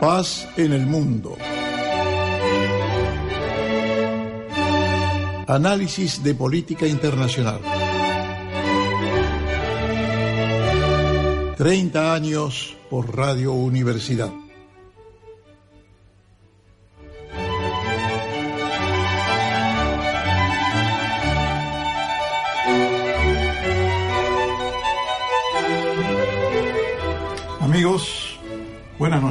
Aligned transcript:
Paz 0.00 0.48
en 0.56 0.72
el 0.72 0.86
mundo. 0.86 1.36
Análisis 5.48 6.22
de 6.22 6.36
política 6.36 6.86
internacional. 6.86 7.60
30 11.56 12.14
años 12.14 12.76
por 12.88 13.16
Radio 13.16 13.52
Universidad. 13.52 14.30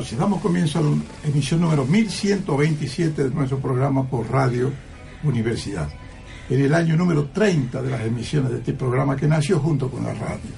Buenas 0.08 0.12
noches. 0.12 0.18
Damos 0.18 0.42
comienzo 0.42 0.80
a 0.80 0.82
la 0.82 0.96
emisión 1.24 1.62
número 1.62 1.86
1127 1.86 3.24
de 3.26 3.30
nuestro 3.30 3.60
programa 3.60 4.04
por 4.08 4.30
Radio 4.30 4.72
Universidad. 5.24 5.90
En 6.50 6.62
el 6.62 6.74
año 6.74 6.96
número 6.96 7.26
30 7.30 7.82
de 7.82 7.90
las 7.90 8.02
emisiones 8.02 8.52
de 8.52 8.58
este 8.60 8.74
programa 8.74 9.16
que 9.16 9.28
nació 9.28 9.60
junto 9.60 9.90
con 9.90 10.04
la 10.04 10.14
radio. 10.14 10.56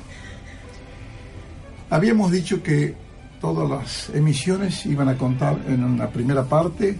Habíamos 1.90 2.32
dicho 2.32 2.62
que 2.62 2.96
todas 3.42 3.70
las 3.70 4.10
emisiones 4.16 4.86
iban 4.86 5.10
a 5.10 5.18
contar 5.18 5.58
en 5.68 5.84
una 5.84 6.08
primera 6.10 6.44
parte 6.44 6.96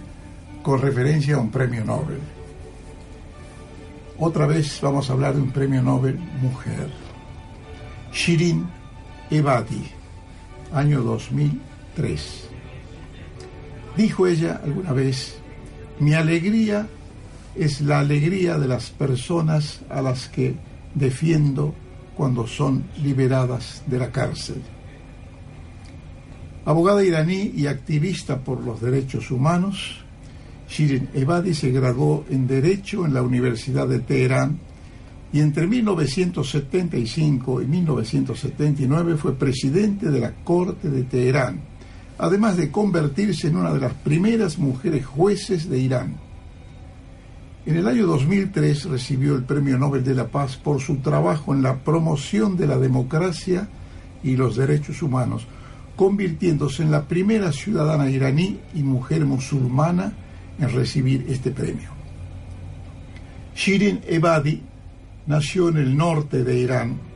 con 0.62 0.80
referencia 0.80 1.36
a 1.36 1.38
un 1.38 1.50
premio 1.50 1.84
Nobel. 1.84 2.18
Otra 4.18 4.46
vez 4.46 4.80
vamos 4.82 5.08
a 5.08 5.12
hablar 5.12 5.34
de 5.34 5.42
un 5.42 5.50
premio 5.50 5.82
Nobel 5.82 6.18
mujer. 6.42 6.90
Shirin 8.12 8.66
Ebadi 9.30 10.00
año 10.72 11.02
2003. 12.00 12.48
Dijo 13.96 14.26
ella 14.26 14.60
alguna 14.64 14.92
vez, 14.92 15.36
mi 15.98 16.14
alegría 16.14 16.88
es 17.54 17.80
la 17.80 18.00
alegría 18.00 18.58
de 18.58 18.68
las 18.68 18.90
personas 18.90 19.80
a 19.90 20.00
las 20.00 20.28
que 20.28 20.54
defiendo 20.94 21.74
cuando 22.16 22.46
son 22.46 22.84
liberadas 23.02 23.82
de 23.86 23.98
la 23.98 24.10
cárcel. 24.10 24.62
Abogada 26.64 27.02
iraní 27.04 27.52
y 27.56 27.66
activista 27.66 28.38
por 28.38 28.62
los 28.62 28.80
derechos 28.80 29.30
humanos, 29.30 30.04
Shirin 30.68 31.08
Ebadi 31.14 31.54
se 31.54 31.70
graduó 31.72 32.24
en 32.30 32.46
Derecho 32.46 33.04
en 33.04 33.14
la 33.14 33.22
Universidad 33.22 33.88
de 33.88 33.98
Teherán 34.00 34.60
y 35.32 35.40
entre 35.40 35.66
1975 35.66 37.62
y 37.62 37.66
1979 37.66 39.16
fue 39.16 39.34
presidente 39.34 40.10
de 40.10 40.20
la 40.20 40.32
Corte 40.44 40.88
de 40.90 41.02
Teherán, 41.04 41.69
además 42.20 42.58
de 42.58 42.70
convertirse 42.70 43.48
en 43.48 43.56
una 43.56 43.72
de 43.72 43.80
las 43.80 43.94
primeras 43.94 44.58
mujeres 44.58 45.06
jueces 45.06 45.70
de 45.70 45.78
Irán. 45.78 46.16
En 47.64 47.76
el 47.76 47.88
año 47.88 48.06
2003 48.06 48.84
recibió 48.84 49.34
el 49.34 49.44
Premio 49.44 49.78
Nobel 49.78 50.04
de 50.04 50.14
la 50.14 50.28
Paz 50.28 50.56
por 50.56 50.80
su 50.80 50.96
trabajo 50.96 51.54
en 51.54 51.62
la 51.62 51.78
promoción 51.78 52.58
de 52.58 52.66
la 52.66 52.78
democracia 52.78 53.68
y 54.22 54.36
los 54.36 54.56
derechos 54.56 55.02
humanos, 55.02 55.46
convirtiéndose 55.96 56.82
en 56.82 56.90
la 56.90 57.04
primera 57.04 57.52
ciudadana 57.52 58.10
iraní 58.10 58.58
y 58.74 58.82
mujer 58.82 59.24
musulmana 59.24 60.12
en 60.58 60.70
recibir 60.70 61.24
este 61.28 61.52
premio. 61.52 61.88
Shirin 63.54 64.00
Ebadi 64.06 64.62
nació 65.26 65.70
en 65.70 65.78
el 65.78 65.96
norte 65.96 66.44
de 66.44 66.58
Irán. 66.58 67.09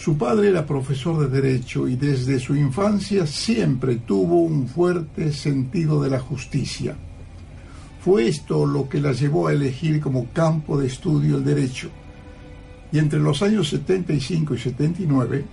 Su 0.00 0.16
padre 0.16 0.48
era 0.48 0.64
profesor 0.64 1.20
de 1.20 1.42
Derecho 1.42 1.86
y 1.86 1.94
desde 1.94 2.40
su 2.40 2.56
infancia 2.56 3.26
siempre 3.26 3.96
tuvo 3.96 4.36
un 4.36 4.66
fuerte 4.66 5.30
sentido 5.30 6.02
de 6.02 6.08
la 6.08 6.18
justicia. 6.18 6.96
Fue 8.02 8.26
esto 8.26 8.64
lo 8.64 8.88
que 8.88 8.98
la 8.98 9.12
llevó 9.12 9.48
a 9.48 9.52
elegir 9.52 10.00
como 10.00 10.28
campo 10.32 10.80
de 10.80 10.86
estudio 10.86 11.36
el 11.36 11.44
Derecho. 11.44 11.90
Y 12.90 12.98
entre 12.98 13.20
los 13.20 13.42
años 13.42 13.68
75 13.68 14.54
y 14.54 14.58
79 14.58 15.44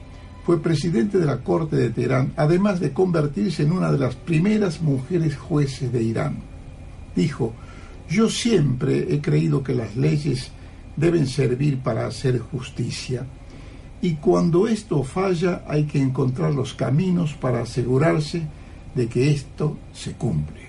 fue 0.46 0.62
presidente 0.62 1.18
de 1.18 1.26
la 1.26 1.40
Corte 1.44 1.76
de 1.76 1.90
Teherán, 1.90 2.32
además 2.38 2.80
de 2.80 2.94
convertirse 2.94 3.64
en 3.64 3.74
una 3.74 3.92
de 3.92 4.00
las 4.00 4.16
primeras 4.16 4.82
mujeres 4.82 5.36
jueces 5.36 5.92
de 5.92 6.04
Irán. 6.04 6.38
Dijo, 7.14 7.54
yo 8.10 8.30
siempre 8.30 9.14
he 9.14 9.20
creído 9.20 9.62
que 9.62 9.76
las 9.76 9.98
leyes 9.98 10.52
deben 10.96 11.28
servir 11.28 11.80
para 11.80 12.08
hacer 12.08 12.40
justicia. 12.40 13.28
Y 14.02 14.16
cuando 14.16 14.68
esto 14.68 15.04
falla 15.04 15.64
hay 15.68 15.86
que 15.86 16.00
encontrar 16.00 16.54
los 16.54 16.74
caminos 16.74 17.34
para 17.34 17.62
asegurarse 17.62 18.44
de 18.94 19.08
que 19.08 19.32
esto 19.32 19.78
se 19.94 20.14
cumple. 20.14 20.68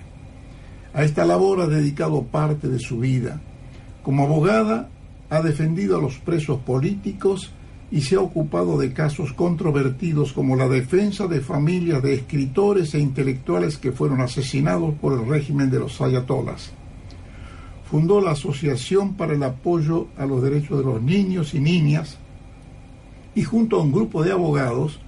A 0.93 1.03
esta 1.03 1.25
labor 1.25 1.61
ha 1.61 1.67
dedicado 1.67 2.23
parte 2.23 2.67
de 2.67 2.79
su 2.79 2.99
vida. 2.99 3.39
Como 4.03 4.23
abogada 4.23 4.89
ha 5.29 5.41
defendido 5.41 5.97
a 5.97 6.01
los 6.01 6.17
presos 6.17 6.59
políticos 6.61 7.51
y 7.91 8.01
se 8.01 8.15
ha 8.15 8.21
ocupado 8.21 8.77
de 8.77 8.93
casos 8.93 9.33
controvertidos 9.33 10.33
como 10.33 10.55
la 10.55 10.67
defensa 10.67 11.27
de 11.27 11.41
familias 11.41 12.01
de 12.01 12.15
escritores 12.15 12.93
e 12.95 12.99
intelectuales 12.99 13.77
que 13.77 13.91
fueron 13.91 14.21
asesinados 14.21 14.95
por 14.95 15.13
el 15.13 15.27
régimen 15.27 15.69
de 15.69 15.79
los 15.79 16.01
ayatolas 16.01 16.71
fundó 17.89 18.21
la 18.21 18.31
Asociación 18.31 19.15
para 19.15 19.33
el 19.33 19.41
Apoyo 19.41 20.07
a 20.15 20.25
los 20.25 20.43
Derechos 20.43 20.77
de 20.77 20.85
los 20.85 21.01
Niños 21.01 21.55
y 21.55 21.59
Niñas 21.59 22.19
y 23.35 23.43
junto 23.43 23.77
a 23.77 23.83
un 23.83 23.91
grupo 23.91 24.23
de 24.23 24.31
abogados 24.31 24.99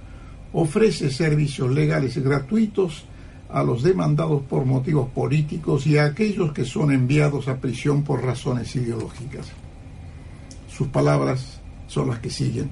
ofrece 0.52 1.10
servicios 1.10 1.70
legales 1.70 2.16
gratuitos 2.18 3.04
a 3.48 3.62
los 3.62 3.82
demandados 3.82 4.42
por 4.42 4.64
motivos 4.64 5.08
políticos 5.10 5.86
y 5.86 5.98
a 5.98 6.06
aquellos 6.06 6.52
que 6.52 6.64
son 6.64 6.90
enviados 6.90 7.48
a 7.48 7.58
prisión 7.58 8.02
por 8.02 8.22
razones 8.22 8.74
ideológicas. 8.76 9.48
Sus 10.68 10.88
palabras 10.88 11.60
son 11.86 12.08
las 12.08 12.20
que 12.20 12.30
siguen. 12.30 12.70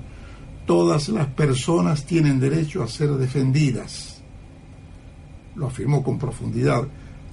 Todas 0.67 1.09
las 1.11 1.27
personas 1.27 2.05
tienen 2.05 2.41
derecho 2.41 2.83
a 2.83 2.89
ser 2.89 3.11
defendidas. 3.11 4.23
Lo 5.55 5.67
afirmó 5.67 6.03
con 6.03 6.19
profundidad 6.19 6.87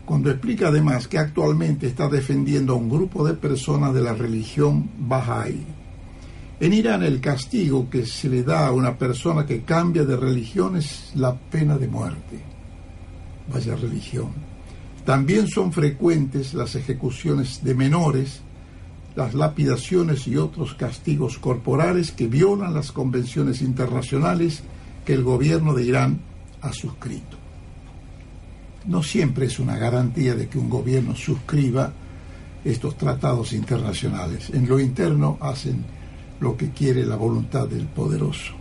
cuando 0.06 0.32
explica 0.32 0.70
además 0.70 1.08
que 1.08 1.18
actualmente 1.18 1.88
está 1.88 2.08
defendiendo 2.08 2.74
a 2.74 2.78
un 2.78 2.90
grupo 2.90 3.26
de 3.28 3.34
personas 3.34 3.94
de 3.94 4.02
la 4.02 4.14
religión 4.14 4.90
Bahá'í. 4.98 5.77
En 6.59 6.73
Irán 6.73 7.03
el 7.03 7.22
castigo 7.22 7.90
que 7.90 8.06
se 8.06 8.29
le 8.29 8.44
da 8.44 8.68
a 8.68 8.72
una 8.72 8.97
persona 8.97 9.45
que 9.45 9.62
cambia 9.62 10.03
de 10.03 10.18
religión 10.18 10.75
es 10.75 11.12
la 11.16 11.35
pena 11.35 11.78
de 11.78 11.88
muerte. 11.88 12.40
Vaya 13.53 13.75
religión. 13.75 14.31
También 15.06 15.47
son 15.47 15.72
frecuentes 15.72 16.53
las 16.53 16.75
ejecuciones 16.75 17.63
de 17.63 17.75
menores, 17.75 18.41
las 19.16 19.34
lapidaciones 19.34 20.28
y 20.28 20.35
otros 20.35 20.73
castigos 20.73 21.38
corporales 21.38 22.12
que 22.12 22.28
violan 22.28 22.74
las 22.74 22.91
convenciones 22.91 23.62
internacionales 23.62 24.63
que 25.06 25.13
el 25.13 25.24
gobierno 25.24 25.74
de 25.74 25.84
Irán 25.85 26.19
ha 26.62 26.74
suscrito 26.74 27.38
no 28.88 29.03
siempre 29.03 29.45
es 29.45 29.59
una 29.59 29.78
garantía 29.78 30.34
de 30.34 30.47
que 30.47 30.57
un 30.57 30.69
gobierno 30.69 31.16
suscriba 31.16 31.91
estos 32.63 32.97
tratados 32.97 33.53
internacionales. 33.53 34.50
En 34.50 34.68
lo 34.68 34.79
interno 34.79 35.38
hacen 35.41 35.85
lo 36.40 36.56
que 36.56 36.72
quiere 36.72 37.06
la 37.06 37.16
voluntad 37.16 37.68
del 37.68 37.88
poderoso. 37.88 38.53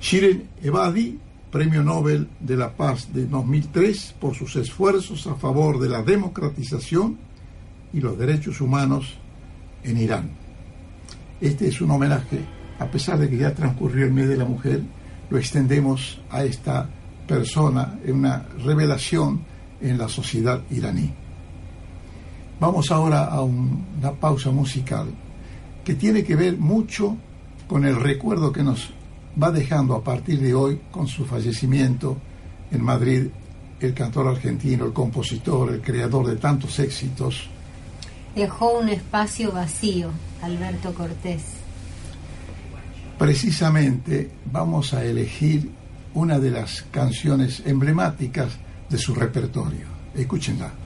Shirin 0.00 0.48
Ebadi, 0.62 1.18
Premio 1.50 1.82
Nobel 1.82 2.28
de 2.40 2.56
la 2.56 2.70
Paz 2.70 3.12
de 3.12 3.26
2003 3.26 4.16
por 4.20 4.34
sus 4.34 4.56
esfuerzos 4.56 5.26
a 5.26 5.34
favor 5.36 5.78
de 5.78 5.88
la 5.88 6.02
democratización 6.02 7.18
y 7.92 8.00
los 8.00 8.18
derechos 8.18 8.60
humanos 8.60 9.14
en 9.82 9.98
Irán. 9.98 10.30
Este 11.40 11.68
es 11.68 11.80
un 11.80 11.90
homenaje, 11.90 12.40
a 12.78 12.86
pesar 12.86 13.18
de 13.18 13.28
que 13.28 13.38
ya 13.38 13.54
transcurrió 13.54 14.06
el 14.06 14.12
mes 14.12 14.28
de 14.28 14.36
la 14.36 14.44
mujer, 14.44 14.82
lo 15.30 15.38
extendemos 15.38 16.20
a 16.30 16.44
esta 16.44 16.88
persona, 17.26 17.98
en 18.04 18.16
una 18.16 18.46
revelación 18.64 19.40
en 19.80 19.98
la 19.98 20.08
sociedad 20.08 20.62
iraní. 20.70 21.12
Vamos 22.60 22.90
ahora 22.90 23.24
a 23.24 23.42
una 23.42 24.12
pausa 24.18 24.50
musical 24.50 25.08
que 25.86 25.94
tiene 25.94 26.24
que 26.24 26.34
ver 26.34 26.58
mucho 26.58 27.16
con 27.68 27.84
el 27.84 27.94
recuerdo 27.94 28.50
que 28.50 28.64
nos 28.64 28.90
va 29.40 29.52
dejando 29.52 29.94
a 29.94 30.02
partir 30.02 30.40
de 30.40 30.52
hoy 30.52 30.80
con 30.90 31.06
su 31.06 31.24
fallecimiento 31.24 32.16
en 32.72 32.82
Madrid 32.82 33.28
el 33.78 33.94
cantor 33.94 34.26
argentino, 34.26 34.84
el 34.84 34.92
compositor, 34.92 35.72
el 35.72 35.80
creador 35.80 36.26
de 36.26 36.36
tantos 36.36 36.80
éxitos. 36.80 37.48
Dejó 38.34 38.80
un 38.80 38.88
espacio 38.88 39.52
vacío, 39.52 40.10
Alberto 40.42 40.92
Cortés. 40.92 41.42
Precisamente 43.16 44.32
vamos 44.50 44.92
a 44.92 45.04
elegir 45.04 45.70
una 46.14 46.40
de 46.40 46.50
las 46.50 46.82
canciones 46.90 47.62
emblemáticas 47.64 48.58
de 48.90 48.98
su 48.98 49.14
repertorio. 49.14 49.86
Escúchenla. 50.16 50.85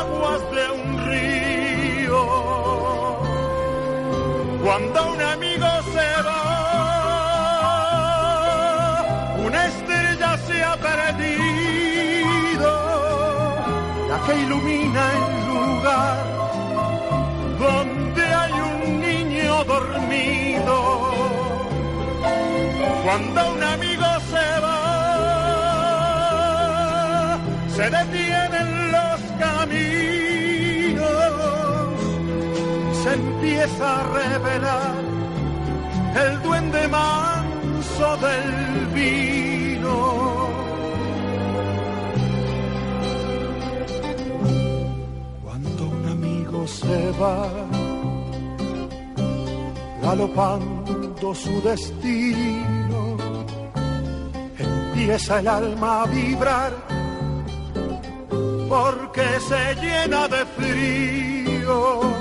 Cuando 4.71 4.99
un 5.11 5.21
amigo 5.21 5.67
se 5.93 6.09
va, 6.25 6.47
una 9.45 9.65
estrella 9.67 10.37
se 10.47 10.63
ha 10.63 10.77
perdido, 10.77 12.71
la 14.07 14.17
que 14.25 14.33
ilumina 14.43 15.03
el 15.19 15.33
lugar 15.51 16.23
donde 17.59 18.23
hay 18.23 18.53
un 18.53 19.01
niño 19.01 19.53
dormido. 19.65 20.75
Cuando 23.03 23.39
un 23.51 23.63
amigo 23.63 23.90
empieza 33.61 33.99
a 33.99 34.03
revelar 34.03 34.95
el 36.15 36.41
duende 36.41 36.87
manso 36.87 38.17
del 38.17 38.87
vino. 38.87 40.49
Cuando 45.43 45.83
un 45.85 46.09
amigo 46.09 46.67
se 46.67 47.11
va, 47.21 47.47
galopando 50.01 51.35
su 51.35 51.61
destino, 51.61 53.17
empieza 54.57 55.39
el 55.39 55.47
alma 55.47 56.01
a 56.01 56.05
vibrar 56.07 56.73
porque 58.67 59.27
se 59.47 59.75
llena 59.75 60.27
de 60.27 60.45
frío 60.45 62.20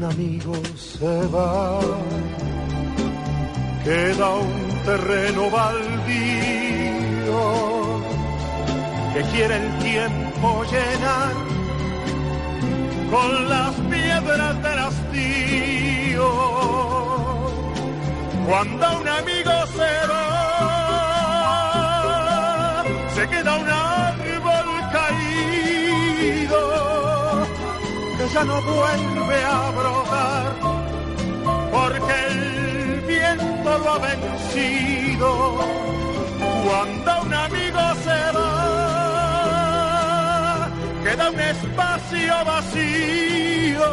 un 0.00 0.04
amigo 0.04 0.54
se 0.76 1.26
va. 1.26 1.78
Queda 3.84 4.28
un 4.34 4.82
terreno 4.84 5.50
baldío 5.50 7.40
que 9.12 9.22
quiere 9.32 9.56
el 9.56 9.68
tiempo 9.78 10.64
llenar 10.72 11.32
con 13.10 13.48
las 13.48 13.74
piedras 13.92 14.54
del 14.62 14.78
hastío. 14.86 16.28
Cuando 18.48 18.86
un 19.00 19.08
amigo 19.08 19.54
se 19.76 19.92
va, 20.10 20.19
ya 28.32 28.44
no 28.44 28.62
vuelve 28.62 29.44
a 29.44 29.70
brotar, 29.70 30.52
porque 31.72 32.14
el 32.28 33.00
viento 33.00 33.78
lo 33.78 33.90
ha 33.92 33.98
vencido. 33.98 35.30
Cuando 36.64 37.10
un 37.22 37.34
amigo 37.34 37.80
se 38.04 38.20
va, 38.36 38.50
queda 41.04 41.30
un 41.30 41.40
espacio 41.40 42.44
vacío 42.44 43.90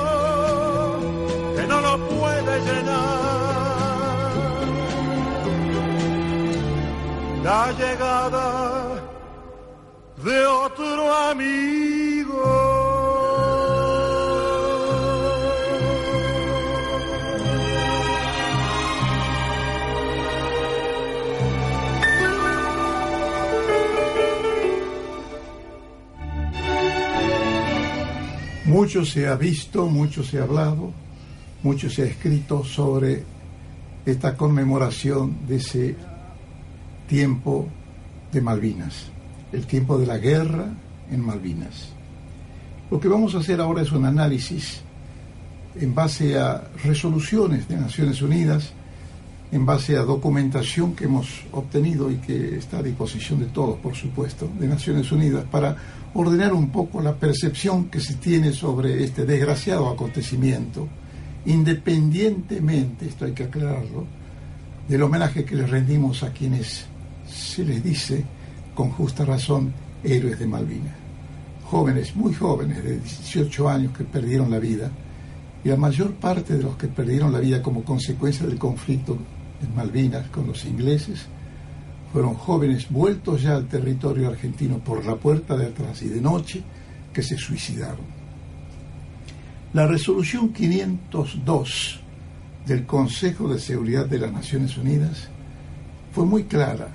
que 1.55 1.63
no 1.67 1.81
lo 1.81 1.93
puede 2.07 2.53
llenar. 2.67 3.07
La 7.43 7.71
llegada 7.71 8.47
de 10.23 10.45
otro 10.45 11.15
amigo. 11.31 12.06
Mucho 28.77 29.03
se 29.03 29.25
ha 29.25 29.35
visto, 29.35 29.87
mucho 29.87 30.23
se 30.23 30.37
ha 30.37 30.43
hablado, 30.43 30.93
mucho 31.63 31.89
se 31.89 32.03
ha 32.03 32.05
escrito 32.05 32.63
sobre 32.63 33.23
esta 34.05 34.37
conmemoración 34.37 35.47
de 35.47 35.55
ese 35.55 35.95
tiempo 37.09 37.67
de 38.31 38.39
Malvinas, 38.39 39.07
el 39.51 39.65
tiempo 39.65 39.97
de 39.97 40.05
la 40.05 40.19
guerra 40.19 40.67
en 41.09 41.25
Malvinas. 41.25 41.89
Lo 42.91 42.99
que 42.99 43.07
vamos 43.07 43.33
a 43.33 43.39
hacer 43.39 43.61
ahora 43.61 43.81
es 43.81 43.91
un 43.91 44.05
análisis 44.05 44.81
en 45.73 45.95
base 45.95 46.37
a 46.37 46.69
resoluciones 46.83 47.67
de 47.67 47.77
Naciones 47.77 48.21
Unidas, 48.21 48.73
en 49.51 49.65
base 49.65 49.95
a 49.95 50.01
documentación 50.01 50.93
que 50.93 51.05
hemos 51.05 51.45
obtenido 51.51 52.11
y 52.11 52.15
que 52.15 52.57
está 52.57 52.79
a 52.79 52.83
disposición 52.83 53.39
de 53.39 53.45
todos, 53.45 53.77
por 53.79 53.95
supuesto, 53.95 54.49
de 54.59 54.67
Naciones 54.67 55.11
Unidas, 55.11 55.45
para 55.49 55.75
ordenar 56.13 56.53
un 56.53 56.69
poco 56.69 57.01
la 57.01 57.15
percepción 57.15 57.85
que 57.85 58.01
se 58.01 58.15
tiene 58.15 58.51
sobre 58.51 59.03
este 59.03 59.25
desgraciado 59.25 59.87
acontecimiento, 59.87 60.87
independientemente, 61.45 63.07
esto 63.07 63.25
hay 63.25 63.31
que 63.31 63.45
aclararlo, 63.45 64.05
del 64.87 65.03
homenaje 65.03 65.45
que 65.45 65.55
le 65.55 65.65
rendimos 65.65 66.23
a 66.23 66.31
quienes 66.31 66.85
se 67.25 67.63
les 67.63 67.83
dice, 67.83 68.25
con 68.73 68.91
justa 68.91 69.23
razón, 69.23 69.73
héroes 70.03 70.39
de 70.39 70.47
Malvinas. 70.47 70.95
Jóvenes, 71.65 72.15
muy 72.15 72.33
jóvenes, 72.33 72.83
de 72.83 72.99
18 72.99 73.69
años 73.69 73.97
que 73.97 74.03
perdieron 74.03 74.51
la 74.51 74.59
vida, 74.59 74.91
y 75.63 75.69
la 75.69 75.77
mayor 75.77 76.13
parte 76.13 76.57
de 76.57 76.63
los 76.63 76.77
que 76.77 76.87
perdieron 76.87 77.31
la 77.31 77.39
vida 77.39 77.61
como 77.61 77.83
consecuencia 77.83 78.45
del 78.45 78.57
conflicto 78.57 79.17
en 79.61 79.75
Malvinas 79.75 80.27
con 80.29 80.47
los 80.47 80.65
ingleses 80.65 81.25
fueron 82.11 82.35
jóvenes 82.35 82.89
vueltos 82.89 83.41
ya 83.41 83.55
al 83.55 83.67
territorio 83.67 84.29
argentino 84.29 84.79
por 84.79 85.05
la 85.05 85.15
puerta 85.15 85.57
de 85.57 85.67
atrás 85.67 86.01
y 86.01 86.09
de 86.09 86.21
noche 86.21 86.63
que 87.13 87.21
se 87.21 87.37
suicidaron. 87.37 88.17
La 89.73 89.85
resolución 89.85 90.53
502 90.53 91.99
del 92.65 92.85
Consejo 92.85 93.47
de 93.47 93.59
Seguridad 93.59 94.05
de 94.05 94.19
las 94.19 94.31
Naciones 94.31 94.77
Unidas 94.77 95.27
fue 96.11 96.25
muy 96.25 96.45
clara, 96.45 96.87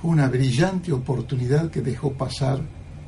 fue 0.00 0.10
una 0.10 0.28
brillante 0.28 0.92
oportunidad 0.92 1.70
que 1.70 1.82
dejó 1.82 2.12
pasar 2.12 2.60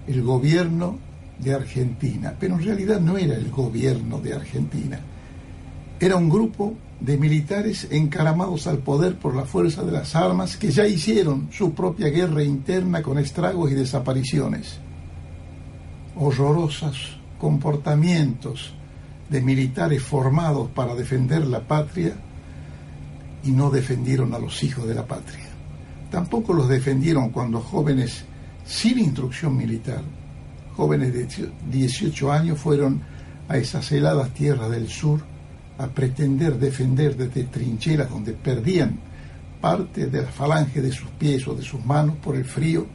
el 0.06 0.22
gobierno 0.22 0.98
de 1.38 1.54
Argentina, 1.54 2.34
pero 2.38 2.54
en 2.54 2.64
realidad 2.64 3.00
no 3.00 3.16
era 3.16 3.34
el 3.34 3.50
gobierno 3.50 4.18
de 4.18 4.34
Argentina, 4.34 5.00
era 5.98 6.16
un 6.16 6.28
grupo 6.28 6.74
de 7.00 7.18
militares 7.18 7.88
encaramados 7.90 8.66
al 8.66 8.78
poder 8.78 9.16
por 9.16 9.34
la 9.34 9.44
fuerza 9.44 9.82
de 9.82 9.92
las 9.92 10.16
armas 10.16 10.56
que 10.56 10.70
ya 10.70 10.86
hicieron 10.86 11.48
su 11.52 11.74
propia 11.74 12.08
guerra 12.08 12.42
interna 12.42 13.02
con 13.02 13.18
estragos 13.18 13.70
y 13.70 13.74
desapariciones. 13.74 14.78
Horrorosos 16.16 17.18
comportamientos 17.38 18.72
de 19.28 19.42
militares 19.42 20.02
formados 20.02 20.70
para 20.70 20.94
defender 20.94 21.46
la 21.46 21.60
patria 21.60 22.14
y 23.44 23.50
no 23.50 23.70
defendieron 23.70 24.32
a 24.32 24.38
los 24.38 24.62
hijos 24.62 24.88
de 24.88 24.94
la 24.94 25.06
patria. 25.06 25.44
Tampoco 26.10 26.54
los 26.54 26.68
defendieron 26.68 27.30
cuando 27.30 27.60
jóvenes 27.60 28.24
sin 28.64 28.98
instrucción 28.98 29.56
militar, 29.56 30.02
jóvenes 30.76 31.12
de 31.12 31.50
18 31.70 32.32
años, 32.32 32.58
fueron 32.58 33.02
a 33.48 33.58
esas 33.58 33.92
heladas 33.92 34.30
tierras 34.30 34.70
del 34.70 34.88
sur 34.88 35.20
a 35.78 35.87
pretender 35.88 36.59
defender 36.59 37.16
desde 37.16 37.45
trincheras 37.45 38.11
donde 38.11 38.33
perdían 38.33 38.99
parte 39.61 40.06
de 40.06 40.23
la 40.23 40.28
falange 40.28 40.80
de 40.80 40.92
sus 40.92 41.09
pies 41.11 41.47
o 41.49 41.54
de 41.54 41.62
sus 41.62 41.85
manos 41.85 42.16
por 42.16 42.37
el 42.37 42.45
frío, 42.45 42.87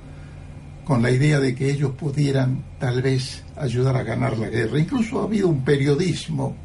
con 0.86 1.02
la 1.02 1.12
idea 1.12 1.40
de 1.40 1.54
que 1.54 1.70
ellos 1.70 1.92
pudieran 1.92 2.64
tal 2.80 3.02
vez 3.02 3.44
ayudar 3.56 3.96
a 3.98 4.04
ganar 4.04 4.38
la 4.38 4.50
guerra. 4.50 4.80
Incluso 4.80 5.22
ha 5.22 5.24
habido 5.24 5.48
un 5.48 5.64
periodismo, 5.64 6.56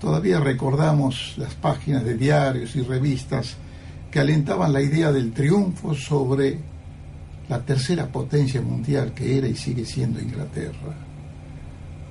todavía 0.00 0.40
recordamos 0.40 1.34
las 1.36 1.54
páginas 1.54 2.04
de 2.04 2.16
diarios 2.16 2.74
y 2.76 2.82
revistas 2.82 3.56
que 4.10 4.20
alentaban 4.20 4.72
la 4.72 4.82
idea 4.82 5.12
del 5.12 5.32
triunfo 5.32 5.94
sobre 5.94 6.58
la 7.48 7.60
tercera 7.60 8.06
potencia 8.06 8.60
mundial 8.60 9.12
que 9.12 9.38
era 9.38 9.46
y 9.46 9.54
sigue 9.54 9.84
siendo 9.84 10.20
Inglaterra. 10.20 10.94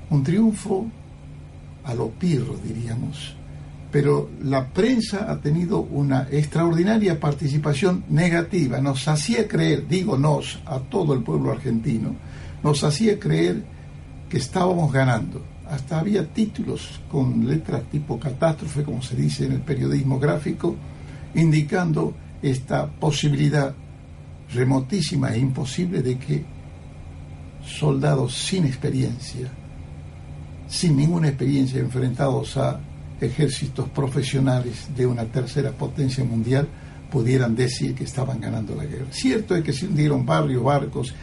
Un 0.10 0.24
triunfo 0.24 0.88
a 1.86 1.94
lo 1.94 2.10
pirro, 2.10 2.58
diríamos, 2.64 3.36
pero 3.92 4.30
la 4.44 4.68
prensa 4.74 5.32
ha 5.32 5.40
tenido 5.40 5.80
una 5.80 6.28
extraordinaria 6.30 7.20
participación 7.20 8.04
negativa. 8.10 8.82
Nos 8.82 9.08
hacía 9.08 9.48
creer, 9.48 9.88
digo 9.88 10.18
nos, 10.18 10.60
a 10.66 10.80
todo 10.80 11.14
el 11.14 11.24
pueblo 11.24 11.52
argentino, 11.52 12.16
nos 12.62 12.84
hacía 12.84 13.20
creer 13.20 13.64
que 14.28 14.38
estábamos 14.38 14.92
ganando. 14.92 15.42
Hasta 15.70 16.00
había 16.00 16.28
títulos 16.28 17.00
con 17.10 17.48
letras 17.48 17.84
tipo 17.90 18.20
catástrofe, 18.20 18.84
como 18.84 19.02
se 19.02 19.16
dice 19.16 19.46
en 19.46 19.54
el 19.54 19.62
periodismo 19.62 20.20
gráfico, 20.20 20.76
indicando 21.34 22.14
esta 22.42 22.88
posibilidad 22.88 23.74
remotísima 24.54 25.34
e 25.34 25.40
imposible 25.40 26.02
de 26.02 26.18
que 26.18 26.44
soldados 27.66 28.36
sin 28.36 28.66
experiencia, 28.66 29.50
sin 30.76 30.98
ninguna 30.98 31.30
experiencia 31.30 31.80
enfrentados 31.80 32.58
a 32.58 32.82
ejércitos 33.22 33.88
profesionales 33.90 34.90
de 34.94 35.06
una 35.08 35.24
tercera 35.24 35.72
potencia 35.72 36.26
mundial 36.26 36.68
pudieran 37.10 37.56
decir 37.56 37.96
que 37.96 38.04
estaban 38.04 38.42
ganando 38.42 38.76
la 38.76 38.84
guerra. 38.84 39.06
Cierto 39.10 39.56
es 39.56 39.64
que 39.64 39.72
se 39.72 39.88
hundieron 39.88 40.26
varios 40.26 40.62
barcos 40.62 41.14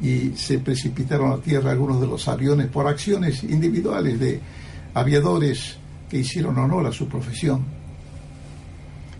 y 0.00 0.30
se 0.34 0.60
precipitaron 0.60 1.30
a 1.30 1.36
tierra 1.42 1.72
algunos 1.72 2.00
de 2.00 2.06
los 2.06 2.26
aviones 2.26 2.68
por 2.68 2.86
acciones 2.86 3.44
individuales 3.44 4.18
de 4.18 4.40
aviadores 4.94 5.76
que 6.08 6.20
hicieron 6.20 6.56
honor 6.56 6.86
a 6.86 6.92
su 6.92 7.06
profesión. 7.06 7.64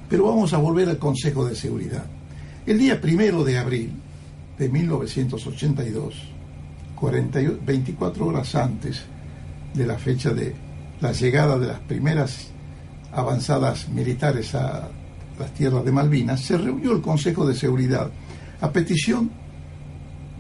Pero 0.09 0.25
vamos 0.25 0.54
a 0.54 0.59
volver 0.59 0.88
al 0.88 0.99
Consejo 0.99 1.45
de 1.45 1.54
Seguridad. 1.54 2.06
El 2.64 2.78
día 2.78 2.99
primero 2.99 3.45
de 3.45 3.59
abril 3.59 3.92
de 4.59 4.68
1982, 4.71 6.14
24 7.66 8.26
horas 8.26 8.54
antes 8.54 9.04
de 9.76 9.87
la 9.87 9.99
fecha 9.99 10.30
de 10.33 10.54
la 11.00 11.12
llegada 11.12 11.59
de 11.59 11.66
las 11.66 11.80
primeras 11.80 12.49
avanzadas 13.12 13.88
militares 13.88 14.54
a 14.54 14.88
las 15.38 15.52
tierras 15.52 15.85
de 15.85 15.92
Malvinas, 15.92 16.40
se 16.40 16.56
reunió 16.56 16.92
el 16.92 17.02
Consejo 17.02 17.47
de 17.47 17.54
Seguridad 17.54 18.11
a 18.61 18.73
petición 18.73 19.30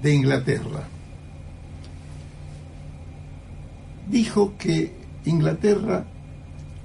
de 0.02 0.14
Inglaterra. 0.14 0.88
Dijo 4.08 4.54
que 4.58 4.92
Inglaterra 5.24 6.04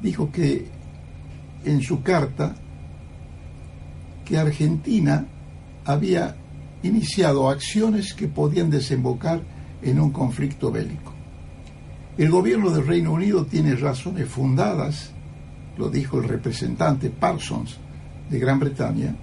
dijo 0.01 0.31
que 0.31 0.67
en 1.63 1.81
su 1.81 2.01
carta 2.01 2.55
que 4.25 4.37
Argentina 4.37 5.25
había 5.85 6.35
iniciado 6.83 7.49
acciones 7.49 8.13
que 8.13 8.27
podían 8.27 8.69
desembocar 8.69 9.41
en 9.81 9.99
un 9.99 10.11
conflicto 10.11 10.71
bélico. 10.71 11.20
El 12.21 12.29
gobierno 12.29 12.69
del 12.69 12.85
Reino 12.85 13.13
Unido 13.13 13.47
tiene 13.47 13.75
razones 13.75 14.29
fundadas, 14.29 15.09
lo 15.75 15.89
dijo 15.89 16.19
el 16.19 16.29
representante 16.29 17.09
Parsons 17.09 17.79
de 18.29 18.37
Gran 18.37 18.59
Bretaña, 18.59 19.15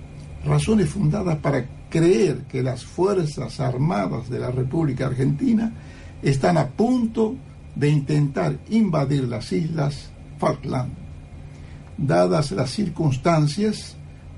razones 0.44 0.88
fundadas 0.88 1.36
para 1.36 1.64
creer 1.88 2.38
que 2.48 2.60
las 2.60 2.84
Fuerzas 2.84 3.60
Armadas 3.60 4.28
de 4.28 4.40
la 4.40 4.50
República 4.50 5.06
Argentina 5.06 5.72
están 6.24 6.58
a 6.58 6.66
punto 6.66 7.36
de 7.76 7.88
intentar 7.88 8.58
invadir 8.68 9.28
las 9.28 9.52
islas 9.52 10.10
Falkland. 10.38 10.90
Dadas 11.96 12.50
las 12.50 12.70
circunstancias, 12.70 13.94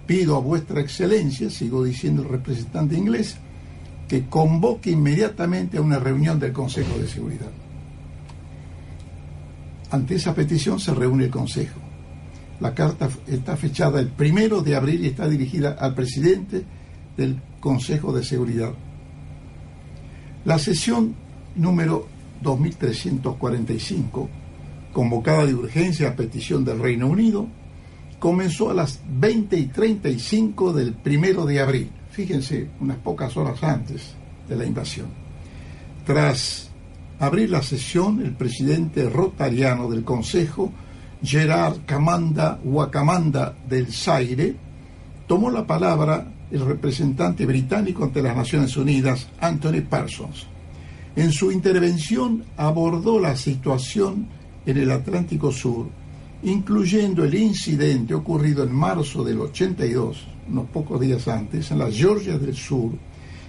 pido 0.06 0.36
a 0.36 0.40
vuestra 0.40 0.82
excelencia, 0.82 1.48
sigo 1.48 1.82
diciendo 1.82 2.20
el 2.20 2.28
representante 2.28 2.94
inglés, 2.94 3.38
que 4.06 4.26
convoque 4.26 4.90
inmediatamente 4.90 5.78
a 5.78 5.80
una 5.80 5.98
reunión 5.98 6.38
del 6.38 6.52
Consejo 6.52 6.98
de 6.98 7.08
Seguridad. 7.08 7.59
Ante 9.90 10.14
esa 10.14 10.34
petición 10.34 10.78
se 10.78 10.94
reúne 10.94 11.24
el 11.24 11.30
Consejo. 11.30 11.80
La 12.60 12.74
carta 12.74 13.08
está 13.26 13.56
fechada 13.56 14.00
el 14.00 14.08
primero 14.08 14.60
de 14.60 14.76
abril 14.76 15.04
y 15.04 15.08
está 15.08 15.28
dirigida 15.28 15.76
al 15.78 15.94
presidente 15.94 16.64
del 17.16 17.40
Consejo 17.58 18.12
de 18.12 18.22
Seguridad. 18.22 18.72
La 20.44 20.58
sesión 20.58 21.14
número 21.56 22.06
2345, 22.42 24.28
convocada 24.92 25.46
de 25.46 25.54
urgencia 25.54 26.08
a 26.08 26.16
petición 26.16 26.64
del 26.64 26.80
Reino 26.80 27.06
Unido, 27.08 27.46
comenzó 28.18 28.70
a 28.70 28.74
las 28.74 29.00
20 29.08 29.56
y 29.58 29.66
35 29.66 30.72
del 30.72 30.92
primero 30.92 31.46
de 31.46 31.60
abril, 31.60 31.90
fíjense, 32.10 32.68
unas 32.80 32.98
pocas 32.98 33.36
horas 33.36 33.62
antes 33.64 34.14
de 34.48 34.56
la 34.56 34.64
invasión. 34.66 35.08
Tras 36.06 36.69
abrir 37.20 37.50
la 37.50 37.62
sesión, 37.62 38.20
el 38.22 38.32
presidente 38.32 39.08
rotariano 39.08 39.88
del 39.90 40.04
Consejo, 40.04 40.72
Gerard 41.22 41.80
Camanda 41.84 42.58
Huacamanda 42.64 43.54
del 43.68 43.92
Zaire, 43.92 44.56
tomó 45.26 45.50
la 45.50 45.66
palabra 45.66 46.26
el 46.50 46.64
representante 46.64 47.44
británico 47.46 48.04
ante 48.04 48.22
las 48.22 48.34
Naciones 48.34 48.76
Unidas, 48.76 49.28
Anthony 49.38 49.82
Parsons. 49.88 50.46
En 51.14 51.30
su 51.30 51.52
intervención 51.52 52.44
abordó 52.56 53.20
la 53.20 53.36
situación 53.36 54.26
en 54.64 54.78
el 54.78 54.90
Atlántico 54.90 55.52
Sur, 55.52 55.88
incluyendo 56.42 57.24
el 57.24 57.34
incidente 57.34 58.14
ocurrido 58.14 58.64
en 58.64 58.74
marzo 58.74 59.22
del 59.22 59.40
82, 59.40 60.26
unos 60.48 60.70
pocos 60.70 60.98
días 60.98 61.28
antes, 61.28 61.70
en 61.70 61.80
las 61.80 61.94
Georgias 61.94 62.40
del 62.40 62.56
Sur, 62.56 62.92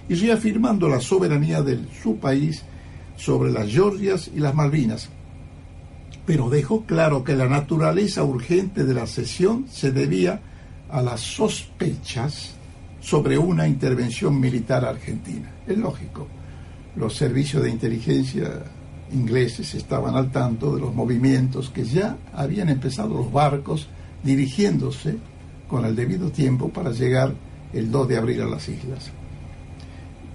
y 0.08 0.14
reafirmando 0.14 0.88
la 0.88 1.00
soberanía 1.00 1.62
de 1.62 1.80
su 2.02 2.16
país 2.18 2.64
sobre 3.22 3.52
las 3.52 3.70
Georgias 3.70 4.30
y 4.34 4.40
las 4.40 4.54
Malvinas. 4.54 5.08
Pero 6.26 6.50
dejó 6.50 6.84
claro 6.86 7.22
que 7.22 7.36
la 7.36 7.48
naturaleza 7.48 8.24
urgente 8.24 8.84
de 8.84 8.94
la 8.94 9.06
sesión 9.06 9.66
se 9.70 9.92
debía 9.92 10.40
a 10.90 11.02
las 11.02 11.20
sospechas 11.20 12.54
sobre 13.00 13.38
una 13.38 13.68
intervención 13.68 14.40
militar 14.40 14.84
argentina. 14.84 15.52
Es 15.68 15.78
lógico, 15.78 16.26
los 16.96 17.14
servicios 17.14 17.62
de 17.62 17.70
inteligencia 17.70 18.64
ingleses 19.12 19.74
estaban 19.74 20.16
al 20.16 20.32
tanto 20.32 20.74
de 20.74 20.80
los 20.80 20.92
movimientos 20.94 21.70
que 21.70 21.84
ya 21.84 22.16
habían 22.34 22.70
empezado 22.70 23.14
los 23.14 23.30
barcos 23.30 23.88
dirigiéndose 24.24 25.16
con 25.68 25.84
el 25.84 25.94
debido 25.94 26.30
tiempo 26.30 26.70
para 26.70 26.90
llegar 26.90 27.34
el 27.72 27.90
2 27.90 28.08
de 28.08 28.16
abril 28.16 28.42
a 28.42 28.46
las 28.46 28.68
islas. 28.68 29.10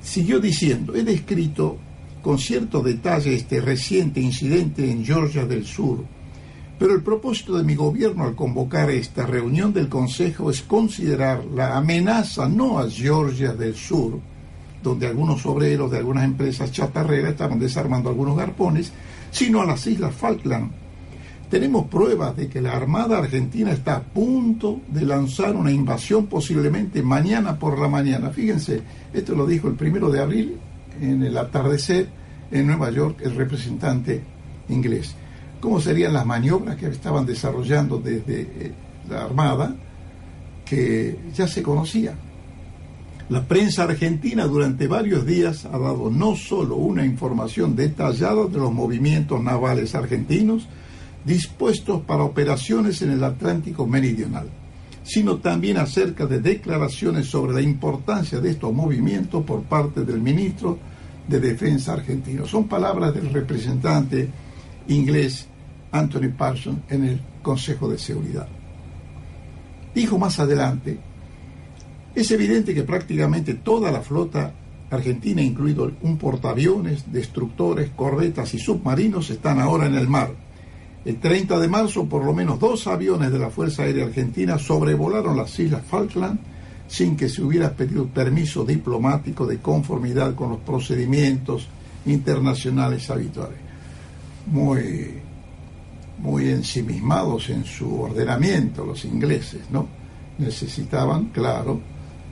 Siguió 0.01 0.39
diciendo, 0.39 0.95
he 0.95 1.03
descrito 1.03 1.79
con 2.27 2.39
cierto 2.39 2.81
detalle 2.81 3.35
este 3.35 3.61
reciente 3.61 4.19
incidente 4.19 4.91
en 4.91 5.05
Georgia 5.05 5.45
del 5.45 5.65
Sur, 5.65 6.03
pero 6.77 6.93
el 6.93 7.01
propósito 7.01 7.55
de 7.55 7.63
mi 7.63 7.73
gobierno 7.73 8.25
al 8.25 8.35
convocar 8.35 8.89
esta 8.89 9.25
reunión 9.25 9.71
del 9.71 9.87
Consejo 9.87 10.51
es 10.51 10.61
considerar 10.61 11.45
la 11.45 11.77
amenaza 11.77 12.49
no 12.49 12.79
a 12.79 12.89
Georgia 12.89 13.53
del 13.53 13.75
Sur, 13.75 14.19
donde 14.83 15.07
algunos 15.07 15.45
obreros 15.45 15.89
de 15.89 15.99
algunas 15.99 16.25
empresas 16.25 16.69
chatarreras 16.69 17.31
estaban 17.31 17.59
desarmando 17.59 18.09
algunos 18.09 18.35
garpones, 18.35 18.91
sino 19.31 19.61
a 19.61 19.65
las 19.65 19.87
Islas 19.87 20.13
Falkland. 20.13 20.69
Tenemos 21.49 21.87
pruebas 21.87 22.35
de 22.35 22.49
que 22.49 22.59
la 22.59 22.73
Armada 22.73 23.19
Argentina 23.19 23.71
está 23.71 23.95
a 23.95 24.03
punto 24.03 24.81
de 24.89 25.05
lanzar 25.05 25.55
una 25.55 25.71
invasión 25.71 26.25
posiblemente 26.25 27.01
mañana 27.01 27.57
por 27.57 27.79
la 27.79 27.87
mañana. 27.87 28.31
Fíjense, 28.31 28.81
esto 29.13 29.33
lo 29.33 29.47
dijo 29.47 29.69
el 29.69 29.75
primero 29.75 30.11
de 30.11 30.19
abril 30.19 30.57
en 30.99 31.23
el 31.23 31.37
atardecer 31.37 32.16
en 32.51 32.67
Nueva 32.67 32.91
York 32.91 33.19
el 33.23 33.35
representante 33.35 34.21
inglés. 34.69 35.15
¿Cómo 35.59 35.81
serían 35.81 36.13
las 36.13 36.25
maniobras 36.25 36.75
que 36.75 36.87
estaban 36.87 37.25
desarrollando 37.25 37.99
desde 37.99 38.41
eh, 38.41 38.71
la 39.09 39.25
Armada 39.25 39.75
que 40.65 41.17
ya 41.33 41.47
se 41.47 41.63
conocía? 41.63 42.13
La 43.29 43.45
prensa 43.45 43.83
argentina 43.83 44.45
durante 44.45 44.87
varios 44.87 45.25
días 45.25 45.65
ha 45.65 45.77
dado 45.77 46.09
no 46.09 46.35
solo 46.35 46.77
una 46.77 47.05
información 47.05 47.75
detallada 47.75 48.45
de 48.45 48.57
los 48.57 48.71
movimientos 48.71 49.43
navales 49.43 49.95
argentinos 49.95 50.67
dispuestos 51.25 52.01
para 52.03 52.23
operaciones 52.23 53.01
en 53.01 53.11
el 53.11 53.23
Atlántico 53.25 53.85
Meridional, 53.85 54.47
sino 55.03 55.39
también 55.39 55.77
acerca 55.77 56.25
de 56.25 56.39
declaraciones 56.39 57.25
sobre 57.25 57.53
la 57.53 57.61
importancia 57.61 58.39
de 58.39 58.51
estos 58.51 58.73
movimientos 58.73 59.43
por 59.43 59.63
parte 59.63 60.05
del 60.05 60.21
ministro 60.21 60.79
de 61.27 61.39
Defensa 61.39 61.93
argentino. 61.93 62.45
Son 62.45 62.67
palabras 62.67 63.13
del 63.13 63.31
representante 63.31 64.29
inglés 64.87 65.47
Anthony 65.91 66.29
Parsons 66.37 66.79
en 66.89 67.03
el 67.03 67.21
Consejo 67.41 67.89
de 67.89 67.97
Seguridad. 67.97 68.47
Dijo 69.93 70.17
más 70.17 70.39
adelante, 70.39 70.97
es 72.15 72.31
evidente 72.31 72.73
que 72.73 72.83
prácticamente 72.83 73.55
toda 73.55 73.91
la 73.91 74.01
flota 74.01 74.53
argentina, 74.89 75.41
incluido 75.41 75.91
un 76.01 76.17
portaaviones, 76.17 77.11
destructores, 77.11 77.89
corbetas 77.95 78.53
y 78.53 78.59
submarinos, 78.59 79.29
están 79.29 79.59
ahora 79.59 79.87
en 79.87 79.95
el 79.95 80.07
mar. 80.07 80.31
El 81.03 81.19
30 81.19 81.59
de 81.59 81.67
marzo, 81.67 82.05
por 82.05 82.25
lo 82.25 82.33
menos 82.33 82.59
dos 82.59 82.87
aviones 82.87 83.31
de 83.31 83.39
la 83.39 83.49
Fuerza 83.49 83.83
Aérea 83.83 84.05
Argentina 84.05 84.57
sobrevolaron 84.57 85.37
las 85.37 85.57
Islas 85.59 85.83
Falkland 85.85 86.39
sin 86.87 87.17
que 87.17 87.29
se 87.29 87.41
hubiera 87.41 87.71
pedido 87.73 88.07
permiso 88.07 88.63
diplomático 88.63 89.45
de 89.45 89.59
conformidad 89.59 90.35
con 90.35 90.49
los 90.51 90.59
procedimientos 90.59 91.67
internacionales 92.05 93.09
habituales. 93.09 93.59
Muy, 94.47 95.19
muy 96.19 96.49
ensimismados 96.49 97.49
en 97.49 97.65
su 97.65 98.01
ordenamiento 98.01 98.85
los 98.85 99.03
ingleses, 99.03 99.61
¿no? 99.69 99.87
Necesitaban, 100.37 101.25
claro, 101.25 101.81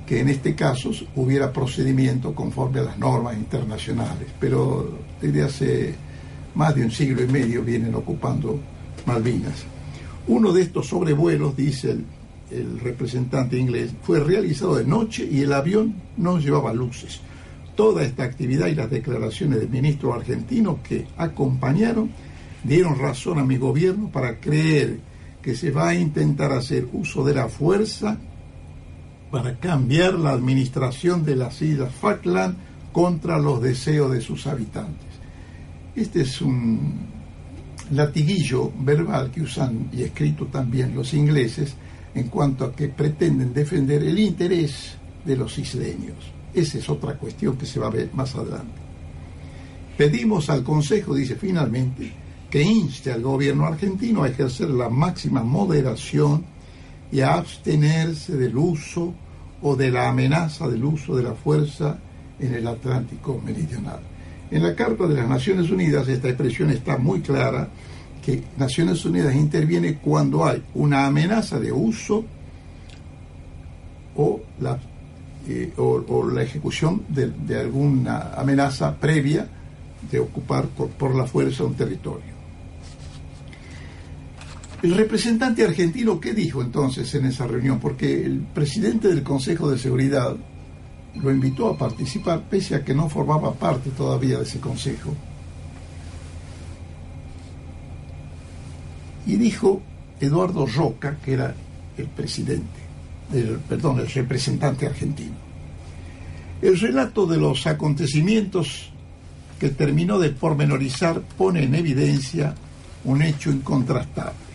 que 0.06 0.22
en 0.22 0.30
este 0.30 0.56
caso 0.56 0.92
hubiera 1.16 1.52
procedimiento 1.52 2.34
conforme 2.34 2.80
a 2.80 2.84
las 2.84 2.98
normas 2.98 3.36
internacionales, 3.36 4.30
pero 4.40 5.00
desde 5.20 5.44
hace 5.44 5.96
más 6.54 6.76
de 6.76 6.86
un 6.86 6.92
siglo 6.92 7.24
y 7.24 7.28
medio 7.28 7.64
vienen 7.64 7.94
ocupando 7.96 8.60
Malvinas. 9.06 9.66
Uno 10.28 10.54
de 10.54 10.62
estos 10.62 10.88
sobrevuelos, 10.88 11.56
dice 11.58 11.92
el, 11.92 12.06
el 12.52 12.80
representante 12.80 13.58
inglés, 13.58 13.92
fue 14.04 14.20
realizado 14.20 14.76
de 14.76 14.86
noche 14.86 15.28
y 15.30 15.42
el 15.42 15.54
avión 15.54 15.96
no 16.18 16.40
llevaba 16.40 16.74
luces. 16.74 17.22
Toda 17.76 18.04
esta 18.04 18.24
actividad 18.24 18.68
y 18.68 18.76
las 18.76 18.90
declaraciones 18.90 19.60
del 19.60 19.70
ministro 19.70 20.14
argentino 20.14 20.80
que 20.82 21.08
acompañaron 21.18 22.10
dieron 22.64 22.98
razón 22.98 23.40
a 23.40 23.44
mi 23.44 23.58
gobierno 23.58 24.10
para 24.10 24.40
creer 24.40 25.00
que 25.42 25.56
se 25.56 25.72
va 25.72 25.90
a 25.90 25.96
intentar 25.96 26.52
hacer 26.52 26.88
uso 26.94 27.24
de 27.24 27.36
la 27.36 27.50
fuerza 27.50 28.18
para 29.30 29.58
cambiar 29.58 30.14
la 30.14 30.32
administración 30.32 31.26
de 31.26 31.36
las 31.36 31.62
Islas 31.62 31.94
Falkland 31.94 32.56
contra 32.92 33.38
los 33.38 33.62
deseos 33.62 34.12
de 34.12 34.22
sus 34.22 34.48
habitantes. 34.48 35.06
Este 35.96 36.22
es 36.22 36.42
un 36.42 36.94
latiguillo 37.92 38.72
verbal 38.80 39.32
que 39.32 39.42
usan 39.42 39.90
y 39.92 40.04
escrito 40.04 40.46
también 40.48 40.96
los 40.96 41.14
ingleses 41.14 41.76
en 42.16 42.30
cuanto 42.30 42.66
a 42.66 42.76
que 42.76 42.88
pretenden 42.88 43.54
defender 43.54 44.02
el 44.04 44.18
interés 44.18 44.96
de 45.24 45.36
los 45.36 45.58
isleños. 45.58 46.16
Esa 46.54 46.78
es 46.78 46.90
otra 46.90 47.16
cuestión 47.16 47.58
que 47.58 47.66
se 47.66 47.80
va 47.80 47.88
a 47.88 47.92
ver 47.92 48.10
más 48.14 48.34
adelante. 48.36 48.82
Pedimos 49.98 50.50
al 50.50 50.64
Consejo, 50.64 51.14
dice 51.14 51.36
finalmente, 51.36 52.12
que 52.50 52.62
inste 52.62 53.12
al 53.12 53.22
gobierno 53.22 53.66
argentino 53.66 54.24
a 54.24 54.30
ejercer 54.30 54.70
la 54.70 54.90
máxima 54.90 55.44
moderación 55.44 56.46
y 57.12 57.20
a 57.20 57.36
abstenerse 57.36 58.38
del 58.38 58.56
uso 58.58 59.14
o 59.62 59.76
de 59.76 59.92
la 59.92 60.10
amenaza 60.10 60.68
del 60.68 60.84
uso 60.84 61.16
de 61.16 61.24
la 61.24 61.34
fuerza 61.34 61.98
en 62.40 62.54
el 62.54 62.68
Atlántico 62.68 63.42
Meridional. 63.44 64.00
En 64.52 64.64
la 64.64 64.76
Carta 64.76 65.08
de 65.08 65.16
las 65.16 65.28
Naciones 65.28 65.70
Unidas 65.70 66.08
esta 66.08 66.30
expresión 66.30 66.70
está 66.70 66.98
muy 66.98 67.22
clara, 67.22 67.70
que 68.26 68.44
Naciones 68.58 69.06
Unidas 69.06 69.36
interviene 69.36 69.96
cuando 69.96 70.46
hay 70.46 70.64
una 70.74 71.06
amenaza 71.06 71.60
de 71.60 71.72
uso 71.72 72.26
o 74.16 74.42
la, 74.60 74.80
eh, 75.48 75.72
o, 75.78 76.30
la 76.30 76.42
ejecución 76.42 77.04
de, 77.10 77.60
alguna 77.60 78.32
amenaza 78.36 78.96
previa 78.96 79.48
de 80.10 80.20
ocupar 80.20 80.66
por 80.66 81.16
la 81.16 81.26
fuerza 81.26 81.64
un 81.64 81.76
territorio. 81.76 82.36
El 84.82 84.96
representante 84.96 85.64
argentino, 85.64 86.20
¿qué 86.20 86.34
dijo 86.34 86.62
entonces 86.62 87.14
en 87.16 87.26
esa 87.26 87.48
reunión? 87.48 87.80
Porque 87.80 88.24
el 88.24 88.40
presidente 88.40 89.08
del 89.08 89.24
Consejo 89.24 89.70
de 89.70 89.78
Seguridad 89.78 90.36
lo 91.16 91.32
invitó 91.32 91.70
a 91.70 91.78
participar, 91.78 92.44
pese 92.50 92.76
a 92.76 92.84
que 92.84 92.94
no 92.94 93.10
formaba 93.10 93.54
parte 93.54 93.90
todavía 93.92 94.38
de 94.38 94.44
ese 94.44 94.60
consejo. 94.60 95.14
Y 99.26 99.36
dijo 99.38 99.82
Eduardo 100.20 100.66
Roca, 100.66 101.18
que 101.24 101.34
era 101.34 101.56
el 101.98 102.08
presidente, 102.08 102.80
el, 103.34 103.60
perdón, 103.68 104.00
el 104.00 104.08
representante 104.08 104.86
argentino. 104.86 105.36
El 106.62 106.80
relato 106.80 107.26
de 107.26 107.38
los 107.38 107.68
acontecimientos 107.68 108.92
que 109.60 109.70
terminó 109.70 110.20
de 110.20 110.30
pormenorizar 110.30 111.22
pone 111.22 111.64
en 111.64 111.76
evidencia 111.76 112.56
un 113.04 113.22
hecho 113.22 113.52
incontrastable 113.52 114.46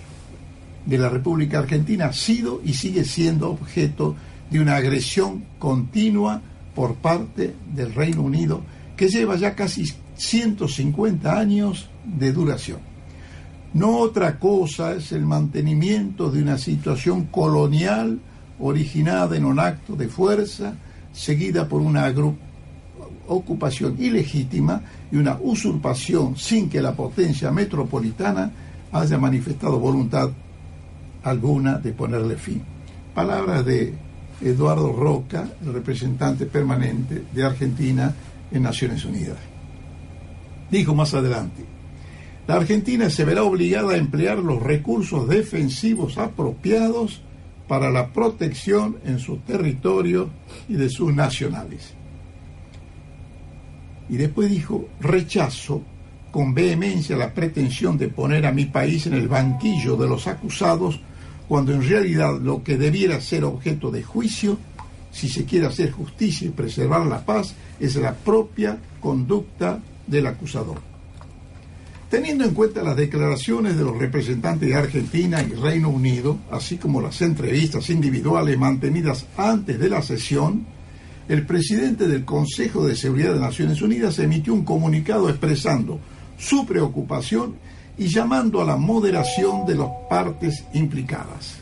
de 0.87 0.99
la 0.99 1.09
República 1.09 1.59
Argentina 1.59 2.07
ha 2.07 2.13
sido 2.13 2.61
y 2.65 2.75
sigue 2.75 3.05
siendo 3.05 3.51
objeto 3.51 4.17
de 4.51 4.61
una 4.61 4.77
agresión 4.77 5.45
continua 5.59 6.43
por 6.75 6.97
parte 6.97 7.55
del 7.73 7.95
Reino 7.95 8.23
Unido 8.23 8.63
que 8.97 9.09
lleva 9.09 9.37
ya 9.37 9.55
casi 9.55 9.85
150 10.17 11.39
años 11.39 11.89
de 12.05 12.33
duración. 12.33 12.90
No 13.73 13.99
otra 13.99 14.39
cosa 14.39 14.95
es 14.95 15.13
el 15.13 15.25
mantenimiento 15.25 16.31
de 16.31 16.43
una 16.43 16.59
situación 16.59 17.27
colonial 17.27 18.19
originada 18.59 19.37
en 19.37 19.45
un 19.45 19.61
acto 19.61 19.95
de 19.95 20.09
fuerza, 20.09 20.75
seguida 21.13 21.69
por 21.69 21.81
una 21.81 22.13
ocupación 23.29 23.97
ilegítima 23.99 24.83
y 25.11 25.17
una 25.17 25.39
usurpación 25.41 26.37
sin 26.37 26.69
que 26.69 26.83
la 26.83 26.95
potencia 26.95 27.51
metropolitana 27.53 28.51
haya 28.93 29.19
manifestado 29.19 29.79
voluntad 29.79 30.31
alguna 31.23 31.79
de 31.79 31.93
ponerle 31.93 32.37
fin. 32.37 32.63
Palabras 33.15 33.65
de 33.65 33.95
Eduardo 34.41 34.93
Roca, 34.93 35.49
el 35.65 35.73
representante 35.73 36.47
permanente 36.47 37.25
de 37.33 37.45
Argentina 37.45 38.13
en 38.51 38.63
Naciones 38.63 39.05
Unidas. 39.05 39.37
Dijo 40.71 40.95
más 40.95 41.15
adelante, 41.15 41.65
la 42.51 42.57
Argentina 42.57 43.09
se 43.11 43.25
verá 43.25 43.45
obligada 43.45 43.93
a 43.93 43.97
emplear 43.97 44.39
los 44.39 44.61
recursos 44.61 45.29
defensivos 45.29 46.19
apropiados 46.19 47.23
para 47.69 47.91
la 47.91 48.09
protección 48.09 48.97
en 49.05 49.21
su 49.21 49.37
territorio 49.37 50.31
y 50.69 50.75
de 50.75 50.89
sus 50.89 51.15
nacionales. 51.15 51.95
Y 54.09 54.17
después 54.17 54.51
dijo, 54.51 54.89
rechazo 54.99 55.83
con 56.33 56.53
vehemencia 56.53 57.17
la 57.17 57.33
pretensión 57.33 57.97
de 57.97 58.09
poner 58.09 58.45
a 58.45 58.51
mi 58.51 58.65
país 58.65 59.07
en 59.07 59.15
el 59.15 59.29
banquillo 59.29 59.95
de 59.95 60.09
los 60.09 60.27
acusados 60.27 60.99
cuando 61.47 61.73
en 61.73 61.89
realidad 61.89 62.37
lo 62.41 62.65
que 62.65 62.77
debiera 62.77 63.21
ser 63.21 63.45
objeto 63.45 63.93
de 63.93 64.03
juicio, 64.03 64.59
si 65.13 65.29
se 65.29 65.45
quiere 65.45 65.67
hacer 65.67 65.93
justicia 65.93 66.49
y 66.49 66.51
preservar 66.51 67.07
la 67.07 67.25
paz, 67.25 67.55
es 67.79 67.95
la 67.95 68.13
propia 68.13 68.77
conducta 69.01 69.79
del 70.09 70.27
acusador. 70.27 70.90
Teniendo 72.11 72.45
en 72.45 72.55
cuenta 72.55 72.83
las 72.83 72.97
declaraciones 72.97 73.77
de 73.77 73.85
los 73.85 73.97
representantes 73.97 74.69
de 74.69 74.75
Argentina 74.75 75.41
y 75.43 75.55
Reino 75.55 75.91
Unido, 75.91 76.39
así 76.51 76.77
como 76.77 77.01
las 77.01 77.23
entrevistas 77.23 77.89
individuales 77.89 78.59
mantenidas 78.59 79.27
antes 79.37 79.79
de 79.79 79.89
la 79.89 80.03
sesión, 80.03 80.67
el 81.29 81.47
presidente 81.47 82.09
del 82.09 82.25
Consejo 82.25 82.85
de 82.85 82.97
Seguridad 82.97 83.35
de 83.35 83.39
Naciones 83.39 83.81
Unidas 83.81 84.19
emitió 84.19 84.53
un 84.53 84.65
comunicado 84.65 85.29
expresando 85.29 86.01
su 86.37 86.67
preocupación 86.67 87.55
y 87.97 88.09
llamando 88.09 88.61
a 88.61 88.65
la 88.65 88.77
moderación 88.77 89.65
de 89.65 89.77
las 89.77 89.91
partes 90.09 90.65
implicadas. 90.75 91.59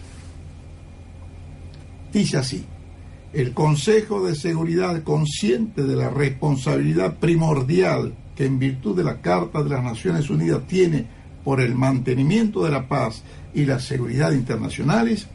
Dice 2.11 2.39
así, 2.39 2.65
el 3.35 3.53
Consejo 3.53 4.27
de 4.27 4.35
Seguridad, 4.35 5.03
consciente 5.03 5.83
de 5.83 5.95
la 5.95 6.09
responsabilidad 6.09 7.17
primordial 7.19 8.15
que 8.38 8.46
en 8.46 8.61
virtud 8.61 8.96
de 8.96 9.03
la 9.03 9.20
Carta 9.20 9.64
de 9.64 9.70
las 9.70 9.83
Naciones 9.83 10.31
Unidas 10.31 10.62
tiene 10.68 11.05
por 11.42 11.61
el 11.61 11.74
mantenimiento 11.74 12.62
de 12.62 12.70
la 12.70 12.87
paz 12.87 13.24
y 13.53 13.64
la 13.64 13.81
seguridad 13.81 14.31
internacionales, 14.31 15.27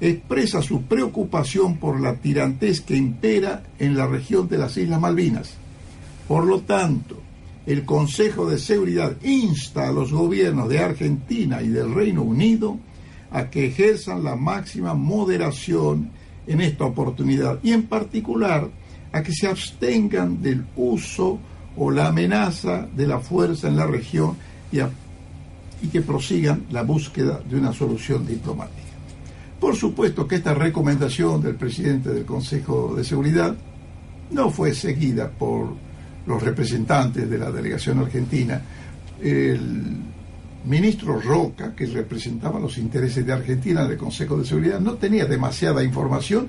expresa 0.00 0.60
su 0.60 0.82
preocupación 0.82 1.76
por 1.76 2.00
la 2.00 2.16
tirantez 2.16 2.80
que 2.80 2.96
impera 2.96 3.62
en 3.78 3.96
la 3.96 4.08
región 4.08 4.48
de 4.48 4.58
las 4.58 4.76
Islas 4.76 5.00
Malvinas. 5.00 5.54
Por 6.26 6.44
lo 6.44 6.62
tanto, 6.62 7.22
el 7.66 7.84
Consejo 7.84 8.50
de 8.50 8.58
Seguridad 8.58 9.14
insta 9.22 9.88
a 9.88 9.92
los 9.92 10.10
gobiernos 10.10 10.68
de 10.68 10.80
Argentina 10.80 11.62
y 11.62 11.68
del 11.68 11.94
Reino 11.94 12.22
Unido 12.22 12.80
a 13.30 13.48
que 13.48 13.66
ejerzan 13.66 14.24
la 14.24 14.34
máxima 14.34 14.94
moderación 14.94 16.10
en 16.48 16.60
esta 16.62 16.84
oportunidad 16.84 17.60
y 17.62 17.70
en 17.70 17.84
particular 17.84 18.68
a 19.12 19.22
que 19.22 19.32
se 19.32 19.46
abstengan 19.46 20.42
del 20.42 20.66
uso 20.74 21.38
o 21.76 21.90
la 21.90 22.08
amenaza 22.08 22.86
de 22.94 23.06
la 23.06 23.20
fuerza 23.20 23.68
en 23.68 23.76
la 23.76 23.86
región 23.86 24.36
y, 24.72 25.88
que 25.88 26.02
prosigan 26.02 26.64
la 26.70 26.82
búsqueda 26.82 27.40
de 27.48 27.56
una 27.56 27.72
solución 27.72 28.26
diplomática. 28.26 28.78
Por 29.58 29.76
supuesto 29.76 30.26
que 30.26 30.36
esta 30.36 30.54
recomendación 30.54 31.42
del 31.42 31.54
presidente 31.54 32.10
del 32.10 32.24
Consejo 32.24 32.94
de 32.94 33.04
Seguridad 33.04 33.54
no 34.30 34.50
fue 34.50 34.74
seguida 34.74 35.30
por 35.30 35.74
los 36.26 36.42
representantes 36.42 37.28
de 37.28 37.38
la 37.38 37.50
delegación 37.50 37.98
argentina, 37.98 38.60
el 39.22 39.96
ministro 40.64 41.18
Roca, 41.20 41.74
que 41.74 41.86
representaba 41.86 42.60
los 42.60 42.76
intereses 42.78 43.24
de 43.24 43.32
Argentina 43.32 43.84
en 43.84 43.92
el 43.92 43.96
Consejo 43.96 44.36
de 44.36 44.44
Seguridad, 44.44 44.80
no 44.80 44.94
tenía 44.94 45.24
demasiada 45.24 45.82
información, 45.82 46.48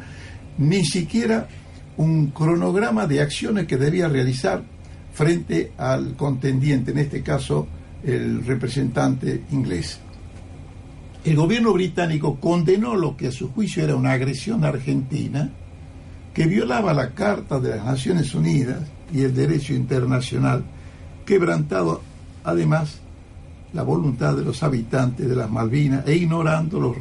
ni 0.57 0.83
siquiera 0.85 1.47
un 1.97 2.27
cronograma 2.27 3.07
de 3.07 3.21
acciones 3.21 3.67
que 3.67 3.77
debía 3.77 4.07
realizar 4.07 4.63
frente 5.13 5.71
al 5.77 6.15
contendiente, 6.15 6.91
en 6.91 6.99
este 6.99 7.21
caso 7.21 7.67
el 8.03 8.45
representante 8.45 9.43
inglés. 9.51 9.99
El 11.23 11.35
gobierno 11.35 11.73
británico 11.73 12.39
condenó 12.39 12.95
lo 12.95 13.15
que 13.15 13.27
a 13.27 13.31
su 13.31 13.51
juicio 13.51 13.83
era 13.83 13.95
una 13.95 14.13
agresión 14.13 14.63
argentina 14.63 15.51
que 16.33 16.47
violaba 16.47 16.93
la 16.93 17.11
Carta 17.11 17.59
de 17.59 17.75
las 17.75 17.85
Naciones 17.85 18.33
Unidas 18.33 18.79
y 19.13 19.21
el 19.21 19.35
derecho 19.35 19.73
internacional, 19.73 20.63
quebrantado 21.25 22.01
además 22.43 23.01
la 23.73 23.83
voluntad 23.83 24.35
de 24.35 24.43
los 24.43 24.63
habitantes 24.63 25.29
de 25.29 25.35
las 25.35 25.49
Malvinas 25.49 26.07
e 26.07 26.15
ignorando 26.15 26.79
los 26.79 26.97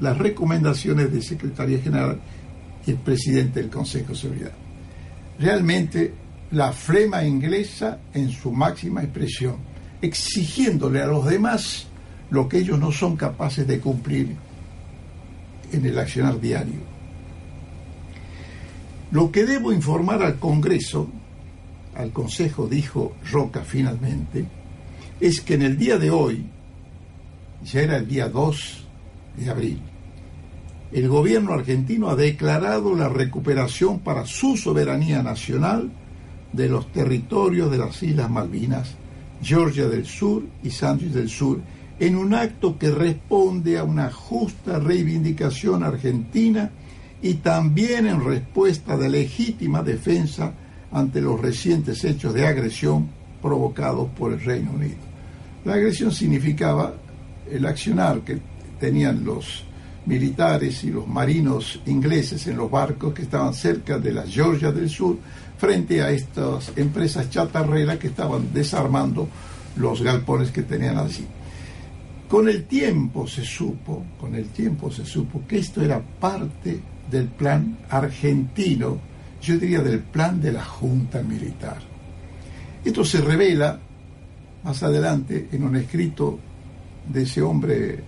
las 0.00 0.16
recomendaciones 0.16 1.12
del 1.12 1.22
secretario 1.22 1.80
general 1.82 2.18
y 2.86 2.92
el 2.92 2.96
presidente 2.96 3.60
del 3.60 3.70
Consejo 3.70 4.14
de 4.14 4.18
Seguridad. 4.18 4.52
Realmente 5.38 6.12
la 6.52 6.72
flema 6.72 7.24
inglesa 7.24 7.98
en 8.12 8.30
su 8.30 8.50
máxima 8.50 9.02
expresión, 9.02 9.56
exigiéndole 10.02 11.00
a 11.00 11.06
los 11.06 11.26
demás 11.26 11.86
lo 12.30 12.48
que 12.48 12.58
ellos 12.58 12.78
no 12.78 12.90
son 12.90 13.16
capaces 13.16 13.66
de 13.66 13.80
cumplir 13.80 14.36
en 15.72 15.86
el 15.86 15.98
accionar 15.98 16.40
diario. 16.40 16.80
Lo 19.12 19.30
que 19.30 19.44
debo 19.44 19.72
informar 19.72 20.22
al 20.22 20.38
Congreso, 20.38 21.08
al 21.96 22.12
Consejo 22.12 22.66
dijo 22.66 23.16
Roca 23.30 23.62
finalmente, 23.62 24.44
es 25.20 25.40
que 25.40 25.54
en 25.54 25.62
el 25.62 25.76
día 25.76 25.98
de 25.98 26.10
hoy, 26.10 26.46
ya 27.64 27.82
era 27.82 27.96
el 27.96 28.08
día 28.08 28.28
2 28.28 28.86
de 29.36 29.50
abril, 29.50 29.82
el 30.92 31.08
gobierno 31.08 31.52
argentino 31.52 32.08
ha 32.08 32.16
declarado 32.16 32.96
la 32.96 33.08
recuperación 33.08 34.00
para 34.00 34.26
su 34.26 34.56
soberanía 34.56 35.22
nacional 35.22 35.90
de 36.52 36.68
los 36.68 36.90
territorios 36.92 37.70
de 37.70 37.78
las 37.78 38.02
Islas 38.02 38.30
Malvinas, 38.30 38.94
Georgia 39.42 39.88
del 39.88 40.06
Sur 40.06 40.44
y 40.62 40.70
Sánchez 40.70 41.14
del 41.14 41.28
Sur, 41.28 41.60
en 41.98 42.16
un 42.16 42.34
acto 42.34 42.78
que 42.78 42.90
responde 42.90 43.78
a 43.78 43.84
una 43.84 44.10
justa 44.10 44.78
reivindicación 44.78 45.82
argentina 45.82 46.70
y 47.22 47.34
también 47.34 48.06
en 48.06 48.24
respuesta 48.24 48.96
de 48.96 49.08
legítima 49.08 49.82
defensa 49.82 50.54
ante 50.92 51.20
los 51.20 51.40
recientes 51.40 52.04
hechos 52.04 52.34
de 52.34 52.46
agresión 52.46 53.08
provocados 53.42 54.08
por 54.10 54.32
el 54.32 54.40
Reino 54.40 54.72
Unido. 54.72 54.96
La 55.64 55.74
agresión 55.74 56.10
significaba 56.10 56.94
el 57.50 57.66
accionar 57.66 58.20
que 58.22 58.38
tenían 58.78 59.24
los 59.24 59.64
militares 60.10 60.82
y 60.82 60.90
los 60.90 61.06
marinos 61.06 61.80
ingleses 61.86 62.44
en 62.48 62.56
los 62.56 62.68
barcos 62.68 63.14
que 63.14 63.22
estaban 63.22 63.54
cerca 63.54 63.96
de 63.96 64.12
la 64.12 64.26
Georgia 64.26 64.72
del 64.72 64.90
Sur 64.90 65.16
frente 65.56 66.02
a 66.02 66.10
estas 66.10 66.72
empresas 66.74 67.30
chatarreras 67.30 67.96
que 67.96 68.08
estaban 68.08 68.52
desarmando 68.52 69.28
los 69.76 70.02
galpones 70.02 70.50
que 70.50 70.62
tenían 70.62 70.98
allí. 70.98 71.24
Con 72.28 72.48
el 72.48 72.64
tiempo 72.64 73.28
se 73.28 73.44
supo, 73.44 74.04
con 74.18 74.34
el 74.34 74.46
tiempo 74.48 74.90
se 74.90 75.04
supo 75.04 75.42
que 75.46 75.58
esto 75.58 75.80
era 75.80 76.00
parte 76.00 76.80
del 77.08 77.28
plan 77.28 77.78
argentino, 77.88 78.98
yo 79.40 79.58
diría 79.58 79.80
del 79.80 80.00
plan 80.00 80.40
de 80.40 80.52
la 80.52 80.64
Junta 80.64 81.22
Militar. 81.22 81.78
Esto 82.84 83.04
se 83.04 83.20
revela 83.20 83.78
más 84.64 84.82
adelante 84.82 85.48
en 85.52 85.62
un 85.62 85.76
escrito 85.76 86.36
de 87.08 87.22
ese 87.22 87.42
hombre 87.42 88.02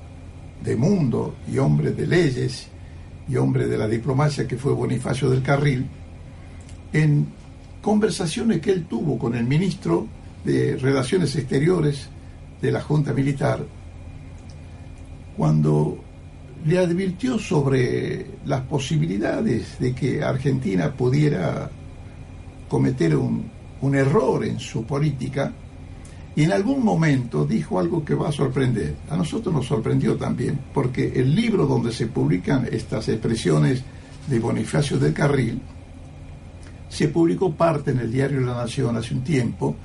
de 0.64 0.76
mundo 0.76 1.36
y 1.50 1.58
hombre 1.58 1.92
de 1.92 2.06
leyes 2.06 2.68
y 3.28 3.36
hombre 3.36 3.66
de 3.66 3.78
la 3.78 3.88
diplomacia 3.88 4.46
que 4.46 4.56
fue 4.56 4.72
Bonifacio 4.72 5.30
del 5.30 5.42
Carril, 5.42 5.86
en 6.92 7.26
conversaciones 7.80 8.60
que 8.60 8.70
él 8.70 8.86
tuvo 8.86 9.18
con 9.18 9.34
el 9.34 9.44
ministro 9.44 10.06
de 10.44 10.76
Relaciones 10.76 11.34
Exteriores 11.36 12.08
de 12.60 12.72
la 12.72 12.80
Junta 12.80 13.12
Militar, 13.12 13.64
cuando 15.36 15.98
le 16.64 16.78
advirtió 16.78 17.38
sobre 17.38 18.26
las 18.44 18.60
posibilidades 18.62 19.78
de 19.78 19.94
que 19.94 20.22
Argentina 20.22 20.92
pudiera 20.92 21.70
cometer 22.68 23.16
un, 23.16 23.50
un 23.80 23.94
error 23.94 24.44
en 24.44 24.60
su 24.60 24.84
política, 24.84 25.52
y 26.34 26.44
en 26.44 26.52
algún 26.52 26.82
momento 26.82 27.44
dijo 27.44 27.78
algo 27.78 28.04
que 28.04 28.14
va 28.14 28.28
a 28.28 28.32
sorprender. 28.32 28.94
A 29.10 29.16
nosotros 29.16 29.54
nos 29.54 29.66
sorprendió 29.66 30.16
también, 30.16 30.58
porque 30.72 31.12
el 31.14 31.34
libro 31.34 31.66
donde 31.66 31.92
se 31.92 32.06
publican 32.06 32.66
estas 32.70 33.08
expresiones 33.08 33.82
de 34.28 34.38
Bonifacio 34.38 34.98
del 34.98 35.12
Carril, 35.12 35.60
se 36.88 37.08
publicó 37.08 37.54
parte 37.54 37.90
en 37.90 37.98
el 37.98 38.12
diario 38.12 38.40
La 38.40 38.54
Nación 38.54 38.96
hace 38.96 39.14
un 39.14 39.22
tiempo, 39.22 39.76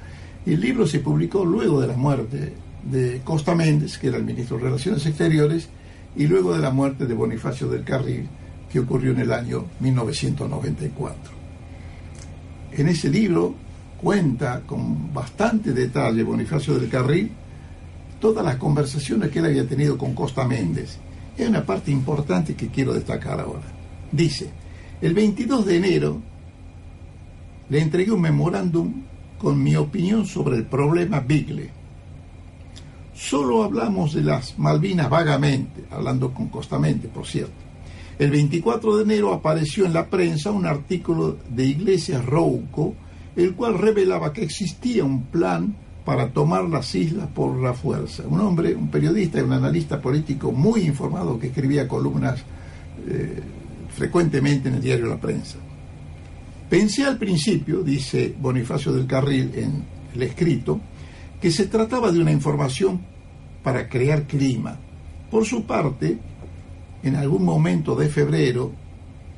y 0.45 0.53
el 0.53 0.61
libro 0.61 0.87
se 0.87 0.99
publicó 0.99 1.43
luego 1.43 1.81
de 1.81 1.87
la 1.87 1.97
muerte 1.97 2.53
de 2.83 3.21
Costa 3.23 3.53
Méndez, 3.53 3.97
que 3.97 4.07
era 4.07 4.17
el 4.17 4.23
ministro 4.23 4.57
de 4.57 4.63
Relaciones 4.63 5.05
Exteriores, 5.05 5.67
y 6.15 6.27
luego 6.27 6.53
de 6.53 6.61
la 6.61 6.71
muerte 6.71 7.05
de 7.05 7.13
Bonifacio 7.13 7.67
del 7.67 7.83
Carril, 7.83 8.27
que 8.71 8.79
ocurrió 8.79 9.11
en 9.11 9.19
el 9.19 9.31
año 9.31 9.65
1994. 9.79 11.31
En 12.71 12.87
ese 12.87 13.09
libro 13.09 13.55
cuenta 14.01 14.61
con 14.61 15.13
bastante 15.13 15.73
detalle 15.73 16.23
Bonifacio 16.23 16.75
del 16.75 16.89
Carril 16.89 17.31
todas 18.19 18.43
las 18.43 18.55
conversaciones 18.55 19.29
que 19.29 19.39
él 19.39 19.45
había 19.45 19.67
tenido 19.67 19.97
con 19.97 20.13
Costa 20.13 20.47
Méndez. 20.47 20.97
Hay 21.37 21.45
una 21.45 21.65
parte 21.65 21.91
importante 21.91 22.55
que 22.55 22.69
quiero 22.69 22.93
destacar 22.93 23.39
ahora. 23.39 23.65
Dice, 24.11 24.49
el 25.01 25.13
22 25.13 25.65
de 25.65 25.77
enero 25.77 26.21
le 27.69 27.81
entregué 27.81 28.11
un 28.11 28.21
memorándum 28.21 29.03
con 29.37 29.61
mi 29.61 29.75
opinión 29.75 30.25
sobre 30.25 30.57
el 30.57 30.65
problema 30.65 31.19
Bigle. 31.19 31.69
Solo 33.13 33.63
hablamos 33.63 34.13
de 34.13 34.21
las 34.21 34.57
Malvinas 34.57 35.09
vagamente, 35.09 35.83
hablando 35.91 36.33
con 36.33 36.47
Costamente, 36.47 37.07
por 37.07 37.25
cierto. 37.25 37.53
El 38.17 38.31
24 38.31 38.97
de 38.97 39.03
enero 39.03 39.33
apareció 39.33 39.85
en 39.85 39.93
la 39.93 40.07
prensa 40.07 40.49
un 40.49 40.65
artículo 40.65 41.37
de 41.49 41.65
Iglesias 41.65 42.25
Rouco 42.25 42.95
el 43.37 43.53
cual 43.53 43.77
revelaba 43.77 44.33
que 44.33 44.43
existía 44.43 45.05
un 45.05 45.27
plan 45.27 45.75
para 46.03 46.31
tomar 46.31 46.63
las 46.63 46.93
islas 46.95 47.27
por 47.27 47.55
la 47.61 47.73
fuerza. 47.73 48.23
Un 48.27 48.41
hombre, 48.41 48.75
un 48.75 48.89
periodista 48.89 49.39
y 49.39 49.43
un 49.43 49.53
analista 49.53 50.01
político 50.01 50.51
muy 50.51 50.81
informado 50.81 51.37
que 51.37 51.47
escribía 51.47 51.87
columnas 51.87 52.39
eh, 53.07 53.41
frecuentemente 53.95 54.69
en 54.69 54.75
el 54.75 54.81
diario 54.81 55.05
La 55.05 55.17
Prensa. 55.17 55.57
Pensé 56.67 57.05
al 57.05 57.17
principio, 57.17 57.83
dice 57.83 58.35
Bonifacio 58.39 58.91
del 58.91 59.05
Carril 59.05 59.51
en 59.55 59.83
el 60.15 60.23
escrito, 60.23 60.81
que 61.39 61.51
se 61.51 61.67
trataba 61.67 62.11
de 62.11 62.19
una 62.19 62.31
información 62.31 63.01
para 63.61 63.87
crear 63.87 64.23
clima. 64.23 64.77
Por 65.29 65.45
su 65.45 65.63
parte, 65.65 66.17
en 67.03 67.15
algún 67.15 67.45
momento 67.45 67.95
de 67.95 68.09
febrero, 68.09 68.71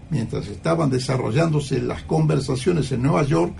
mientras 0.10 0.48
estaban 0.48 0.90
desarrollándose 0.90 1.82
las 1.82 2.04
conversaciones 2.04 2.92
en 2.92 3.02
Nueva 3.02 3.24
York, 3.24 3.54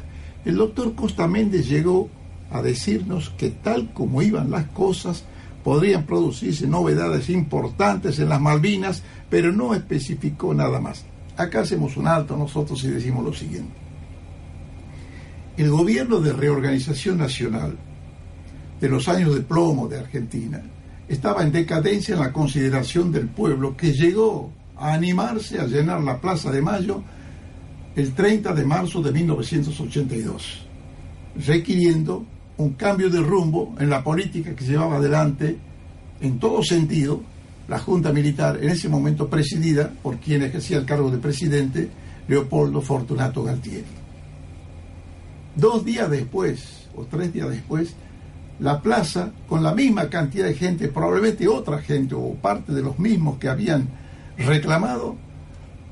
el 0.46 0.56
doctor 0.56 0.96
Costa 0.96 1.28
Méndez 1.28 1.68
llegó 1.68 2.10
a 2.52 2.62
decirnos 2.62 3.30
que 3.38 3.50
tal 3.50 3.94
como 3.94 4.22
iban 4.22 4.50
las 4.50 4.66
cosas, 4.68 5.24
podrían 5.64 6.06
producirse 6.06 6.68
novedades 6.68 7.30
importantes 7.30 8.20
en 8.20 8.30
las 8.30 8.42
Malvinas, 8.42 9.04
pero 9.30 9.52
no 9.52 9.74
especificó 9.74 10.54
nada 10.54 10.80
más. 10.80 11.06
Acá 11.38 11.62
hacemos 11.62 11.96
un 11.98 12.08
alto 12.08 12.36
nosotros 12.36 12.84
y 12.84 12.88
decimos 12.88 13.24
lo 13.24 13.34
siguiente. 13.34 13.74
El 15.58 15.70
gobierno 15.70 16.20
de 16.22 16.34
reorganización 16.34 17.18
nacional 17.18 17.78
de 18.80 18.90
los 18.90 19.08
años 19.10 19.36
de 19.36 19.42
plomo 19.42 19.88
de 19.88 20.00
Argentina 20.00 20.62
estaba 21.08 21.44
en 21.44 21.52
decadencia 21.52 22.14
en 22.14 22.22
la 22.22 22.32
consideración 22.32 23.12
del 23.12 23.28
pueblo 23.28 23.76
que 23.76 23.92
llegó 23.92 24.52
a 24.78 24.94
animarse 24.94 25.60
a 25.60 25.66
llenar 25.66 26.02
la 26.02 26.22
Plaza 26.22 26.52
de 26.52 26.62
Mayo 26.62 27.04
el 28.00 28.14
30 28.14 28.54
de 28.54 28.66
marzo 28.66 29.02
de 29.02 29.12
1982, 29.12 30.66
requiriendo 31.46 32.26
un 32.58 32.74
cambio 32.74 33.10
de 33.10 33.20
rumbo 33.20 33.76
en 33.78 33.90
la 33.90 34.04
política 34.04 34.56
que 34.56 34.64
llevaba 34.64 34.98
adelante 34.98 35.58
en 36.22 36.40
todo 36.40 36.64
sentido 36.64 37.22
la 37.68 37.78
Junta 37.78 38.12
Militar, 38.12 38.58
en 38.62 38.70
ese 38.70 38.90
momento 38.90 39.30
presidida 39.30 39.92
por 40.02 40.18
quien 40.18 40.44
ejercía 40.44 40.78
el 40.78 40.86
cargo 40.86 41.12
de 41.12 41.18
presidente, 41.18 41.90
Leopoldo 42.28 42.82
Fortunato 42.82 43.44
Galtieri. 43.44 43.86
Dos 45.56 45.84
días 45.86 46.10
después, 46.10 46.88
o 46.96 47.04
tres 47.04 47.34
días 47.34 47.50
después, 47.50 47.94
la 48.60 48.82
plaza, 48.82 49.32
con 49.48 49.62
la 49.62 49.74
misma 49.74 50.10
cantidad 50.10 50.46
de 50.46 50.56
gente, 50.56 50.88
probablemente 50.88 51.48
otra 51.48 51.80
gente 51.80 52.16
o 52.16 52.34
parte 52.34 52.72
de 52.72 52.82
los 52.82 52.98
mismos 52.98 53.38
que 53.38 53.50
habían 53.50 53.88
reclamado, 54.38 55.16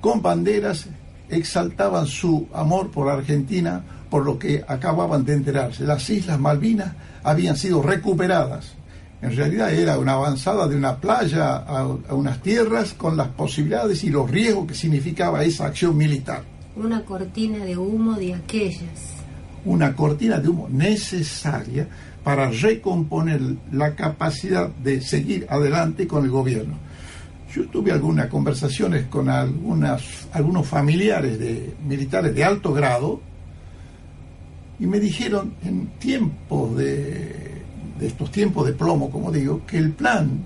con 0.02 0.22
banderas 0.22 0.88
exaltaban 1.30 2.06
su 2.06 2.48
amor 2.54 2.90
por 2.92 3.10
Argentina 3.10 3.84
por 4.10 4.26
lo 4.26 4.40
que 4.40 4.64
acababan 4.68 5.26
de 5.26 5.34
enterarse. 5.34 5.84
Las 5.86 6.10
Islas 6.10 6.40
Malvinas 6.40 6.94
habían 7.24 7.58
sido 7.58 7.82
recuperadas. 7.82 8.74
En 9.22 9.36
realidad 9.36 9.74
era 9.74 9.98
una 9.98 10.14
avanzada 10.14 10.68
de 10.68 10.76
una 10.76 10.98
playa 10.98 11.56
a, 11.56 11.86
unas 12.14 12.42
tierras 12.42 12.94
con 12.94 13.18
las 13.18 13.30
posibilidades 13.30 14.04
y 14.04 14.10
los 14.10 14.30
riesgos 14.30 14.68
que 14.68 14.76
significaba 14.76 15.44
esa 15.44 15.66
acción 15.66 15.98
militar. 15.98 16.44
Una 16.76 17.04
cortina 17.04 17.66
de 17.66 17.76
humo 17.76 18.14
de 18.14 18.36
aquellas. 18.36 19.16
Una 19.66 19.96
cortina 19.96 20.40
de 20.40 20.50
humo 20.50 20.68
necesaria 20.70 21.88
para 22.24 22.50
recomponer 22.52 23.42
la 23.72 23.96
capacidad 23.96 24.70
de 24.70 25.02
seguir 25.02 25.48
adelante 25.50 26.08
con 26.08 26.24
el 26.24 26.30
gobierno. 26.30 26.78
Yo 27.54 27.66
tuve 27.68 27.92
algunas 27.92 28.28
conversaciones 28.28 29.06
con 29.08 29.30
algunas, 29.30 30.28
algunos 30.34 30.68
familiares 30.68 31.40
de 31.40 31.74
militares 31.88 32.36
de 32.36 32.44
alto 32.44 32.74
grado 32.74 33.22
y 34.80 34.86
me 34.86 35.00
dijeron 35.00 35.54
en 35.64 35.88
tiempos 36.00 36.78
de, 36.78 37.64
de 38.00 38.08
estos 38.08 38.32
tiempos 38.32 38.68
de 38.68 38.74
plomo, 38.74 39.10
como 39.10 39.32
digo, 39.32 39.66
que 39.66 39.78
el 39.78 39.92
plan 39.92 40.40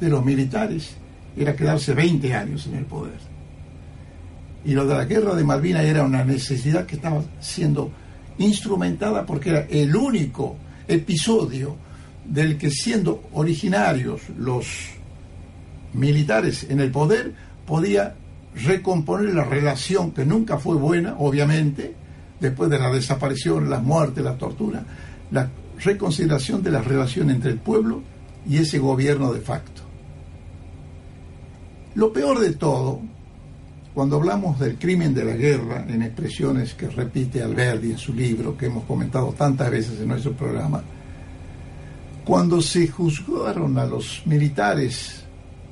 de 0.00 0.08
los 0.08 0.24
militares 0.24 0.96
era 1.36 1.56
quedarse 1.56 1.94
20 1.94 2.34
años 2.34 2.66
en 2.66 2.76
el 2.76 2.84
poder. 2.84 3.18
Y 4.64 4.72
lo 4.72 4.86
de 4.86 4.94
la 4.94 5.04
guerra 5.04 5.34
de 5.34 5.44
Malvinas 5.44 5.84
era 5.84 6.02
una 6.02 6.24
necesidad 6.24 6.86
que 6.86 6.96
estaba 6.96 7.22
siendo 7.40 7.90
instrumentada 8.38 9.24
porque 9.24 9.50
era 9.50 9.60
el 9.70 9.94
único 9.94 10.56
episodio 10.88 11.76
del 12.24 12.58
que 12.58 12.70
siendo 12.70 13.28
originarios 13.32 14.22
los 14.36 14.66
militares 15.96 16.66
en 16.68 16.80
el 16.80 16.90
poder 16.90 17.32
podía 17.66 18.14
recomponer 18.54 19.34
la 19.34 19.44
relación 19.44 20.12
que 20.12 20.24
nunca 20.24 20.58
fue 20.58 20.76
buena, 20.76 21.16
obviamente, 21.18 21.94
después 22.40 22.70
de 22.70 22.78
la 22.78 22.90
desaparición, 22.90 23.68
las 23.68 23.82
muertes, 23.82 24.24
la 24.24 24.36
tortura, 24.36 24.84
la 25.30 25.50
reconsideración 25.82 26.62
de 26.62 26.70
la 26.70 26.80
relación 26.80 27.30
entre 27.30 27.50
el 27.50 27.58
pueblo 27.58 28.02
y 28.48 28.58
ese 28.58 28.78
gobierno 28.78 29.32
de 29.32 29.40
facto. 29.40 29.82
Lo 31.94 32.12
peor 32.12 32.40
de 32.40 32.52
todo, 32.52 33.00
cuando 33.94 34.16
hablamos 34.16 34.58
del 34.58 34.76
crimen 34.76 35.14
de 35.14 35.24
la 35.24 35.34
guerra, 35.34 35.84
en 35.88 36.02
expresiones 36.02 36.74
que 36.74 36.88
repite 36.88 37.42
Alberti 37.42 37.92
en 37.92 37.98
su 37.98 38.14
libro, 38.14 38.56
que 38.56 38.66
hemos 38.66 38.84
comentado 38.84 39.32
tantas 39.32 39.70
veces 39.70 40.00
en 40.00 40.08
nuestro 40.08 40.32
programa, 40.32 40.82
cuando 42.24 42.60
se 42.60 42.88
juzgaron 42.88 43.78
a 43.78 43.86
los 43.86 44.22
militares 44.26 45.25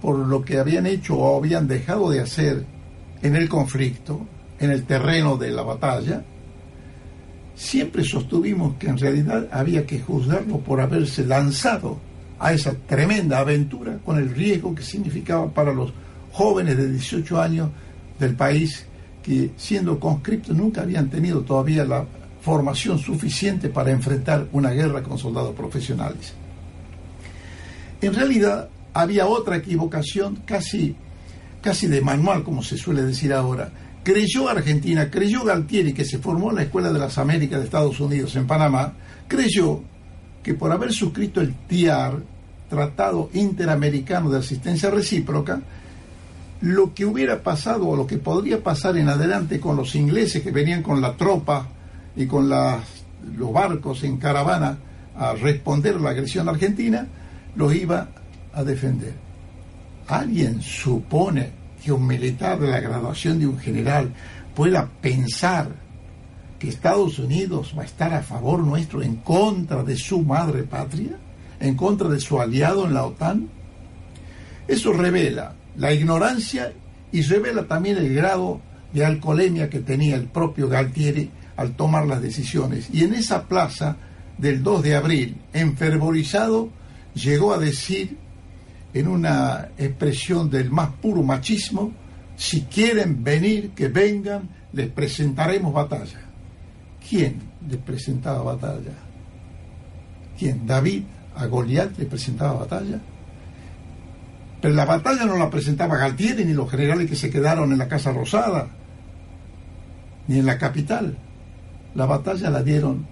por 0.04 0.18
lo 0.18 0.44
que 0.44 0.58
habían 0.58 0.84
hecho 0.84 1.16
o 1.16 1.38
habían 1.38 1.66
dejado 1.66 2.10
de 2.10 2.20
hacer 2.20 2.62
en 3.22 3.36
el 3.36 3.48
conflicto, 3.48 4.20
en 4.60 4.70
el 4.70 4.84
terreno 4.84 5.38
de 5.38 5.50
la 5.50 5.62
batalla, 5.62 6.22
siempre 7.54 8.04
sostuvimos 8.04 8.74
que 8.74 8.88
en 8.88 8.98
realidad 8.98 9.48
había 9.50 9.86
que 9.86 10.00
juzgarlo 10.00 10.58
por 10.58 10.82
haberse 10.82 11.24
lanzado 11.24 11.98
a 12.38 12.52
esa 12.52 12.74
tremenda 12.74 13.38
aventura 13.38 13.96
con 14.04 14.18
el 14.18 14.28
riesgo 14.34 14.74
que 14.74 14.82
significaba 14.82 15.48
para 15.48 15.72
los 15.72 15.94
jóvenes 16.32 16.76
de 16.76 16.90
18 16.90 17.40
años 17.40 17.70
del 18.18 18.34
país 18.34 18.84
que 19.22 19.52
siendo 19.56 19.98
conscriptos 19.98 20.54
nunca 20.54 20.82
habían 20.82 21.08
tenido 21.08 21.40
todavía 21.40 21.82
la 21.82 22.04
formación 22.42 22.98
suficiente 22.98 23.70
para 23.70 23.90
enfrentar 23.90 24.48
una 24.52 24.68
guerra 24.68 25.02
con 25.02 25.16
soldados 25.16 25.54
profesionales. 25.54 26.34
En 28.02 28.12
realidad 28.12 28.68
había 28.94 29.26
otra 29.26 29.56
equivocación 29.56 30.36
casi, 30.46 30.94
casi 31.60 31.88
de 31.88 32.00
manual, 32.00 32.44
como 32.44 32.62
se 32.62 32.78
suele 32.78 33.02
decir 33.02 33.32
ahora. 33.32 33.70
Creyó 34.04 34.48
Argentina, 34.48 35.10
creyó 35.10 35.44
Galtieri, 35.44 35.92
que 35.92 36.04
se 36.04 36.18
formó 36.18 36.50
en 36.50 36.56
la 36.56 36.62
Escuela 36.62 36.92
de 36.92 36.98
las 36.98 37.18
Américas 37.18 37.58
de 37.58 37.64
Estados 37.66 37.98
Unidos 38.00 38.36
en 38.36 38.46
Panamá, 38.46 38.94
creyó 39.26 39.82
que 40.42 40.54
por 40.54 40.70
haber 40.70 40.92
suscrito 40.92 41.40
el 41.40 41.54
TIAR, 41.66 42.18
Tratado 42.68 43.30
Interamericano 43.34 44.30
de 44.30 44.38
Asistencia 44.38 44.90
Recíproca, 44.90 45.60
lo 46.60 46.94
que 46.94 47.04
hubiera 47.04 47.42
pasado 47.42 47.88
o 47.88 47.96
lo 47.96 48.06
que 48.06 48.18
podría 48.18 48.62
pasar 48.62 48.96
en 48.96 49.08
adelante 49.08 49.60
con 49.60 49.76
los 49.76 49.94
ingleses 49.94 50.42
que 50.42 50.50
venían 50.50 50.82
con 50.82 51.00
la 51.00 51.16
tropa 51.16 51.68
y 52.16 52.26
con 52.26 52.48
las, 52.48 52.80
los 53.36 53.52
barcos 53.52 54.02
en 54.04 54.18
caravana 54.18 54.78
a 55.16 55.34
responder 55.34 56.00
la 56.00 56.10
agresión 56.10 56.48
argentina, 56.48 57.06
los 57.56 57.74
iba 57.74 58.08
a 58.54 58.64
defender. 58.64 59.14
¿Alguien 60.08 60.60
supone 60.60 61.50
que 61.82 61.92
un 61.92 62.06
militar 62.06 62.58
de 62.58 62.68
la 62.68 62.80
graduación 62.80 63.38
de 63.38 63.46
un 63.46 63.58
general 63.58 64.12
pueda 64.54 64.88
pensar 65.00 65.68
que 66.58 66.68
Estados 66.68 67.18
Unidos 67.18 67.74
va 67.76 67.82
a 67.82 67.86
estar 67.86 68.14
a 68.14 68.22
favor 68.22 68.60
nuestro 68.60 69.02
en 69.02 69.16
contra 69.16 69.82
de 69.82 69.96
su 69.96 70.22
madre 70.22 70.62
patria, 70.62 71.18
en 71.60 71.74
contra 71.76 72.08
de 72.08 72.20
su 72.20 72.40
aliado 72.40 72.86
en 72.86 72.94
la 72.94 73.04
OTAN? 73.04 73.48
Eso 74.66 74.92
revela 74.92 75.54
la 75.76 75.92
ignorancia 75.92 76.72
y 77.12 77.22
revela 77.22 77.64
también 77.64 77.98
el 77.98 78.14
grado 78.14 78.60
de 78.92 79.04
alcoholemia 79.04 79.68
que 79.68 79.80
tenía 79.80 80.16
el 80.16 80.26
propio 80.26 80.68
Galtieri 80.68 81.30
al 81.56 81.72
tomar 81.76 82.06
las 82.06 82.22
decisiones. 82.22 82.88
Y 82.92 83.04
en 83.04 83.14
esa 83.14 83.44
plaza 83.44 83.96
del 84.38 84.62
2 84.62 84.82
de 84.82 84.96
abril, 84.96 85.36
enfervorizado, 85.52 86.70
llegó 87.14 87.52
a 87.52 87.58
decir 87.58 88.16
en 88.94 89.08
una 89.08 89.70
expresión 89.76 90.48
del 90.48 90.70
más 90.70 90.90
puro 91.02 91.22
machismo, 91.22 91.92
si 92.36 92.62
quieren 92.62 93.22
venir, 93.22 93.70
que 93.70 93.88
vengan, 93.88 94.48
les 94.72 94.88
presentaremos 94.88 95.74
batalla. 95.74 96.20
¿Quién 97.06 97.42
les 97.68 97.78
presentaba 97.78 98.42
batalla? 98.42 98.92
¿Quién? 100.38 100.66
¿David 100.66 101.02
a 101.36 101.46
Goliat 101.46 101.98
le 101.98 102.06
presentaba 102.06 102.60
batalla? 102.60 103.00
Pero 104.60 104.74
la 104.74 104.84
batalla 104.84 105.26
no 105.26 105.36
la 105.36 105.50
presentaba 105.50 105.96
Galtieri 105.96 106.44
ni 106.44 106.54
los 106.54 106.70
generales 106.70 107.10
que 107.10 107.16
se 107.16 107.30
quedaron 107.30 107.72
en 107.72 107.78
la 107.78 107.88
Casa 107.88 108.12
Rosada, 108.12 108.68
ni 110.28 110.38
en 110.38 110.46
la 110.46 110.56
capital. 110.56 111.18
La 111.94 112.06
batalla 112.06 112.48
la 112.48 112.62
dieron 112.62 113.06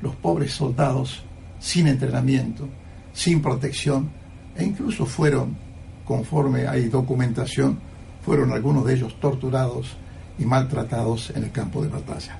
los 0.00 0.16
pobres 0.16 0.52
soldados 0.52 1.22
sin 1.60 1.86
entrenamiento, 1.86 2.68
sin 3.12 3.40
protección, 3.40 4.10
e 4.56 4.64
incluso 4.64 5.06
fueron, 5.06 5.56
conforme 6.04 6.66
hay 6.66 6.88
documentación, 6.88 7.78
fueron 8.24 8.52
algunos 8.52 8.84
de 8.84 8.94
ellos 8.94 9.18
torturados 9.20 9.96
y 10.38 10.44
maltratados 10.44 11.30
en 11.30 11.44
el 11.44 11.52
campo 11.52 11.82
de 11.82 11.88
batalla. 11.88 12.38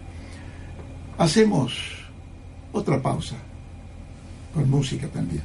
Hacemos 1.19 1.73
otra 2.73 3.01
pausa, 3.01 3.37
con 4.55 4.69
música 4.71 5.07
también. 5.09 5.43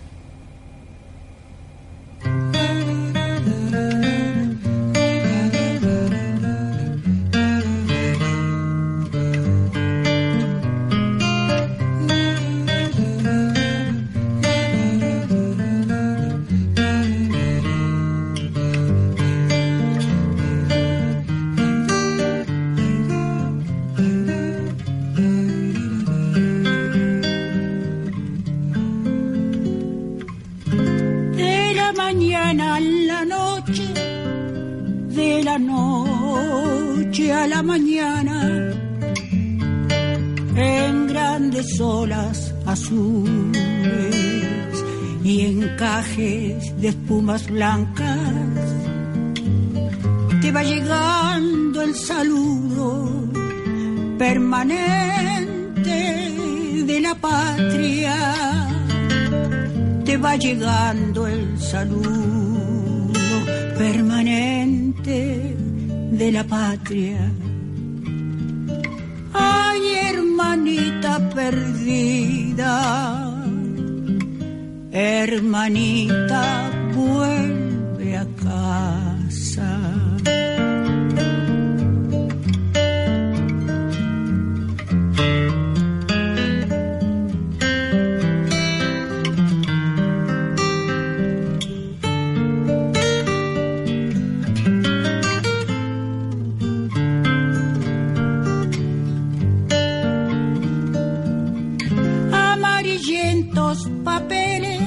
los 103.67 103.89
papeles 104.05 104.79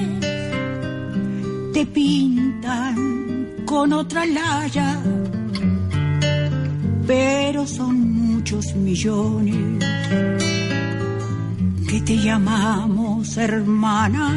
te 1.73 1.85
pintan 1.85 2.95
con 3.63 3.93
otra 3.93 4.25
laya, 4.25 4.99
pero 7.05 7.67
son 7.67 7.95
muchos 8.29 8.73
millones 8.75 9.85
que 11.89 12.01
te 12.07 12.15
llamamos 12.17 13.37
hermana. 13.37 14.27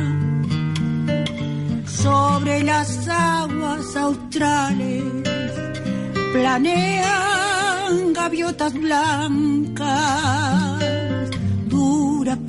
Sobre 1.86 2.62
las 2.64 3.08
aguas 3.08 3.96
australes 3.96 5.04
planean 6.34 8.12
gaviotas 8.12 8.74
blancas 8.74 10.63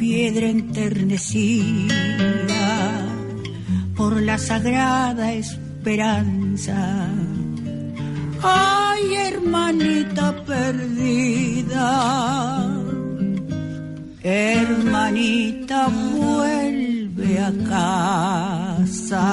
piedra 0.05 0.47
enternecida 0.49 1.95
por 3.97 4.21
la 4.21 4.37
sagrada 4.37 5.33
esperanza. 5.33 7.07
Ay, 8.43 9.15
hermanita 9.15 10.25
perdida, 10.45 11.89
hermanita 14.21 15.87
vuelve 16.13 17.39
a 17.39 17.51
casa. 17.67 19.25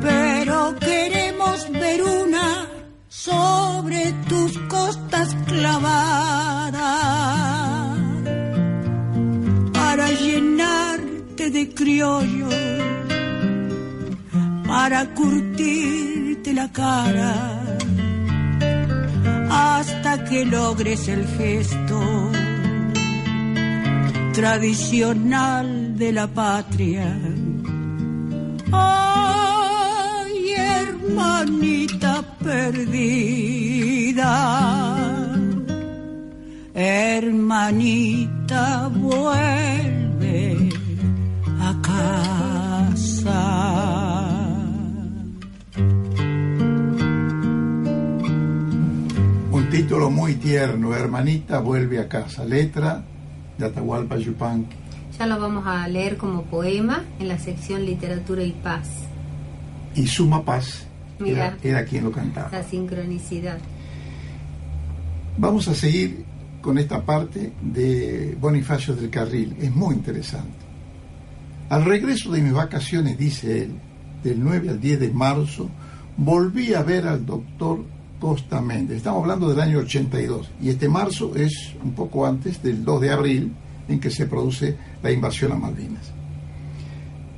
Pero 0.00 0.74
queremos 0.78 1.70
ver 1.72 2.02
una 2.02 2.66
sobre 3.08 4.12
tus 4.28 4.58
costas 4.68 5.36
clavadas 5.46 6.80
para 9.72 10.10
llenarte 10.10 11.50
de 11.50 11.74
criollo, 11.74 12.48
para 14.66 15.06
curtirte 15.14 16.52
la 16.52 16.70
cara 16.72 17.34
hasta 19.50 20.24
que 20.24 20.44
logres 20.44 21.08
el 21.08 21.26
gesto 21.26 22.30
tradicional 24.32 25.79
de 26.00 26.12
la 26.12 26.26
patria. 26.26 27.16
Ay, 28.72 30.54
hermanita 30.56 32.24
perdida, 32.42 34.32
hermanita 36.72 38.88
vuelve 38.88 40.70
a 41.60 41.82
casa. 41.82 43.42
Un 49.52 49.68
título 49.70 50.10
muy 50.10 50.36
tierno, 50.36 50.94
Hermanita 50.94 51.60
vuelve 51.60 51.98
a 51.98 52.08
casa, 52.08 52.46
letra 52.46 53.04
de 53.58 53.66
Atahualpa 53.66 54.16
Yupanqui. 54.16 54.79
Ya 55.20 55.26
lo 55.26 55.38
vamos 55.38 55.66
a 55.66 55.86
leer 55.86 56.16
como 56.16 56.44
poema 56.44 57.04
en 57.18 57.28
la 57.28 57.38
sección 57.38 57.84
Literatura 57.84 58.42
y 58.42 58.52
Paz. 58.52 58.88
Y 59.94 60.06
Suma 60.06 60.42
Paz 60.42 60.86
era, 61.18 61.26
Mira. 61.26 61.58
era 61.62 61.84
quien 61.84 62.04
lo 62.04 62.10
cantaba. 62.10 62.48
La 62.50 62.62
sincronicidad. 62.62 63.58
Vamos 65.36 65.68
a 65.68 65.74
seguir 65.74 66.24
con 66.62 66.78
esta 66.78 67.02
parte 67.02 67.52
de 67.60 68.34
Bonifacio 68.40 68.96
del 68.96 69.10
Carril. 69.10 69.54
Es 69.60 69.70
muy 69.76 69.94
interesante. 69.94 70.56
Al 71.68 71.84
regreso 71.84 72.32
de 72.32 72.40
mis 72.40 72.54
vacaciones, 72.54 73.18
dice 73.18 73.64
él, 73.64 73.72
del 74.24 74.42
9 74.42 74.70
al 74.70 74.80
10 74.80 75.00
de 75.00 75.10
marzo, 75.10 75.68
volví 76.16 76.72
a 76.72 76.82
ver 76.82 77.06
al 77.06 77.26
doctor 77.26 77.84
Costa 78.18 78.62
Méndez. 78.62 78.96
Estamos 78.96 79.24
hablando 79.24 79.50
del 79.50 79.60
año 79.60 79.80
82. 79.80 80.50
Y 80.62 80.70
este 80.70 80.88
marzo 80.88 81.36
es 81.36 81.74
un 81.84 81.92
poco 81.92 82.24
antes 82.24 82.62
del 82.62 82.86
2 82.86 83.00
de 83.02 83.10
abril 83.10 83.52
en 83.86 84.00
que 84.00 84.10
se 84.10 84.24
produce 84.24 84.76
la 85.02 85.10
invasión 85.10 85.52
a 85.52 85.56
Malvinas. 85.56 86.12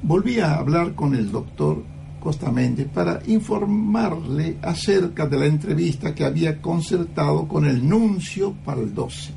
Volví 0.03 0.41
a 0.41 0.57
hablar 0.57 0.95
con 0.95 1.15
el 1.15 1.31
doctor 1.31 1.85
Costa 2.19 2.51
Méndez 2.53 2.89
para 2.93 3.21
informarle 3.27 4.57
acerca 4.63 5.27
de 5.27 5.39
la 5.39 5.47
entrevista 5.47 6.15
que 6.15 6.25
había 6.25 6.61
concertado 6.61 7.49
con 7.49 7.65
el 7.65 7.89
nuncio 7.89 8.53
para 8.65 8.81
el 8.81 8.95
12. 8.95 9.33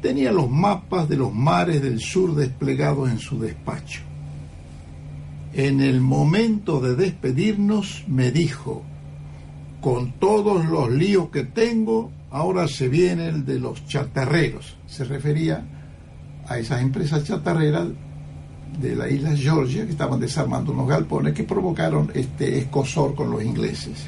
Tenía 0.00 0.32
los 0.32 0.48
mapas 0.48 1.08
de 1.08 1.16
los 1.16 1.34
mares 1.34 1.82
del 1.82 2.00
sur 2.00 2.34
desplegados 2.34 3.10
en 3.10 3.18
su 3.18 3.38
despacho. 3.38 4.02
En 5.52 5.80
el 5.80 6.00
momento 6.00 6.80
de 6.80 6.94
despedirnos 6.94 8.04
me 8.06 8.30
dijo, 8.30 8.84
con 9.80 10.12
todos 10.12 10.64
los 10.66 10.90
líos 10.90 11.30
que 11.30 11.42
tengo, 11.42 12.12
ahora 12.30 12.68
se 12.68 12.88
viene 12.88 13.28
el 13.28 13.44
de 13.44 13.58
los 13.58 13.84
chatarreros. 13.86 14.76
Se 14.86 15.04
refería 15.04 15.79
a 16.48 16.58
esas 16.58 16.82
empresas 16.82 17.24
chatarreras 17.24 17.88
de 18.80 18.96
la 18.96 19.08
isla 19.08 19.36
Georgia 19.36 19.84
que 19.84 19.92
estaban 19.92 20.20
desarmando 20.20 20.72
unos 20.72 20.88
galpones 20.88 21.34
que 21.34 21.44
provocaron 21.44 22.10
este 22.14 22.58
escosor 22.58 23.14
con 23.14 23.30
los 23.30 23.42
ingleses. 23.42 24.06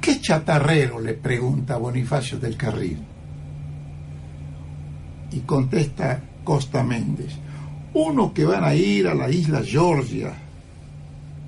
¿Qué 0.00 0.20
chatarrero? 0.20 1.00
le 1.00 1.14
pregunta 1.14 1.76
Bonifacio 1.76 2.38
del 2.38 2.56
Carril. 2.56 2.98
Y 5.32 5.40
contesta 5.40 6.20
Costa 6.42 6.82
Méndez, 6.82 7.32
uno 7.94 8.32
que 8.32 8.44
van 8.44 8.64
a 8.64 8.74
ir 8.74 9.06
a 9.06 9.14
la 9.14 9.30
isla 9.30 9.62
Georgia, 9.62 10.32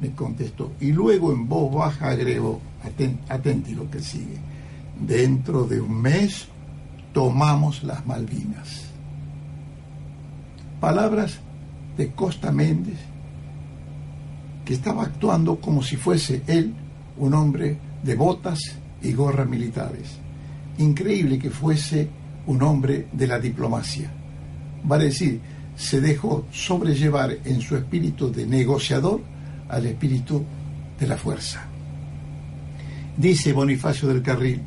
me 0.00 0.11
contestó. 0.12 0.72
Y 0.81 0.92
luego 0.92 1.33
en 1.33 1.48
voz 1.48 1.74
baja 1.74 2.11
agregó, 2.11 2.61
aten, 2.85 3.20
atenti 3.28 3.74
lo 3.74 3.90
que 3.90 4.00
sigue, 4.00 4.38
dentro 5.00 5.64
de 5.64 5.81
un 5.81 6.00
mes 6.00 6.46
tomamos 7.12 7.83
las 7.83 8.07
Malvinas. 8.07 8.87
Palabras 10.81 11.38
de 11.96 12.10
Costa 12.13 12.50
Méndez, 12.50 12.98
que 14.65 14.75
estaba 14.75 15.04
actuando 15.04 15.60
como 15.60 15.83
si 15.83 15.96
fuese 15.96 16.42
él 16.46 16.75
un 17.19 17.35
hombre 17.35 17.79
de 18.02 18.15
botas 18.15 18.58
y 19.02 19.13
gorras 19.13 19.48
militares. 19.48 20.19
Increíble 20.79 21.38
que 21.38 21.50
fuese 21.50 22.08
un 22.46 22.63
hombre 22.63 23.08
de 23.13 23.27
la 23.27 23.38
diplomacia. 23.38 24.10
Vale 24.85 25.04
decir, 25.04 25.40
se 25.77 26.00
dejó 26.00 26.46
sobrellevar 26.50 27.38
en 27.44 27.60
su 27.60 27.77
espíritu 27.77 28.31
de 28.33 28.46
negociador 28.46 29.21
al 29.69 29.87
espíritu 29.87 30.44
de 30.98 31.06
la 31.06 31.17
fuerza. 31.17 31.65
Dice 33.17 33.52
Bonifacio 33.52 34.08
del 34.08 34.23
Carril, 34.23 34.63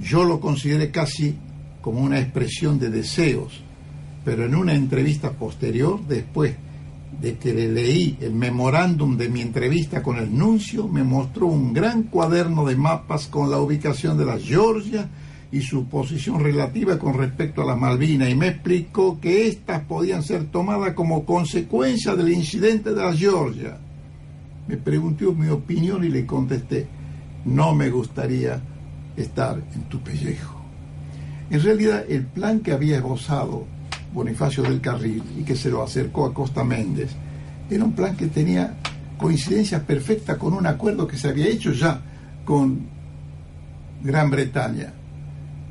yo 0.00 0.24
lo 0.24 0.40
consideré 0.40 0.90
casi 0.90 1.36
como 1.82 2.00
una 2.00 2.18
expresión 2.18 2.78
de 2.78 2.88
deseos, 2.88 3.60
pero 4.24 4.46
en 4.46 4.54
una 4.54 4.72
entrevista 4.72 5.32
posterior, 5.32 6.00
después 6.06 6.54
de 7.20 7.36
que 7.36 7.52
le 7.52 7.68
leí 7.70 8.16
el 8.20 8.32
memorándum 8.32 9.16
de 9.16 9.28
mi 9.28 9.42
entrevista 9.42 10.02
con 10.02 10.16
el 10.16 10.36
nuncio, 10.36 10.88
me 10.88 11.02
mostró 11.02 11.46
un 11.46 11.72
gran 11.72 12.04
cuaderno 12.04 12.64
de 12.64 12.76
mapas 12.76 13.26
con 13.26 13.50
la 13.50 13.58
ubicación 13.58 14.16
de 14.16 14.24
la 14.24 14.38
Georgia 14.38 15.08
y 15.50 15.60
su 15.60 15.86
posición 15.86 16.40
relativa 16.40 16.98
con 16.98 17.14
respecto 17.14 17.60
a 17.60 17.66
las 17.66 17.78
Malvinas 17.78 18.30
y 18.30 18.34
me 18.34 18.48
explicó 18.48 19.20
que 19.20 19.48
éstas 19.48 19.82
podían 19.82 20.22
ser 20.22 20.44
tomadas 20.44 20.94
como 20.94 21.26
consecuencia 21.26 22.14
del 22.14 22.32
incidente 22.32 22.94
de 22.94 23.02
la 23.02 23.14
Georgia. 23.14 23.76
Me 24.66 24.78
preguntó 24.78 25.32
mi 25.34 25.48
opinión 25.48 26.04
y 26.04 26.08
le 26.08 26.24
contesté, 26.24 26.86
no 27.44 27.74
me 27.74 27.90
gustaría 27.90 28.62
estar 29.16 29.60
en 29.74 29.82
tu 29.82 30.00
pellejo. 30.00 30.61
En 31.52 31.62
realidad, 31.62 32.06
el 32.08 32.24
plan 32.24 32.60
que 32.60 32.72
había 32.72 32.96
esbozado 32.96 33.66
Bonifacio 34.14 34.62
del 34.62 34.80
Carril 34.80 35.22
y 35.38 35.42
que 35.42 35.54
se 35.54 35.68
lo 35.68 35.82
acercó 35.82 36.24
a 36.24 36.32
Costa 36.32 36.64
Méndez, 36.64 37.10
era 37.68 37.84
un 37.84 37.92
plan 37.92 38.16
que 38.16 38.28
tenía 38.28 38.74
coincidencias 39.18 39.82
perfectas 39.82 40.38
con 40.38 40.54
un 40.54 40.66
acuerdo 40.66 41.06
que 41.06 41.18
se 41.18 41.28
había 41.28 41.48
hecho 41.48 41.72
ya 41.72 42.00
con 42.46 42.80
Gran 44.02 44.30
Bretaña, 44.30 44.94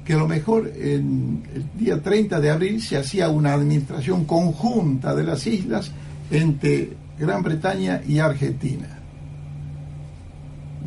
que 0.06 0.14
a 0.14 0.18
lo 0.18 0.28
mejor 0.28 0.72
en 0.76 1.42
el 1.52 1.66
día 1.76 2.00
30 2.00 2.40
de 2.40 2.52
abril 2.52 2.80
se 2.80 2.98
hacía 2.98 3.30
una 3.30 3.54
administración 3.54 4.26
conjunta 4.26 5.16
de 5.16 5.24
las 5.24 5.48
islas 5.48 5.92
entre 6.30 6.92
Gran 7.18 7.42
Bretaña 7.42 8.04
y 8.08 8.20
Argentina. 8.20 9.00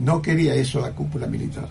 No 0.00 0.22
quería 0.22 0.54
eso 0.54 0.80
la 0.80 0.92
cúpula 0.92 1.26
militar. 1.26 1.68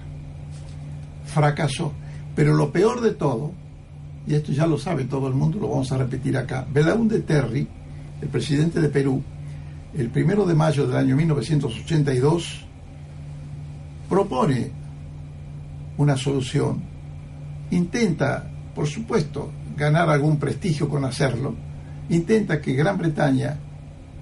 Fracasó. 1.24 2.03
Pero 2.36 2.54
lo 2.56 2.72
peor 2.72 3.02
de 3.02 3.12
todo, 3.12 3.52
y 4.26 4.36
esto 4.36 4.52
ya 4.52 4.66
lo 4.66 4.78
sabe 4.78 5.06
todo 5.06 5.28
el 5.28 5.34
mundo, 5.34 5.60
lo 5.60 5.70
vamos 5.70 5.92
a 5.92 5.98
repetir 5.98 6.38
acá, 6.38 6.66
Belaúnde 6.72 7.20
Terry, 7.20 7.68
el 8.22 8.28
presidente 8.30 8.82
de 8.82 8.90
Perú, 8.90 9.22
el 9.96 10.10
primero 10.10 10.46
de 10.46 10.56
mayo 10.56 10.88
del 10.88 10.98
año 10.98 11.16
1982, 11.16 12.66
propone 14.10 14.72
una 15.98 16.18
solución, 16.18 16.82
intenta, 17.70 18.50
por 18.74 18.88
supuesto, 18.88 19.52
ganar 19.78 20.10
algún 20.10 20.38
prestigio 20.38 20.90
con 20.90 21.06
hacerlo, 21.06 21.54
intenta 22.10 22.60
que 22.62 22.74
Gran 22.74 22.98
Bretaña 22.98 23.58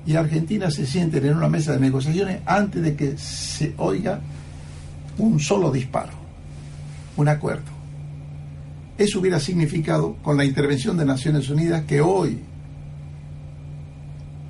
y 0.05 0.15
Argentina 0.15 0.69
se 0.71 0.85
sienten 0.85 1.25
en 1.25 1.37
una 1.37 1.47
mesa 1.47 1.73
de 1.73 1.79
negociaciones 1.79 2.41
antes 2.45 2.81
de 2.81 2.95
que 2.95 3.17
se 3.17 3.73
oiga 3.77 4.19
un 5.17 5.39
solo 5.39 5.71
disparo, 5.71 6.13
un 7.17 7.27
acuerdo. 7.27 7.80
Eso 9.01 9.19
hubiera 9.19 9.39
significado, 9.39 10.15
con 10.21 10.37
la 10.37 10.45
intervención 10.45 10.95
de 10.95 11.05
Naciones 11.05 11.49
Unidas, 11.49 11.85
que 11.85 12.01
hoy, 12.01 12.37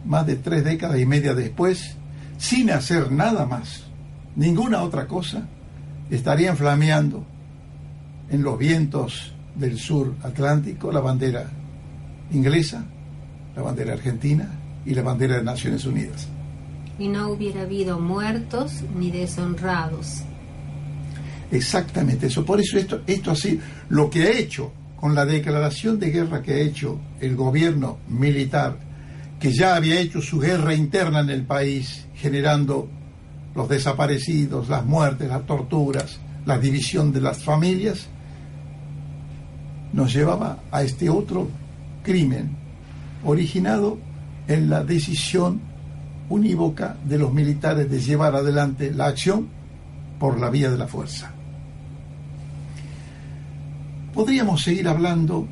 más 0.05 0.27
de 0.27 0.35
tres 0.35 0.65
décadas 0.65 0.99
y 0.99 1.05
media 1.05 1.33
después, 1.33 1.95
sin 2.37 2.69
hacer 2.69 3.13
nada 3.13 3.45
más, 3.45 3.85
ninguna 4.35 4.81
otra 4.81 5.07
cosa, 5.07 5.47
estarían 6.09 6.57
flameando 6.57 7.25
en 8.29 8.43
los 8.43 8.59
vientos 8.59 9.33
del 9.55 9.79
sur 9.79 10.15
atlántico 10.21 10.91
la 10.91 10.99
bandera 10.99 11.49
inglesa, 12.33 12.83
la 13.55 13.61
bandera 13.61 13.93
argentina 13.93 14.49
y 14.85 14.93
la 14.93 15.01
bandera 15.01 15.37
de 15.37 15.43
Naciones 15.43 15.85
Unidas. 15.85 16.27
Y 16.99 17.07
no 17.07 17.29
hubiera 17.29 17.61
habido 17.61 18.01
muertos 18.01 18.83
ni 18.99 19.11
deshonrados. 19.11 20.25
Exactamente 21.51 22.27
eso. 22.27 22.45
Por 22.45 22.61
eso 22.61 22.77
esto, 22.77 23.01
esto 23.05 23.31
así, 23.31 23.59
lo 23.89 24.09
que 24.09 24.23
ha 24.23 24.31
hecho 24.31 24.71
con 24.95 25.15
la 25.15 25.25
declaración 25.25 25.99
de 25.99 26.11
guerra 26.11 26.41
que 26.41 26.53
ha 26.53 26.59
hecho 26.59 26.99
el 27.19 27.35
gobierno 27.35 27.97
militar, 28.07 28.77
que 29.39 29.51
ya 29.51 29.75
había 29.75 29.99
hecho 29.99 30.21
su 30.21 30.39
guerra 30.39 30.73
interna 30.73 31.21
en 31.21 31.31
el 31.31 31.43
país, 31.43 32.05
generando 32.15 32.87
los 33.55 33.67
desaparecidos, 33.67 34.69
las 34.69 34.85
muertes, 34.85 35.27
las 35.27 35.45
torturas, 35.45 36.19
la 36.45 36.57
división 36.57 37.11
de 37.11 37.21
las 37.21 37.43
familias, 37.43 38.07
nos 39.91 40.13
llevaba 40.13 40.59
a 40.71 40.83
este 40.83 41.09
otro 41.09 41.49
crimen 42.03 42.55
originado 43.25 43.97
en 44.47 44.69
la 44.69 44.83
decisión 44.83 45.61
unívoca 46.29 46.95
de 47.03 47.17
los 47.17 47.33
militares 47.33 47.89
de 47.89 47.99
llevar 47.99 48.35
adelante 48.35 48.91
la 48.91 49.07
acción 49.07 49.49
por 50.19 50.39
la 50.39 50.49
vía 50.49 50.69
de 50.69 50.77
la 50.77 50.87
fuerza. 50.87 51.33
Podríamos 54.13 54.61
seguir 54.61 54.89
hablando 54.89 55.47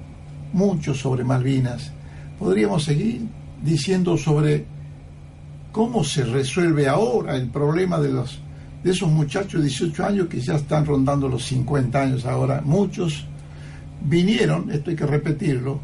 mucho 0.52 0.94
sobre 0.94 1.24
Malvinas, 1.24 1.92
podríamos 2.38 2.84
seguir 2.84 3.22
diciendo 3.64 4.18
sobre 4.18 4.66
cómo 5.72 6.04
se 6.04 6.26
resuelve 6.26 6.88
ahora 6.90 7.38
el 7.38 7.48
problema 7.50 8.00
de 8.00 8.10
los 8.10 8.42
de 8.84 8.92
esos 8.92 9.10
muchachos 9.10 9.62
de 9.62 9.68
18 9.68 10.06
años 10.06 10.28
que 10.28 10.40
ya 10.40 10.56
están 10.56 10.86
rondando 10.86 11.28
los 11.28 11.46
50 11.46 12.02
años 12.02 12.26
ahora. 12.26 12.62
Muchos 12.64 13.26
vinieron, 14.02 14.72
esto 14.72 14.90
hay 14.90 14.96
que 14.96 15.06
repetirlo, 15.06 15.80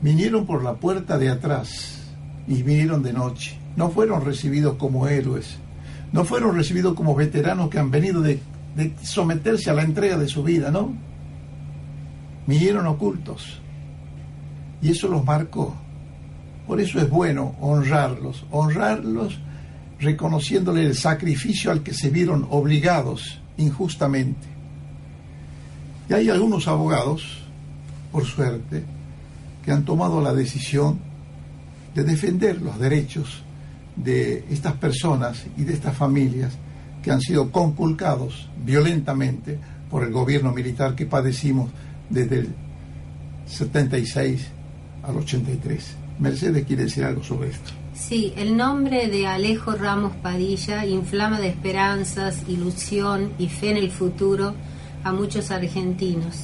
vinieron 0.00 0.46
por 0.46 0.62
la 0.62 0.74
puerta 0.74 1.18
de 1.18 1.30
atrás 1.30 2.00
y 2.46 2.62
vinieron 2.62 3.02
de 3.02 3.12
noche. 3.12 3.58
No 3.76 3.90
fueron 3.90 4.24
recibidos 4.24 4.76
como 4.76 5.08
héroes, 5.08 5.56
no 6.12 6.24
fueron 6.24 6.56
recibidos 6.56 6.94
como 6.94 7.14
veteranos 7.14 7.70
que 7.70 7.78
han 7.78 7.90
venido 7.90 8.20
de, 8.20 8.40
de 8.76 8.94
someterse 9.02 9.70
a 9.70 9.74
la 9.74 9.82
entrega 9.82 10.16
de 10.18 10.28
su 10.28 10.42
vida, 10.42 10.70
¿no? 10.70 11.11
Vinieron 12.46 12.86
ocultos. 12.86 13.60
Y 14.80 14.90
eso 14.90 15.08
los 15.08 15.24
marcó. 15.24 15.74
Por 16.66 16.80
eso 16.80 17.00
es 17.00 17.08
bueno 17.08 17.54
honrarlos, 17.60 18.44
honrarlos 18.50 19.38
reconociéndole 20.00 20.84
el 20.84 20.96
sacrificio 20.96 21.70
al 21.70 21.82
que 21.82 21.94
se 21.94 22.10
vieron 22.10 22.46
obligados 22.50 23.40
injustamente. 23.56 24.48
Y 26.08 26.14
hay 26.14 26.28
algunos 26.28 26.66
abogados, 26.66 27.42
por 28.10 28.24
suerte, 28.24 28.82
que 29.64 29.70
han 29.70 29.84
tomado 29.84 30.20
la 30.20 30.34
decisión 30.34 30.98
de 31.94 32.04
defender 32.04 32.60
los 32.60 32.78
derechos 32.78 33.42
de 33.96 34.44
estas 34.50 34.74
personas 34.74 35.44
y 35.56 35.64
de 35.64 35.74
estas 35.74 35.96
familias 35.96 36.52
que 37.02 37.10
han 37.10 37.20
sido 37.20 37.50
conculcados 37.50 38.48
violentamente 38.64 39.58
por 39.90 40.02
el 40.02 40.12
gobierno 40.12 40.52
militar 40.52 40.94
que 40.94 41.06
padecimos 41.06 41.70
desde 42.12 42.40
el 42.40 42.48
76 43.46 44.46
al 45.02 45.16
83. 45.16 45.96
Mercedes 46.18 46.64
quiere 46.66 46.84
decir 46.84 47.04
algo 47.04 47.24
sobre 47.24 47.50
esto. 47.50 47.72
Sí, 47.94 48.32
el 48.36 48.56
nombre 48.56 49.08
de 49.08 49.26
Alejo 49.26 49.72
Ramos 49.72 50.14
Padilla 50.16 50.86
inflama 50.86 51.40
de 51.40 51.48
esperanzas, 51.48 52.42
ilusión 52.48 53.32
y 53.38 53.48
fe 53.48 53.70
en 53.70 53.76
el 53.78 53.90
futuro 53.90 54.54
a 55.04 55.12
muchos 55.12 55.50
argentinos. 55.50 56.36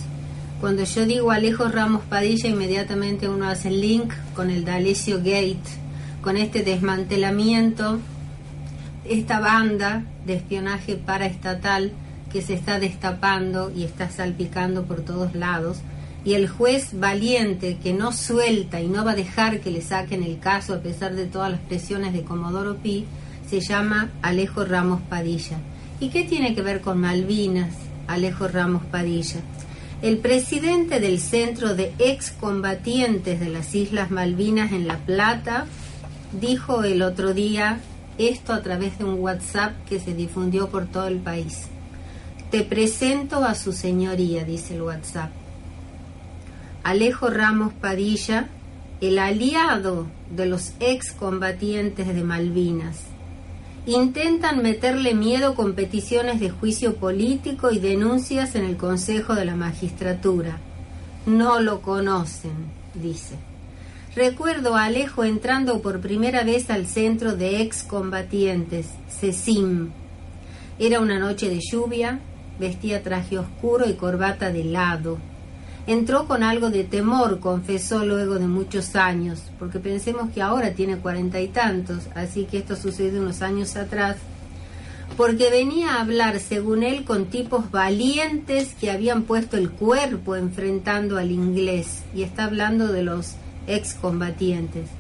Cuando 0.61 0.85
yo 0.85 1.07
digo 1.07 1.31
Alejo 1.31 1.69
Ramos 1.69 2.03
Padilla, 2.03 2.49
inmediatamente 2.49 3.29
uno 3.29 3.49
hace 3.49 3.69
el 3.69 3.81
link 3.81 4.13
con 4.35 4.51
el 4.51 4.65
D'Alessio 4.65 5.19
Gate, 5.19 5.59
con 6.23 6.37
este 6.37 6.63
desmantelamiento, 6.65 7.99
esta 9.05 9.41
banda 9.41 10.05
de 10.27 10.35
espionaje 10.35 10.97
paraestatal 10.97 11.93
que 12.33 12.43
se 12.43 12.55
está 12.55 12.79
destapando 12.79 13.73
y 13.75 13.85
está 13.85 14.11
salpicando 14.11 14.85
por 14.85 15.01
todos 15.01 15.35
lados 15.35 15.79
y 16.25 16.35
el 16.35 16.49
juez 16.49 16.99
valiente 16.99 17.79
que 17.83 17.93
no 17.93 18.13
suelta 18.13 18.81
y 18.81 18.89
no 18.89 19.05
va 19.05 19.13
a 19.13 19.17
dejar 19.17 19.61
que 19.61 19.71
le 19.71 19.81
saquen 19.81 20.23
el 20.23 20.39
caso 20.39 20.75
a 20.75 20.81
pesar 20.81 21.15
de 21.15 21.27
todas 21.27 21.51
las 21.51 21.61
presiones 21.61 22.13
de 22.13 22.23
Comodoro 22.23 22.77
Pi, 22.77 23.07
se 23.49 23.61
llama 23.61 24.11
Alejo 24.21 24.65
Ramos 24.65 25.01
Padilla. 25.09 25.59
¿Y 26.01 26.11
qué 26.11 26.25
tiene 26.25 26.55
que 26.55 26.63
ver 26.63 26.81
con 26.81 27.01
Malvinas, 27.01 27.75
Alejo 28.07 28.47
Ramos 28.47 28.85
Padilla? 28.85 29.41
El 30.03 30.19
presidente 30.19 31.01
del 31.01 31.19
Centro 31.19 31.75
de 31.75 31.93
Excombatientes 31.99 33.41
de 33.41 33.49
las 33.49 33.75
Islas 33.75 34.11
Malvinas 34.11 34.73
en 34.73 34.87
La 34.87 34.99
Plata 34.99 35.67
dijo 36.39 36.85
el 36.85 37.03
otro 37.03 37.33
día 37.33 37.81
esto 38.19 38.53
a 38.53 38.63
través 38.63 38.99
de 38.99 39.05
un 39.05 39.21
WhatsApp 39.21 39.73
que 39.89 39.99
se 39.99 40.15
difundió 40.15 40.69
por 40.69 40.87
todo 40.87 41.09
el 41.09 41.19
país. 41.19 41.69
Te 42.51 42.63
presento 42.65 43.45
a 43.45 43.55
su 43.55 43.75
señoría, 43.75 44.43
dice 44.43 44.75
el 44.75 44.81
WhatsApp. 44.81 45.31
Alejo 46.83 47.29
Ramos 47.29 47.75
Padilla, 47.75 48.49
el 49.03 49.19
aliado 49.19 50.07
de 50.35 50.47
los 50.47 50.73
excombatientes 50.81 52.07
de 52.07 52.25
Malvinas. 52.25 53.01
Intentan 53.85 54.63
meterle 54.63 55.13
miedo 55.13 55.55
con 55.55 55.75
peticiones 55.75 56.41
de 56.41 56.49
juicio 56.49 56.97
político 56.97 57.71
y 57.71 57.81
denuncias 57.81 58.55
en 58.55 58.65
el 58.65 58.79
Consejo 58.79 59.35
de 59.35 59.45
la 59.45 59.55
Magistratura. 59.55 60.59
No 61.27 61.61
lo 61.61 61.83
conocen, 61.83 62.55
dice. 62.95 63.35
Recuerdo 64.17 64.75
a 64.75 64.85
Alejo 64.85 65.23
entrando 65.23 65.83
por 65.83 66.01
primera 66.01 66.45
vez 66.45 66.71
al 66.71 66.87
centro 66.87 67.37
de 67.37 67.61
excombatientes, 67.61 68.87
CECIM. 69.11 69.91
Era 70.79 71.01
una 71.01 71.19
noche 71.19 71.51
de 71.51 71.61
lluvia, 71.61 72.21
vestía 72.59 73.03
traje 73.03 73.39
oscuro 73.39 73.89
y 73.89 73.95
corbata 73.95 74.51
de 74.53 74.65
lado 74.65 75.19
Entró 75.89 76.27
con 76.27 76.43
algo 76.43 76.69
de 76.69 76.85
temor, 76.85 77.41
confesó 77.41 78.05
luego 78.05 78.39
de 78.39 78.47
muchos 78.47 78.95
años, 78.95 79.41
porque 79.59 79.79
pensemos 79.79 80.31
que 80.35 80.43
ahora 80.43 80.75
tiene 80.75 80.99
cuarenta 80.99 81.41
y 81.41 81.49
tantos, 81.49 82.01
así 82.15 82.45
que 82.45 82.59
esto 82.59 82.77
sucede 82.77 83.19
unos 83.19 83.41
años 83.41 83.75
atrás, 83.75 84.19
porque 85.17 85.49
venía 85.49 85.95
a 85.95 86.03
hablar, 86.03 86.41
según 86.41 86.83
él, 86.83 87.05
con 87.07 87.25
tipos 87.25 87.71
valientes 87.71 88.75
que 88.79 88.91
habían 88.91 89.23
puesto 89.23 89.57
el 89.57 89.71
cuerpo 89.71 90.37
enfrentando 90.37 91.17
al 91.17 91.31
inglés, 91.31 92.03
y 92.15 92.23
está 92.23 92.45
hablando 92.45 92.89
de 92.89 93.05
los 93.05 93.37
excombatientes. 93.67 94.91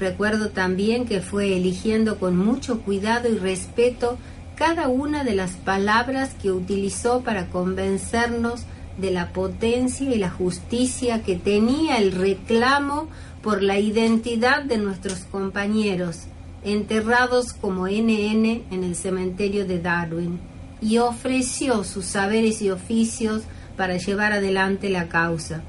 Recuerdo 0.00 0.48
también 0.48 1.04
que 1.04 1.20
fue 1.20 1.58
eligiendo 1.58 2.18
con 2.18 2.38
mucho 2.38 2.80
cuidado 2.80 3.28
y 3.28 3.36
respeto 3.36 4.16
cada 4.56 4.88
una 4.88 5.22
de 5.22 5.34
las 5.34 5.52
palabras 5.52 6.34
que 6.40 6.50
utilizó 6.50 7.20
para 7.20 7.46
convencernos 7.46 8.64
de 8.96 9.10
la 9.10 9.32
potencia 9.32 10.10
y 10.14 10.18
la 10.18 10.30
justicia 10.30 11.22
que 11.22 11.36
tenía 11.36 11.98
el 11.98 12.12
reclamo 12.12 13.08
por 13.42 13.62
la 13.62 13.78
identidad 13.78 14.62
de 14.62 14.78
nuestros 14.78 15.20
compañeros, 15.30 16.22
enterrados 16.64 17.52
como 17.52 17.86
NN 17.86 18.64
en 18.70 18.82
el 18.82 18.96
cementerio 18.96 19.66
de 19.66 19.78
Darwin, 19.78 20.40
y 20.80 20.98
ofreció 20.98 21.84
sus 21.84 22.06
saberes 22.06 22.62
y 22.62 22.70
oficios 22.70 23.42
para 23.76 23.98
llevar 23.98 24.32
adelante 24.32 24.88
la 24.88 25.08
causa. 25.08 25.62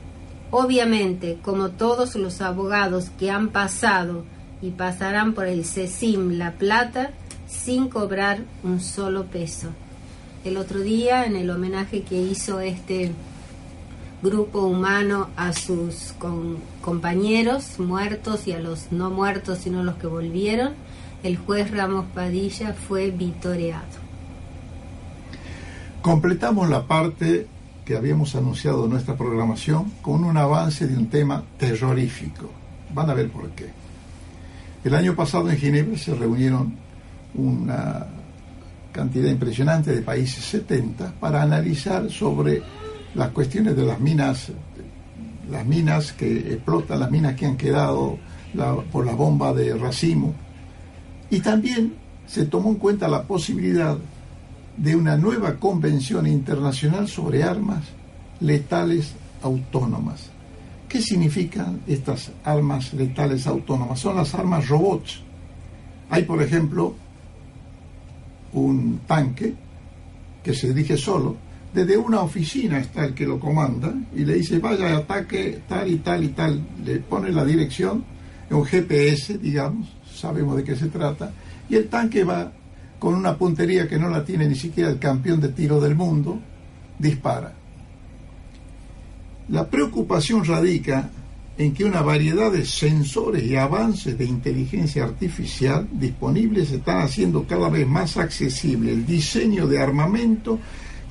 Obviamente, 0.50 1.38
como 1.42 1.72
todos 1.72 2.16
los 2.16 2.40
abogados 2.42 3.10
que 3.20 3.30
han 3.32 3.50
pasado 3.50 4.24
y 4.62 4.72
pasarán 4.72 5.34
por 5.34 5.46
el 5.46 5.66
CECIM 5.66 6.38
La 6.38 6.54
Plata 6.54 7.12
sin 7.48 7.90
cobrar 7.90 8.40
un 8.64 8.80
solo 8.80 9.26
peso. 9.26 9.70
El 10.44 10.58
otro 10.58 10.80
día, 10.80 11.26
en 11.26 11.36
el 11.36 11.50
homenaje 11.50 12.04
que 12.04 12.22
hizo 12.22 12.60
este 12.60 13.12
grupo 14.22 14.62
humano 14.62 15.30
a 15.36 15.54
sus 15.54 16.14
compañeros 16.82 17.80
muertos 17.80 18.48
y 18.48 18.52
a 18.52 18.60
los 18.60 18.92
no 18.92 19.10
muertos, 19.10 19.60
sino 19.60 19.84
los 19.84 19.96
que 19.96 20.08
volvieron, 20.08 20.74
el 21.24 21.38
juez 21.38 21.72
Ramos 21.72 22.06
Padilla 22.14 22.74
fue 22.74 23.12
vitoreado. 23.12 24.08
Completamos 26.02 26.70
la 26.70 26.88
parte 26.88 27.48
que 27.86 27.96
habíamos 27.96 28.36
anunciado 28.36 28.86
en 28.86 28.92
nuestra 28.92 29.16
programación 29.16 29.92
con 30.02 30.24
un 30.24 30.38
avance 30.38 30.88
de 30.88 30.98
un 30.98 31.08
tema 31.08 31.44
terrorífico. 31.58 32.50
Van 32.94 33.10
a 33.10 33.14
ver 33.14 33.30
por 33.30 33.50
qué. 33.52 33.70
El 34.84 34.96
año 34.96 35.16
pasado 35.16 35.50
en 35.50 35.58
Ginebra 35.58 35.98
se 35.98 36.14
reunieron 36.16 36.76
una 37.36 38.06
cantidad 38.92 39.30
impresionante 39.30 39.94
de 39.94 40.02
países 40.02 40.44
70 40.46 41.14
para 41.20 41.42
analizar 41.42 42.10
sobre 42.10 42.62
las 43.14 43.30
cuestiones 43.30 43.76
de 43.76 43.86
las 43.86 44.00
minas, 44.00 44.52
las 45.50 45.66
minas 45.66 46.14
que 46.14 46.54
explotan, 46.54 47.00
las 47.00 47.12
minas 47.12 47.36
que 47.36 47.46
han 47.46 47.58
quedado 47.58 48.18
por 48.92 49.06
la 49.06 49.14
bomba 49.14 49.54
de 49.54 49.76
racimo. 49.76 50.34
Y 51.30 51.40
también 51.40 51.94
se 52.26 52.46
tomó 52.46 52.70
en 52.70 52.76
cuenta 52.76 53.08
la 53.08 53.24
posibilidad 53.24 53.98
de 54.78 54.96
una 54.96 55.18
nueva 55.18 55.56
convención 55.56 56.28
internacional 56.28 57.08
sobre 57.08 57.44
armas 57.44 57.84
letales 58.40 59.14
autónomas. 59.42 60.30
¿Qué 60.88 61.02
significan 61.02 61.82
estas 61.88 62.32
armas 62.44 62.94
letales 62.94 63.46
autónomas? 63.48 64.00
Son 64.00 64.16
las 64.16 64.34
armas 64.34 64.68
robots. 64.70 65.22
Hay, 66.10 66.24
por 66.24 66.42
ejemplo, 66.42 66.96
un 68.54 69.02
tanque 69.08 69.54
que 70.44 70.54
se 70.54 70.74
dirige 70.74 70.98
solo. 70.98 71.36
Desde 71.74 71.98
una 71.98 72.22
oficina 72.22 72.80
está 72.80 73.06
el 73.06 73.14
que 73.14 73.26
lo 73.26 73.40
comanda 73.40 73.94
y 74.16 74.26
le 74.26 74.36
dice 74.36 74.60
vaya 74.60 74.98
ataque 74.98 75.62
tal 75.68 75.90
y 75.90 75.98
tal 75.98 76.24
y 76.24 76.30
tal. 76.30 76.62
Le 76.84 77.00
pone 77.00 77.32
la 77.32 77.46
dirección, 77.46 78.04
un 78.50 78.66
GPS, 78.66 79.38
digamos, 79.38 79.88
sabemos 80.12 80.58
de 80.58 80.64
qué 80.64 80.76
se 80.76 80.88
trata, 80.88 81.32
y 81.70 81.76
el 81.76 81.88
tanque 81.88 82.24
va 82.24 82.52
con 83.00 83.14
una 83.14 83.38
puntería 83.38 83.88
que 83.88 84.00
no 84.00 84.10
la 84.10 84.24
tiene 84.24 84.48
ni 84.48 84.56
siquiera 84.56 84.90
el 84.90 85.00
campeón 85.00 85.40
de 85.40 85.50
tiro 85.50 85.80
del 85.80 85.96
mundo, 85.96 86.40
dispara. 86.98 87.54
La 89.50 89.68
preocupación 89.68 90.44
radica 90.44 91.10
en 91.58 91.74
que 91.74 91.86
una 91.86 92.02
variedad 92.02 92.52
de 92.52 92.66
sensores 92.66 93.44
y 93.44 93.56
avances 93.56 94.18
de 94.18 94.26
inteligencia 94.26 95.04
artificial 95.04 95.88
disponibles 95.92 96.72
están 96.72 97.02
haciendo 97.02 97.48
cada 97.48 97.70
vez 97.70 97.88
más 97.88 98.18
accesible 98.18 98.92
el 98.92 99.06
diseño 99.06 99.68
de 99.68 99.82
armamento 99.82 100.60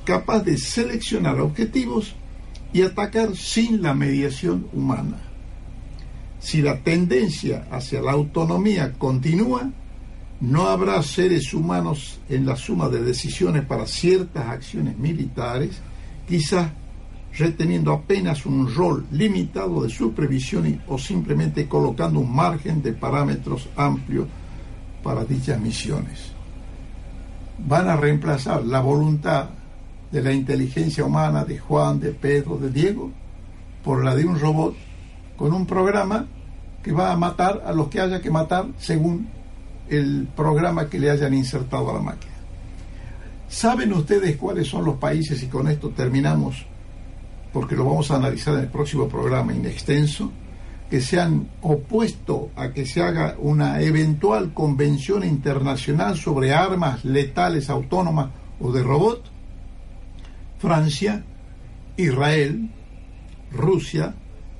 capaz 0.05 0.43
de 0.43 0.57
seleccionar 0.57 1.41
objetivos 1.41 2.15
y 2.71 2.81
atacar 2.81 3.35
sin 3.35 3.81
la 3.81 3.93
mediación 3.93 4.67
humana. 4.71 5.17
Si 6.39 6.61
la 6.61 6.79
tendencia 6.79 7.67
hacia 7.71 8.01
la 8.01 8.13
autonomía 8.13 8.93
continúa, 8.93 9.69
no 10.39 10.67
habrá 10.67 11.01
seres 11.03 11.53
humanos 11.53 12.19
en 12.29 12.45
la 12.45 12.55
suma 12.55 12.87
de 12.87 13.01
decisiones 13.01 13.65
para 13.65 13.85
ciertas 13.85 14.47
acciones 14.47 14.97
militares, 14.97 15.71
quizás 16.27 16.71
reteniendo 17.37 17.91
apenas 17.91 18.45
un 18.45 18.73
rol 18.73 19.05
limitado 19.11 19.83
de 19.83 19.89
supervisión 19.89 20.81
o 20.87 20.97
simplemente 20.97 21.67
colocando 21.67 22.19
un 22.19 22.35
margen 22.35 22.81
de 22.81 22.93
parámetros 22.93 23.69
amplio 23.75 24.27
para 25.03 25.23
dichas 25.23 25.59
misiones. 25.59 26.31
Van 27.59 27.89
a 27.89 27.95
reemplazar 27.95 28.65
la 28.65 28.81
voluntad 28.81 29.49
de 30.11 30.21
la 30.21 30.31
inteligencia 30.31 31.03
humana 31.03 31.45
de 31.45 31.59
Juan, 31.59 31.99
de 31.99 32.11
Pedro, 32.11 32.57
de 32.57 32.69
Diego, 32.69 33.11
por 33.83 34.03
la 34.03 34.15
de 34.15 34.25
un 34.25 34.39
robot 34.39 34.75
con 35.35 35.53
un 35.53 35.65
programa 35.65 36.25
que 36.81 36.91
va 36.91 37.11
a 37.11 37.17
matar 37.17 37.63
a 37.65 37.71
los 37.71 37.89
que 37.89 37.99
haya 37.99 38.21
que 38.21 38.31
matar 38.31 38.65
según 38.77 39.27
el 39.89 40.27
programa 40.35 40.89
que 40.89 40.99
le 40.99 41.11
hayan 41.11 41.33
insertado 41.33 41.91
a 41.91 41.93
la 41.93 42.01
máquina. 42.01 42.33
¿Saben 43.49 43.93
ustedes 43.93 44.35
cuáles 44.35 44.67
son 44.67 44.83
los 44.83 44.95
países, 44.95 45.41
y 45.41 45.47
con 45.47 45.67
esto 45.67 45.89
terminamos, 45.89 46.65
porque 47.57 47.75
lo 47.75 47.85
vamos 47.85 48.11
a 48.11 48.17
analizar 48.17 48.53
en 48.53 48.59
el 48.59 48.67
próximo 48.67 49.09
programa 49.09 49.51
in 49.51 49.65
extenso, 49.65 50.31
que 50.91 51.01
se 51.01 51.19
han 51.19 51.49
opuesto 51.63 52.51
a 52.55 52.69
que 52.69 52.85
se 52.85 53.01
haga 53.01 53.35
una 53.39 53.81
eventual 53.81 54.53
convención 54.53 55.23
internacional 55.23 56.17
sobre 56.17 56.53
armas 56.53 57.03
letales 57.03 57.71
autónomas 57.71 58.29
o 58.59 58.71
de 58.71 58.83
robot? 58.83 59.23
Francia, 60.59 61.23
Israel, 61.97 62.69
Rusia, 63.51 64.13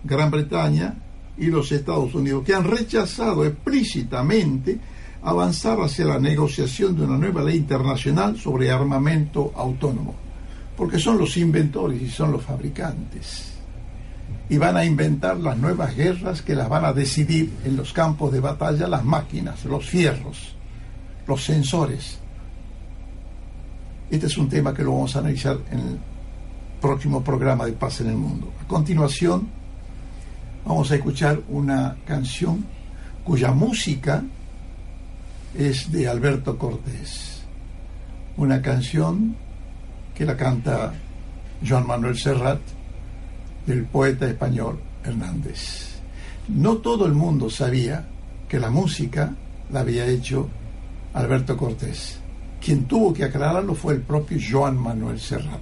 Gran 0.04 0.32
Bretaña 0.32 0.96
y 1.38 1.52
los 1.52 1.72
Estados 1.72 2.16
Unidos, 2.16 2.44
que 2.44 2.56
han 2.56 2.64
rechazado 2.64 3.46
explícitamente 3.46 4.80
avanzar 5.22 5.78
hacia 5.82 6.06
la 6.06 6.20
negociación 6.20 6.96
de 6.96 7.04
una 7.04 7.20
nueva 7.20 7.44
ley 7.44 7.58
internacional 7.58 8.40
sobre 8.40 8.72
armamento 8.72 9.54
autónomo, 9.56 10.16
porque 10.78 11.00
son 11.00 11.18
los 11.18 11.36
inventores 11.38 12.00
y 12.00 12.08
son 12.08 12.32
los 12.32 12.44
fabricantes. 12.44 13.52
Y 14.48 14.58
van 14.58 14.78
a 14.78 14.86
inventar 14.86 15.36
las 15.38 15.58
nuevas 15.58 15.94
guerras 15.96 16.44
que 16.44 16.56
las 16.56 16.70
van 16.70 16.86
a 16.86 16.94
decidir 16.94 17.52
en 17.66 17.76
los 17.76 17.92
campos 17.92 18.32
de 18.32 18.40
batalla 18.40 18.88
las 18.88 19.04
máquinas, 19.04 19.66
los 19.66 19.86
fierros, 19.86 20.56
los 21.28 21.44
sensores. 21.44 22.20
Este 24.10 24.28
es 24.28 24.38
un 24.38 24.48
tema 24.48 24.74
que 24.74 24.84
lo 24.84 24.94
vamos 24.94 25.16
a 25.16 25.20
analizar 25.20 25.58
en 25.72 25.80
el 25.80 26.00
próximo 26.80 27.24
programa 27.24 27.66
de 27.66 27.74
Paz 27.74 28.00
en 28.02 28.10
el 28.10 28.16
Mundo. 28.16 28.54
A 28.64 28.68
continuación, 28.68 29.50
vamos 30.64 30.92
a 30.92 30.96
escuchar 30.96 31.42
una 31.50 31.98
canción 32.06 32.64
cuya 33.26 33.52
música 33.52 34.24
es 35.58 35.92
de 35.92 36.08
Alberto 36.08 36.58
Cortés, 36.58 37.42
una 38.38 38.62
canción 38.62 39.47
que 40.18 40.26
la 40.26 40.36
canta 40.36 40.92
Joan 41.64 41.86
Manuel 41.86 42.18
Serrat 42.18 42.60
del 43.68 43.86
poeta 43.86 44.28
español 44.28 44.80
Hernández. 45.04 46.00
No 46.48 46.78
todo 46.78 47.06
el 47.06 47.14
mundo 47.14 47.52
sabía 47.52 48.04
que 48.50 48.60
la 48.60 48.72
música 48.72 49.36
la 49.72 49.82
había 49.82 50.08
hecho 50.08 50.50
Alberto 51.14 51.56
Cortés. 51.56 52.20
Quien 52.60 52.86
tuvo 52.86 53.14
que 53.14 53.26
aclararlo 53.26 53.76
fue 53.76 53.94
el 53.94 54.02
propio 54.02 54.40
Joan 54.42 54.76
Manuel 54.78 55.20
Serrat. 55.20 55.62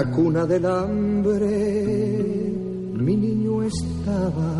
la 0.00 0.10
cuna 0.10 0.46
del 0.46 0.64
hambre 0.64 1.46
mi 2.94 3.16
niño 3.16 3.62
estaba. 3.62 4.50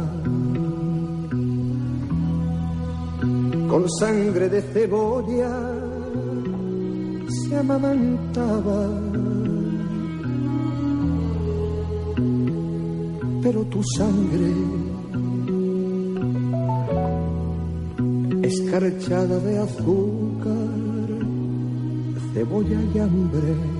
Con 3.70 3.88
sangre 3.98 4.50
de 4.50 4.60
cebolla 4.60 5.54
se 7.38 7.56
amamantaba. 7.56 8.82
Pero 13.42 13.60
tu 13.72 13.80
sangre, 13.96 14.52
escarchada 18.42 19.38
de 19.38 19.58
azúcar, 19.58 21.08
cebolla 22.34 22.78
y 22.94 22.98
hambre 22.98 23.79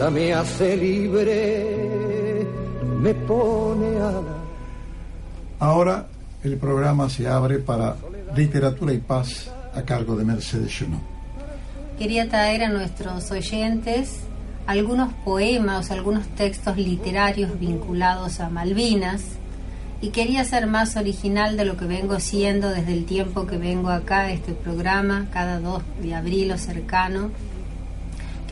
Me 0.00 0.34
hace 0.34 0.76
libre, 0.76 2.46
me 3.00 3.14
pone 3.14 3.96
a 3.96 4.10
la 4.10 4.22
Ahora 5.60 6.06
el 6.42 6.56
programa 6.58 7.08
se 7.08 7.26
abre 7.26 7.58
para 7.58 7.96
literatura 8.36 8.92
y 8.92 8.98
paz 8.98 9.50
a 9.74 9.82
cargo 9.82 10.14
de 10.16 10.24
Mercedes 10.24 10.76
Junot. 10.78 11.00
Quería 11.98 12.28
traer 12.28 12.64
a 12.64 12.68
nuestros 12.68 13.30
oyentes 13.30 14.18
algunos 14.66 15.12
poemas, 15.24 15.90
algunos 15.90 16.26
textos 16.28 16.76
literarios 16.76 17.58
vinculados 17.58 18.40
a 18.40 18.50
Malvinas 18.50 19.22
y 20.02 20.10
quería 20.10 20.44
ser 20.44 20.66
más 20.66 20.96
original 20.96 21.56
de 21.56 21.64
lo 21.64 21.76
que 21.76 21.86
vengo 21.86 22.20
siendo 22.20 22.70
desde 22.70 22.92
el 22.92 23.06
tiempo 23.06 23.46
que 23.46 23.56
vengo 23.56 23.88
acá 23.90 24.22
a 24.22 24.32
este 24.32 24.52
programa, 24.52 25.28
cada 25.32 25.60
2 25.60 25.82
de 26.02 26.14
abril 26.14 26.52
o 26.52 26.58
cercano, 26.58 27.30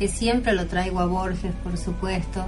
siempre 0.08 0.52
lo 0.52 0.66
traigo 0.66 1.00
a 1.00 1.06
Borges, 1.06 1.52
por 1.62 1.76
supuesto, 1.76 2.44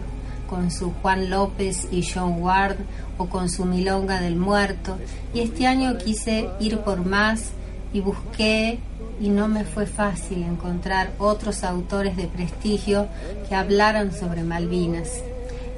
con 0.48 0.70
su 0.70 0.92
Juan 1.02 1.30
López 1.30 1.88
y 1.90 2.02
John 2.02 2.42
Ward 2.42 2.76
o 3.18 3.26
con 3.26 3.48
su 3.48 3.64
Milonga 3.64 4.20
del 4.20 4.36
Muerto. 4.36 4.98
Y 5.32 5.40
este 5.40 5.66
año 5.66 5.98
quise 5.98 6.48
ir 6.61 6.78
por 6.78 7.05
más 7.05 7.50
y 7.92 8.00
busqué 8.00 8.78
y 9.20 9.28
no 9.28 9.48
me 9.48 9.64
fue 9.64 9.86
fácil 9.86 10.42
encontrar 10.42 11.12
otros 11.18 11.64
autores 11.64 12.16
de 12.16 12.26
prestigio 12.26 13.09
que 13.48 13.55
hablaran 13.55 14.12
sobre 14.12 14.42
Malvinas. 14.42 15.22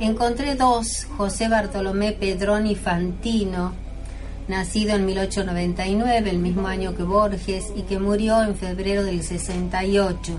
Encontré 0.00 0.56
dos, 0.56 1.06
José 1.16 1.48
Bartolomé 1.48 2.12
Pedroni 2.12 2.74
Fantino, 2.74 3.72
nacido 4.48 4.94
en 4.94 5.06
1899, 5.06 6.30
el 6.30 6.38
mismo 6.38 6.68
año 6.68 6.94
que 6.94 7.02
Borges, 7.02 7.72
y 7.74 7.82
que 7.82 7.98
murió 7.98 8.42
en 8.42 8.54
febrero 8.56 9.04
del 9.04 9.22
68. 9.22 10.32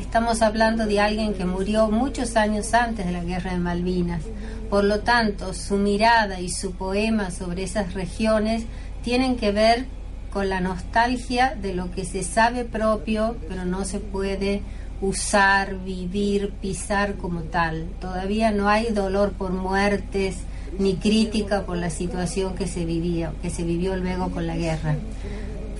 Estamos 0.00 0.42
hablando 0.42 0.86
de 0.86 1.00
alguien 1.00 1.34
que 1.34 1.44
murió 1.44 1.90
muchos 1.90 2.36
años 2.36 2.74
antes 2.74 3.06
de 3.06 3.12
la 3.12 3.24
Guerra 3.24 3.52
de 3.52 3.58
Malvinas. 3.58 4.22
Por 4.68 4.84
lo 4.84 5.00
tanto, 5.00 5.54
su 5.54 5.76
mirada 5.76 6.40
y 6.40 6.48
su 6.48 6.72
poema 6.72 7.30
sobre 7.30 7.62
esas 7.62 7.94
regiones 7.94 8.64
tienen 9.02 9.36
que 9.36 9.52
ver 9.52 9.86
con 10.32 10.48
la 10.48 10.60
nostalgia 10.60 11.54
de 11.60 11.74
lo 11.74 11.90
que 11.90 12.04
se 12.04 12.22
sabe 12.22 12.64
propio, 12.64 13.36
pero 13.48 13.64
no 13.64 13.84
se 13.84 14.00
puede 14.00 14.62
usar, 15.00 15.76
vivir, 15.84 16.52
pisar 16.60 17.14
como 17.14 17.42
tal. 17.42 17.88
Todavía 18.00 18.50
no 18.50 18.68
hay 18.68 18.92
dolor 18.92 19.32
por 19.32 19.52
muertes 19.52 20.36
ni 20.78 20.94
crítica 20.96 21.66
por 21.66 21.76
la 21.76 21.90
situación 21.90 22.54
que 22.54 22.66
se 22.66 22.86
vivía, 22.86 23.32
que 23.42 23.50
se 23.50 23.62
vivió 23.62 23.96
luego 23.96 24.30
con 24.30 24.46
la 24.46 24.56
guerra. 24.56 24.96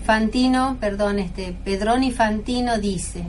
Fantino, 0.04 0.76
perdón, 0.80 1.18
este 1.18 1.54
Pedroni 1.64 2.10
Fantino 2.10 2.78
dice: 2.78 3.24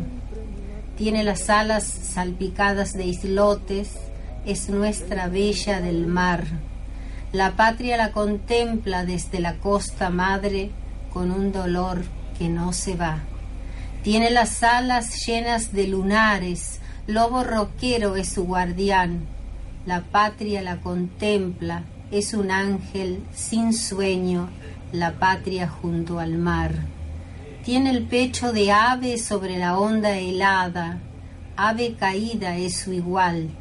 tiene 1.03 1.25
las 1.25 1.49
alas 1.49 1.83
salpicadas 1.83 2.93
de 2.93 3.05
islotes, 3.05 3.89
es 4.45 4.69
nuestra 4.69 5.27
bella 5.27 5.81
del 5.81 6.07
mar. 6.07 6.45
La 7.33 7.57
patria 7.57 7.97
la 7.97 8.13
contempla 8.13 9.03
desde 9.03 9.41
la 9.41 9.55
costa 9.55 10.09
madre 10.09 10.71
con 11.11 11.31
un 11.31 11.51
dolor 11.51 12.05
que 12.39 12.47
no 12.47 12.71
se 12.71 12.95
va. 12.95 13.19
Tiene 14.01 14.31
las 14.31 14.63
alas 14.63 15.25
llenas 15.25 15.73
de 15.73 15.87
lunares, 15.87 16.79
lobo 17.05 17.43
roquero 17.43 18.15
es 18.15 18.29
su 18.29 18.45
guardián. 18.45 19.25
La 19.85 20.03
patria 20.03 20.61
la 20.61 20.77
contempla, 20.77 21.83
es 22.11 22.33
un 22.33 22.49
ángel 22.49 23.21
sin 23.33 23.73
sueño, 23.73 24.47
la 24.93 25.19
patria 25.19 25.67
junto 25.67 26.19
al 26.19 26.37
mar. 26.37 26.92
Tiene 27.63 27.91
el 27.91 28.03
pecho 28.03 28.51
de 28.51 28.73
ave 28.73 29.17
sobre 29.17 29.57
la 29.57 29.79
onda 29.79 30.17
helada, 30.17 30.99
ave 31.55 31.93
caída 31.93 32.57
es 32.57 32.75
su 32.75 32.91
igual. 32.91 33.51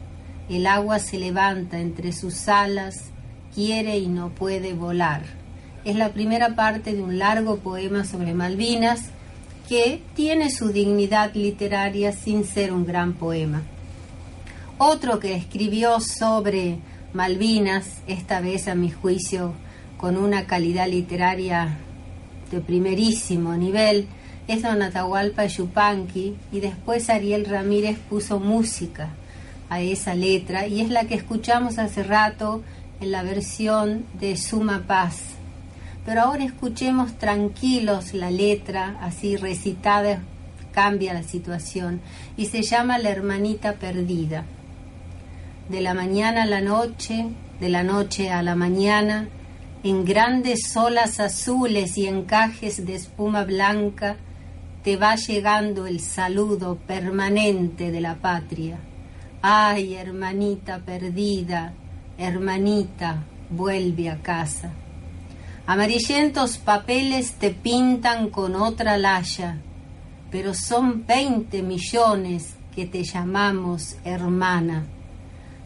El 0.49 0.67
agua 0.67 0.99
se 0.99 1.21
levanta 1.21 1.79
entre 1.79 2.13
sus 2.13 2.49
alas, 2.49 3.13
quiere 3.55 3.99
y 3.99 4.09
no 4.09 4.31
puede 4.31 4.75
volar. 4.75 5.23
Es 5.85 5.95
la 5.95 6.13
primera 6.13 6.57
parte 6.57 6.95
de 6.95 7.01
un 7.01 7.21
largo 7.21 7.59
poema 7.59 8.05
sobre 8.05 8.35
Malvinas 8.35 9.03
que 9.69 10.03
tiene 10.17 10.51
su 10.51 10.73
dignidad 10.73 11.33
literaria 11.35 12.11
sin 12.11 12.45
ser 12.45 12.73
un 12.73 12.85
gran 12.85 13.13
poema. 13.13 13.63
Otro 14.79 15.21
que 15.21 15.37
escribió 15.37 16.01
sobre 16.01 16.79
Malvinas, 17.13 18.03
esta 18.09 18.41
vez 18.41 18.67
a 18.67 18.75
mi 18.75 18.91
juicio 18.91 19.55
con 19.97 20.17
una 20.17 20.49
calidad 20.49 20.89
literaria 20.89 21.79
de 22.53 22.61
primerísimo 22.61 23.55
nivel, 23.55 24.07
es 24.47 24.63
Don 24.63 24.83
Atahualpa 24.83 25.47
Yupanqui 25.47 26.37
y 26.53 26.61
después 26.61 27.09
Ariel 27.09 27.47
Ramírez 27.47 27.99
puso 28.11 28.39
música 28.39 29.11
a 29.71 29.81
esa 29.81 30.15
letra 30.15 30.67
y 30.67 30.83
es 30.83 30.91
la 30.91 31.05
que 31.05 31.15
escuchamos 31.15 31.79
hace 31.79 32.03
rato 32.03 32.63
en 33.01 33.11
la 33.11 33.23
versión 33.23 34.05
de 34.21 34.37
Suma 34.37 34.85
Paz. 34.87 35.21
Pero 36.05 36.23
ahora 36.23 36.45
escuchemos 36.45 37.17
tranquilos 37.19 38.13
la 38.13 38.31
letra, 38.31 38.99
así 39.01 39.37
recitada, 39.37 40.21
cambia 40.73 41.15
la 41.15 41.23
situación 41.23 42.01
y 42.37 42.47
se 42.47 42.63
llama 42.63 42.99
La 42.99 43.11
hermanita 43.11 43.75
perdida. 43.75 44.45
De 45.69 45.81
la 45.81 45.95
mañana 45.95 46.43
a 46.43 46.47
la 46.47 46.61
noche, 46.61 47.27
de 47.61 47.69
la 47.69 47.83
noche 47.83 48.31
a 48.31 48.43
la 48.43 48.57
mañana, 48.57 49.29
en 49.83 50.05
grandes 50.05 50.77
olas 50.77 51.19
azules 51.19 51.99
y 51.99 52.07
encajes 52.07 52.87
de 52.87 52.95
espuma 52.95 53.45
blanca, 53.45 54.17
te 54.85 54.97
va 54.97 55.17
llegando 55.17 55.87
el 55.87 56.01
saludo 56.01 56.77
permanente 56.87 57.91
de 57.91 58.01
la 58.01 58.17
patria. 58.17 58.79
Ay, 59.41 59.95
hermanita 59.95 60.79
perdida, 60.79 61.73
hermanita, 62.17 63.25
vuelve 63.51 64.09
a 64.09 64.23
casa. 64.23 64.73
Amarillentos 65.67 66.59
papeles 66.59 67.33
te 67.35 67.51
pintan 67.51 68.31
con 68.31 68.57
otra 68.57 68.99
laya, 68.99 69.59
pero 70.31 70.55
son 70.55 71.07
veinte 71.07 71.63
millones 71.63 72.55
que 72.75 72.87
te 72.87 73.05
llamamos 73.05 73.97
hermana. 74.05 74.87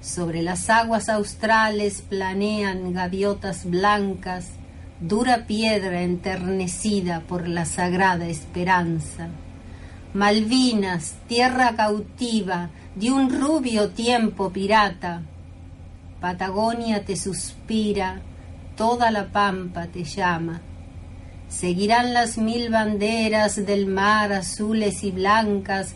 Sobre 0.01 0.43
las 0.43 0.71
aguas 0.71 1.09
australes 1.09 2.03
planean 2.03 2.93
gaviotas 2.93 3.65
blancas, 3.65 4.51
dura 5.01 5.47
piedra 5.47 6.03
enternecida 6.03 7.21
por 7.21 7.49
la 7.49 7.65
sagrada 7.65 8.27
esperanza. 8.27 9.29
Malvinas, 10.15 11.15
tierra 11.29 11.77
cautiva 11.77 12.71
de 12.95 13.11
un 13.11 13.39
rubio 13.39 13.91
tiempo 13.91 14.51
pirata. 14.51 15.23
Patagonia 16.21 17.05
te 17.05 17.17
suspira, 17.17 18.21
toda 18.77 19.11
la 19.11 19.27
pampa 19.27 19.87
te 19.87 20.05
llama. 20.05 20.63
Seguirán 21.49 22.15
las 22.15 22.39
mil 22.39 22.71
banderas 22.71 23.67
del 23.67 23.87
mar 23.87 24.33
azules 24.33 25.05
y 25.05 25.11
blancas, 25.11 25.95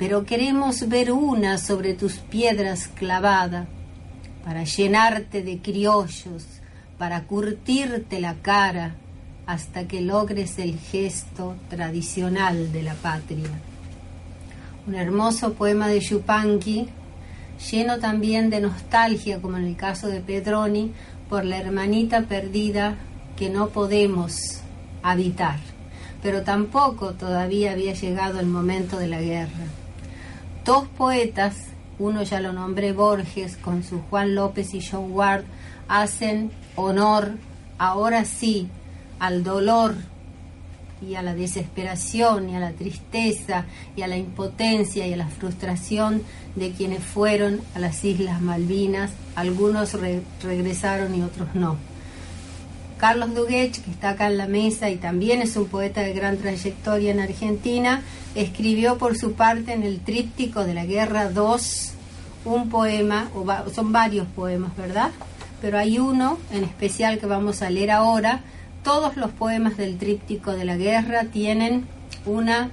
pero 0.00 0.24
queremos 0.24 0.88
ver 0.88 1.12
una 1.12 1.58
sobre 1.58 1.92
tus 1.92 2.14
piedras 2.14 2.88
clavada, 2.88 3.66
para 4.42 4.64
llenarte 4.64 5.42
de 5.42 5.58
criollos, 5.58 6.46
para 6.96 7.24
curtirte 7.24 8.18
la 8.18 8.36
cara, 8.36 8.94
hasta 9.44 9.86
que 9.86 10.00
logres 10.00 10.58
el 10.58 10.78
gesto 10.78 11.54
tradicional 11.68 12.72
de 12.72 12.82
la 12.82 12.94
patria. 12.94 13.50
Un 14.86 14.94
hermoso 14.94 15.52
poema 15.52 15.86
de 15.86 16.00
Yupanqui, 16.00 16.88
lleno 17.70 17.98
también 17.98 18.48
de 18.48 18.62
nostalgia, 18.62 19.42
como 19.42 19.58
en 19.58 19.66
el 19.66 19.76
caso 19.76 20.08
de 20.08 20.22
Pedroni, 20.22 20.92
por 21.28 21.44
la 21.44 21.58
hermanita 21.58 22.22
perdida 22.22 22.96
que 23.36 23.50
no 23.50 23.68
podemos 23.68 24.62
habitar. 25.02 25.58
Pero 26.22 26.42
tampoco 26.42 27.12
todavía 27.12 27.72
había 27.72 27.92
llegado 27.92 28.40
el 28.40 28.46
momento 28.46 28.98
de 28.98 29.06
la 29.06 29.20
guerra. 29.20 29.66
Dos 30.64 30.86
poetas, 30.88 31.56
uno 31.98 32.22
ya 32.22 32.40
lo 32.40 32.52
nombré 32.52 32.92
Borges, 32.92 33.56
con 33.56 33.82
su 33.82 34.00
Juan 34.02 34.34
López 34.34 34.74
y 34.74 34.82
John 34.82 35.12
Ward, 35.12 35.44
hacen 35.88 36.50
honor, 36.76 37.32
ahora 37.78 38.24
sí, 38.24 38.68
al 39.18 39.42
dolor 39.42 39.94
y 41.00 41.14
a 41.14 41.22
la 41.22 41.34
desesperación 41.34 42.50
y 42.50 42.56
a 42.56 42.60
la 42.60 42.72
tristeza 42.72 43.64
y 43.96 44.02
a 44.02 44.06
la 44.06 44.18
impotencia 44.18 45.06
y 45.06 45.14
a 45.14 45.16
la 45.16 45.28
frustración 45.28 46.22
de 46.56 46.72
quienes 46.72 47.02
fueron 47.02 47.60
a 47.74 47.78
las 47.78 48.04
Islas 48.04 48.42
Malvinas. 48.42 49.10
Algunos 49.34 49.96
regresaron 50.42 51.14
y 51.14 51.22
otros 51.22 51.54
no. 51.54 51.89
Carlos 53.00 53.34
Duguech, 53.34 53.82
que 53.82 53.90
está 53.90 54.10
acá 54.10 54.26
en 54.26 54.36
la 54.36 54.46
mesa 54.46 54.90
y 54.90 54.96
también 54.96 55.40
es 55.40 55.56
un 55.56 55.68
poeta 55.68 56.02
de 56.02 56.12
gran 56.12 56.36
trayectoria 56.36 57.10
en 57.10 57.20
Argentina, 57.20 58.02
escribió 58.34 58.98
por 58.98 59.16
su 59.16 59.32
parte 59.32 59.72
en 59.72 59.84
el 59.84 60.00
tríptico 60.00 60.64
de 60.64 60.74
la 60.74 60.84
Guerra 60.84 61.30
2 61.30 61.92
un 62.44 62.68
poema, 62.68 63.30
o 63.34 63.70
son 63.70 63.90
varios 63.90 64.26
poemas, 64.28 64.76
¿verdad? 64.76 65.12
Pero 65.62 65.78
hay 65.78 65.98
uno 65.98 66.38
en 66.52 66.62
especial 66.62 67.18
que 67.18 67.24
vamos 67.24 67.62
a 67.62 67.70
leer 67.70 67.90
ahora, 67.90 68.42
todos 68.84 69.16
los 69.16 69.30
poemas 69.30 69.78
del 69.78 69.96
tríptico 69.96 70.52
de 70.52 70.66
la 70.66 70.76
guerra 70.76 71.24
tienen 71.24 71.86
una 72.26 72.70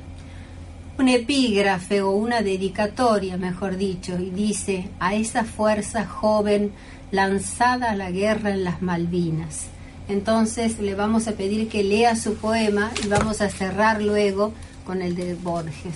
un 0.98 1.08
epígrafe 1.08 2.02
o 2.02 2.12
una 2.12 2.42
dedicatoria, 2.42 3.38
mejor 3.38 3.78
dicho, 3.78 4.18
y 4.20 4.32
dice 4.32 4.90
a 5.00 5.14
esa 5.14 5.46
fuerza 5.46 6.06
joven 6.06 6.74
lanzada 7.12 7.92
a 7.92 7.96
la 7.96 8.12
guerra 8.12 8.50
en 8.50 8.66
las 8.66 8.82
Malvinas. 8.82 9.68
Entonces 10.08 10.80
le 10.80 10.96
vamos 10.96 11.28
a 11.28 11.34
pedir 11.34 11.68
que 11.68 11.84
lea 11.84 12.16
su 12.16 12.36
poema 12.36 12.92
y 13.04 13.08
vamos 13.08 13.42
a 13.42 13.50
cerrar 13.50 14.02
luego 14.02 14.54
con 14.86 15.02
el 15.02 15.16
de 15.16 15.36
Borges. 15.36 15.96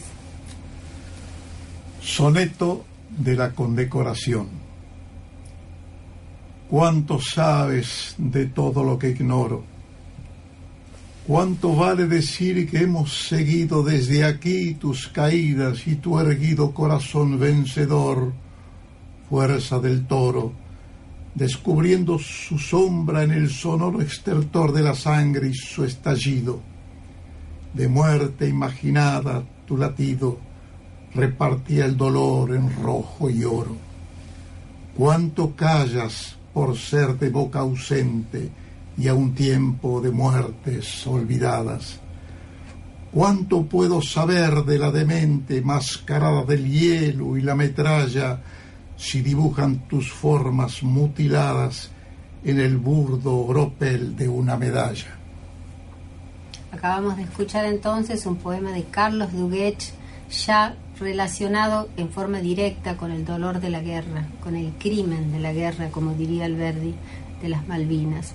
Soneto 2.02 2.86
de 3.10 3.36
la 3.36 3.52
condecoración. 3.52 4.50
¿Cuánto 6.70 7.20
sabes 7.20 8.16
de 8.18 8.48
todo 8.48 8.84
lo 8.84 8.98
que 8.98 9.10
ignoro? 9.10 9.64
¿Cuánto 11.28 11.76
vale 11.76 12.08
decir 12.08 12.70
que 12.70 12.80
hemos 12.80 13.28
seguido 13.28 13.84
desde 13.84 14.24
aquí 14.26 14.74
tus 14.74 15.08
caídas 15.08 15.86
y 15.88 15.96
tu 15.96 16.20
erguido 16.20 16.74
corazón 16.74 17.40
vencedor, 17.40 18.34
fuerza 19.30 19.80
del 19.80 20.08
toro, 20.08 20.52
descubriendo 21.36 22.20
su 22.20 22.58
sombra 22.58 23.24
en 23.24 23.32
el 23.32 23.50
sonoro 23.50 24.02
estertor 24.02 24.74
de 24.74 24.82
la 24.82 24.96
sangre 24.96 25.48
y 25.48 25.54
su 25.54 25.84
estallido? 25.84 26.62
De 27.74 27.88
muerte 27.88 28.48
imaginada 28.48 29.44
tu 29.66 29.78
latido 29.78 30.40
repartía 31.14 31.86
el 31.86 31.98
dolor 31.98 32.56
en 32.56 32.74
rojo 32.82 33.30
y 33.30 33.44
oro. 33.44 33.76
¿Cuánto 34.96 35.56
callas 35.56 36.36
por 36.54 36.78
ser 36.78 37.18
de 37.18 37.30
boca 37.30 37.60
ausente? 37.60 38.52
y 38.98 39.08
a 39.08 39.14
un 39.14 39.34
tiempo 39.34 40.02
de 40.02 40.12
muertes 40.12 41.06
olvidadas. 41.08 42.00
¿Cuánto 43.12 43.66
puedo 43.66 44.02
saber 44.02 44.64
de 44.64 44.78
la 44.78 44.92
demente 44.92 45.62
mascarada 45.62 46.44
del 46.44 46.70
hielo 46.70 47.36
y 47.36 47.42
la 47.42 47.56
metralla 47.56 48.40
si 49.02 49.24
dibujan 49.24 49.80
tus 49.88 50.12
formas 50.12 50.84
mutiladas 50.84 51.90
en 52.44 52.60
el 52.60 52.78
burdo 52.78 53.36
oropel 53.36 54.16
de 54.16 54.30
una 54.30 54.58
medalla? 54.58 55.18
Acabamos 56.72 57.18
de 57.18 57.24
escuchar 57.24 57.66
entonces 57.66 58.28
un 58.28 58.36
poema 58.36 58.72
de 58.74 58.84
Carlos 58.84 59.34
Duguech, 59.34 59.92
ya 60.46 60.76
relacionado 61.00 61.90
en 61.98 62.10
forma 62.10 62.42
directa 62.42 62.96
con 62.96 63.12
el 63.12 63.26
dolor 63.26 63.60
de 63.60 63.72
la 63.72 63.82
guerra, 63.82 64.28
con 64.44 64.56
el 64.56 64.72
crimen 64.74 65.32
de 65.32 65.40
la 65.40 65.52
guerra, 65.52 65.90
como 65.90 66.14
diría 66.14 66.46
Alberdi, 66.46 66.94
de 67.42 67.50
las 67.50 67.68
Malvinas. 67.68 68.34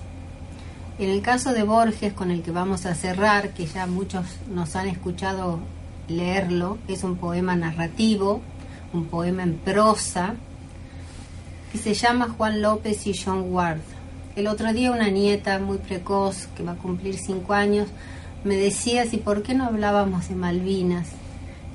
En 0.99 1.09
el 1.09 1.21
caso 1.21 1.53
de 1.53 1.63
Borges, 1.63 2.11
con 2.11 2.29
el 2.29 2.41
que 2.41 2.51
vamos 2.51 2.85
a 2.85 2.93
cerrar, 2.93 3.53
que 3.53 3.67
ya 3.67 3.87
muchos 3.87 4.25
nos 4.53 4.75
han 4.75 4.89
escuchado 4.89 5.59
leerlo, 6.09 6.77
es 6.89 7.05
un 7.05 7.15
poema 7.15 7.55
narrativo, 7.55 8.41
un 8.91 9.05
poema 9.05 9.43
en 9.43 9.55
prosa, 9.55 10.35
que 11.71 11.77
se 11.77 11.93
llama 11.93 12.33
Juan 12.37 12.61
López 12.61 13.05
y 13.07 13.13
John 13.17 13.53
Ward. 13.53 13.79
El 14.35 14.47
otro 14.47 14.71
día 14.73 14.91
una 14.91 15.09
nieta 15.09 15.59
muy 15.59 15.77
precoz, 15.77 16.47
que 16.55 16.63
va 16.63 16.73
a 16.73 16.75
cumplir 16.75 17.17
cinco 17.17 17.53
años, 17.53 17.87
me 18.43 18.55
decía 18.55 19.05
si 19.05 19.17
por 19.17 19.43
qué 19.43 19.53
no 19.53 19.65
hablábamos 19.65 20.29
de 20.29 20.35
Malvinas. 20.35 21.07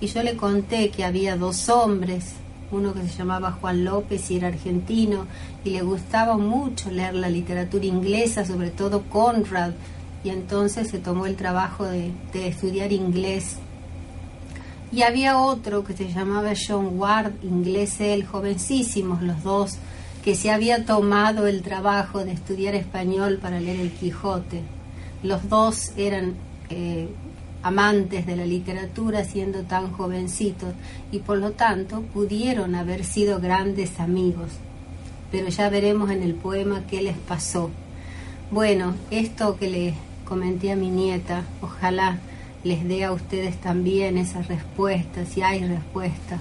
Y 0.00 0.06
yo 0.06 0.22
le 0.22 0.36
conté 0.36 0.90
que 0.90 1.04
había 1.04 1.36
dos 1.36 1.68
hombres, 1.68 2.34
uno 2.70 2.94
que 2.94 3.02
se 3.02 3.18
llamaba 3.18 3.52
Juan 3.52 3.84
López 3.84 4.30
y 4.30 4.36
era 4.36 4.48
argentino, 4.48 5.26
y 5.64 5.70
le 5.70 5.82
gustaba 5.82 6.36
mucho 6.38 6.90
leer 6.90 7.14
la 7.14 7.28
literatura 7.28 7.84
inglesa, 7.84 8.44
sobre 8.44 8.70
todo 8.70 9.02
Conrad, 9.02 9.72
y 10.24 10.30
entonces 10.30 10.88
se 10.88 10.98
tomó 10.98 11.26
el 11.26 11.36
trabajo 11.36 11.84
de, 11.84 12.12
estudiar 12.32 12.92
inglés. 12.92 13.56
Y 14.92 15.02
había 15.02 15.38
otro 15.38 15.84
que 15.84 15.96
se 15.96 16.12
llamaba 16.12 16.52
John 16.54 16.98
Ward, 16.98 17.32
inglés 17.42 17.98
él, 18.00 18.26
jovencísimos 18.26 19.22
los 19.22 19.42
dos, 19.42 19.78
que 20.22 20.34
se 20.34 20.50
había 20.50 20.84
tomado 20.84 21.46
el 21.46 21.62
trabajo 21.62 22.24
de 22.24 22.32
estudiar 22.32 22.74
español 22.74 23.38
para 23.40 23.58
leer 23.58 23.80
el 23.80 23.90
Quijote. 23.90 24.60
Los 25.22 25.48
dos 25.48 25.92
eran 25.96 26.34
eh, 26.68 27.08
amantes 27.62 28.26
de 28.26 28.36
la 28.36 28.44
literatura 28.44 29.24
siendo 29.24 29.62
tan 29.62 29.92
jovencitos 29.92 30.74
y 31.10 31.20
por 31.20 31.38
lo 31.38 31.52
tanto 31.52 32.02
pudieron 32.02 32.74
haber 32.74 33.04
sido 33.04 33.40
grandes 33.40 33.98
amigos. 33.98 34.50
Pero 35.30 35.48
ya 35.48 35.70
veremos 35.70 36.10
en 36.10 36.22
el 36.22 36.34
poema 36.34 36.82
qué 36.88 37.00
les 37.00 37.16
pasó. 37.16 37.70
Bueno, 38.50 38.94
esto 39.10 39.56
que 39.56 39.70
le 39.70 39.94
comenté 40.26 40.70
a 40.70 40.76
mi 40.76 40.90
nieta, 40.90 41.44
ojalá 41.62 42.18
les 42.64 42.86
dé 42.86 43.04
a 43.04 43.12
ustedes 43.12 43.60
también 43.60 44.18
esa 44.18 44.42
respuesta, 44.42 45.24
si 45.24 45.42
hay 45.42 45.64
respuesta, 45.64 46.38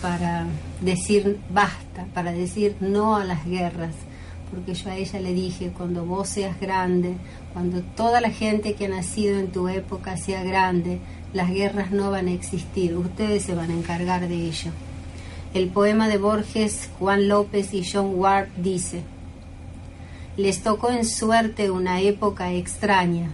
para 0.00 0.46
decir 0.80 1.38
basta, 1.50 2.06
para 2.14 2.32
decir 2.32 2.76
no 2.80 3.16
a 3.16 3.24
las 3.24 3.44
guerras, 3.44 3.94
porque 4.50 4.74
yo 4.74 4.90
a 4.90 4.96
ella 4.96 5.20
le 5.20 5.34
dije, 5.34 5.72
cuando 5.76 6.04
vos 6.04 6.28
seas 6.28 6.58
grande, 6.60 7.14
cuando 7.52 7.82
toda 7.82 8.20
la 8.20 8.30
gente 8.30 8.74
que 8.74 8.86
ha 8.86 8.88
nacido 8.88 9.38
en 9.38 9.48
tu 9.48 9.68
época 9.68 10.16
sea 10.16 10.42
grande, 10.42 11.00
las 11.32 11.50
guerras 11.50 11.90
no 11.90 12.10
van 12.10 12.28
a 12.28 12.32
existir, 12.32 12.96
ustedes 12.96 13.42
se 13.44 13.54
van 13.54 13.70
a 13.70 13.74
encargar 13.74 14.28
de 14.28 14.34
ello. 14.34 14.70
El 15.54 15.68
poema 15.68 16.08
de 16.08 16.18
Borges, 16.18 16.88
Juan 16.98 17.28
López 17.28 17.74
y 17.74 17.82
John 17.84 18.12
Ward 18.14 18.48
dice, 18.56 19.02
les 20.36 20.62
tocó 20.62 20.90
en 20.90 21.04
suerte 21.04 21.70
una 21.70 22.00
época 22.00 22.52
extraña. 22.52 23.30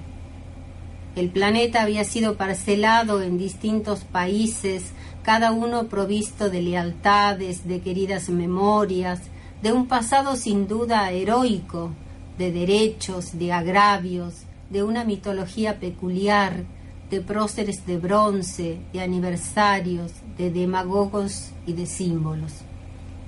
El 1.16 1.30
planeta 1.30 1.82
había 1.82 2.02
sido 2.04 2.36
parcelado 2.36 3.22
en 3.22 3.38
distintos 3.38 4.00
países, 4.00 4.92
cada 5.22 5.52
uno 5.52 5.86
provisto 5.86 6.50
de 6.50 6.60
lealtades, 6.60 7.68
de 7.68 7.80
queridas 7.80 8.28
memorias, 8.28 9.20
de 9.62 9.72
un 9.72 9.86
pasado 9.86 10.34
sin 10.34 10.66
duda 10.66 11.10
heroico, 11.12 11.92
de 12.36 12.50
derechos, 12.50 13.38
de 13.38 13.52
agravios, 13.52 14.42
de 14.70 14.82
una 14.82 15.04
mitología 15.04 15.78
peculiar, 15.78 16.64
de 17.10 17.20
próceres 17.20 17.86
de 17.86 17.96
bronce, 17.96 18.80
de 18.92 19.00
aniversarios, 19.00 20.12
de 20.36 20.50
demagogos 20.50 21.50
y 21.64 21.74
de 21.74 21.86
símbolos. 21.86 22.52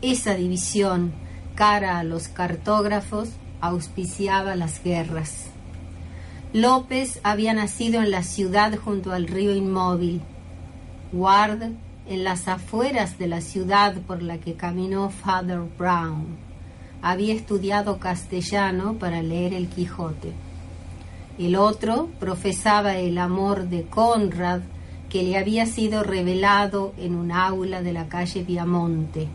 Esa 0.03 0.35
división, 0.35 1.13
cara 1.55 1.99
a 1.99 2.05
los 2.05 2.27
cartógrafos, 2.27 3.29
auspiciaba 3.61 4.57
las 4.57 4.83
guerras. 4.83 5.47
López 6.53 7.21
había 7.23 7.53
nacido 7.53 8.01
en 8.01 8.11
la 8.11 8.23
ciudad 8.23 8.77
junto 8.77 9.13
al 9.13 9.27
río 9.27 9.55
Inmóvil. 9.55 10.23
Ward 11.13 11.63
en 12.09 12.25
las 12.25 12.47
afueras 12.47 13.19
de 13.19 13.27
la 13.27 13.41
ciudad 13.41 13.95
por 14.07 14.23
la 14.23 14.39
que 14.39 14.55
caminó 14.55 15.11
Father 15.11 15.61
Brown. 15.77 16.37
Había 17.03 17.35
estudiado 17.35 17.99
castellano 17.99 18.95
para 18.95 19.23
leer 19.23 19.55
el 19.55 19.69
Quijote. 19.69 20.33
El 21.39 21.57
otro 21.57 22.09
profesaba 22.21 22.97
el 22.97 23.19
amor 23.19 23.69
de 23.69 23.83
Conrad 23.83 24.61
que 25.11 25.23
le 25.23 25.37
había 25.37 25.67
sido 25.67 26.05
revelado 26.05 26.95
en 26.97 27.15
un 27.17 27.33
aula 27.33 27.83
de 27.83 27.93
la 27.93 28.09
calle 28.09 28.45
Viamonte. 28.45 29.29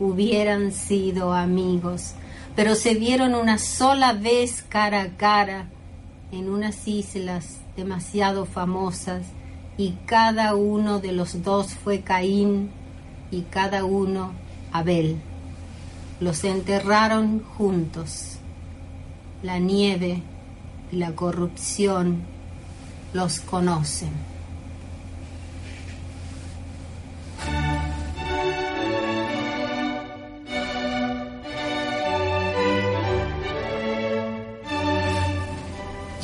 Hubieran 0.00 0.72
sido 0.72 1.32
amigos, 1.32 2.14
pero 2.56 2.74
se 2.74 2.94
vieron 2.94 3.34
una 3.34 3.58
sola 3.58 4.12
vez 4.12 4.62
cara 4.68 5.02
a 5.02 5.08
cara 5.16 5.66
en 6.32 6.48
unas 6.48 6.86
islas 6.88 7.58
demasiado 7.76 8.46
famosas 8.46 9.22
y 9.78 9.92
cada 10.06 10.54
uno 10.54 11.00
de 11.00 11.12
los 11.12 11.42
dos 11.42 11.74
fue 11.74 12.00
Caín 12.00 12.70
y 13.30 13.42
cada 13.42 13.84
uno 13.84 14.32
Abel. 14.72 15.18
Los 16.20 16.44
enterraron 16.44 17.42
juntos. 17.56 18.38
La 19.42 19.58
nieve 19.58 20.22
y 20.90 20.96
la 20.96 21.14
corrupción 21.14 22.22
los 23.12 23.40
conocen. 23.40 24.35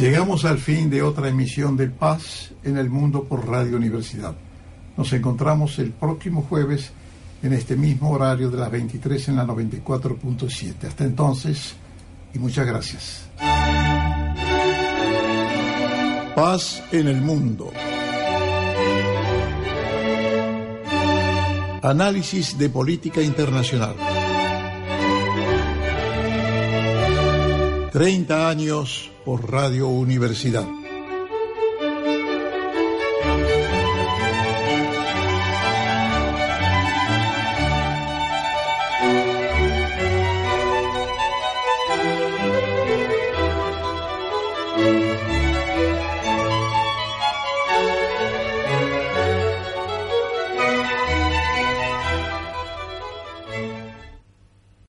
Llegamos 0.03 0.44
al 0.44 0.59
fin 0.59 0.90
de 0.90 1.00
otra 1.00 1.28
emisión 1.28 1.76
de 1.76 1.86
Paz 1.86 2.50
en 2.64 2.76
el 2.76 2.90
Mundo 2.90 3.22
por 3.22 3.48
Radio 3.48 3.76
Universidad. 3.76 4.34
Nos 4.96 5.12
encontramos 5.12 5.78
el 5.78 5.92
próximo 5.92 6.42
jueves 6.42 6.90
en 7.40 7.53
este 7.53 7.76
mismo 7.76 8.11
horario 8.11 8.50
de 8.50 8.57
las 8.57 8.68
23 8.68 9.28
en 9.28 9.36
la 9.36 9.46
94.7. 9.46 10.88
Hasta 10.88 11.05
entonces, 11.05 11.76
y 12.34 12.40
muchas 12.40 12.66
gracias. 12.66 13.28
Paz 16.34 16.82
en 16.90 17.07
el 17.07 17.20
mundo. 17.20 17.70
Análisis 21.80 22.59
de 22.59 22.68
política 22.70 23.22
internacional. 23.22 23.94
30 27.93 28.49
años 28.49 29.11
por 29.22 29.51
Radio 29.51 29.86
Universidad. 29.88 30.82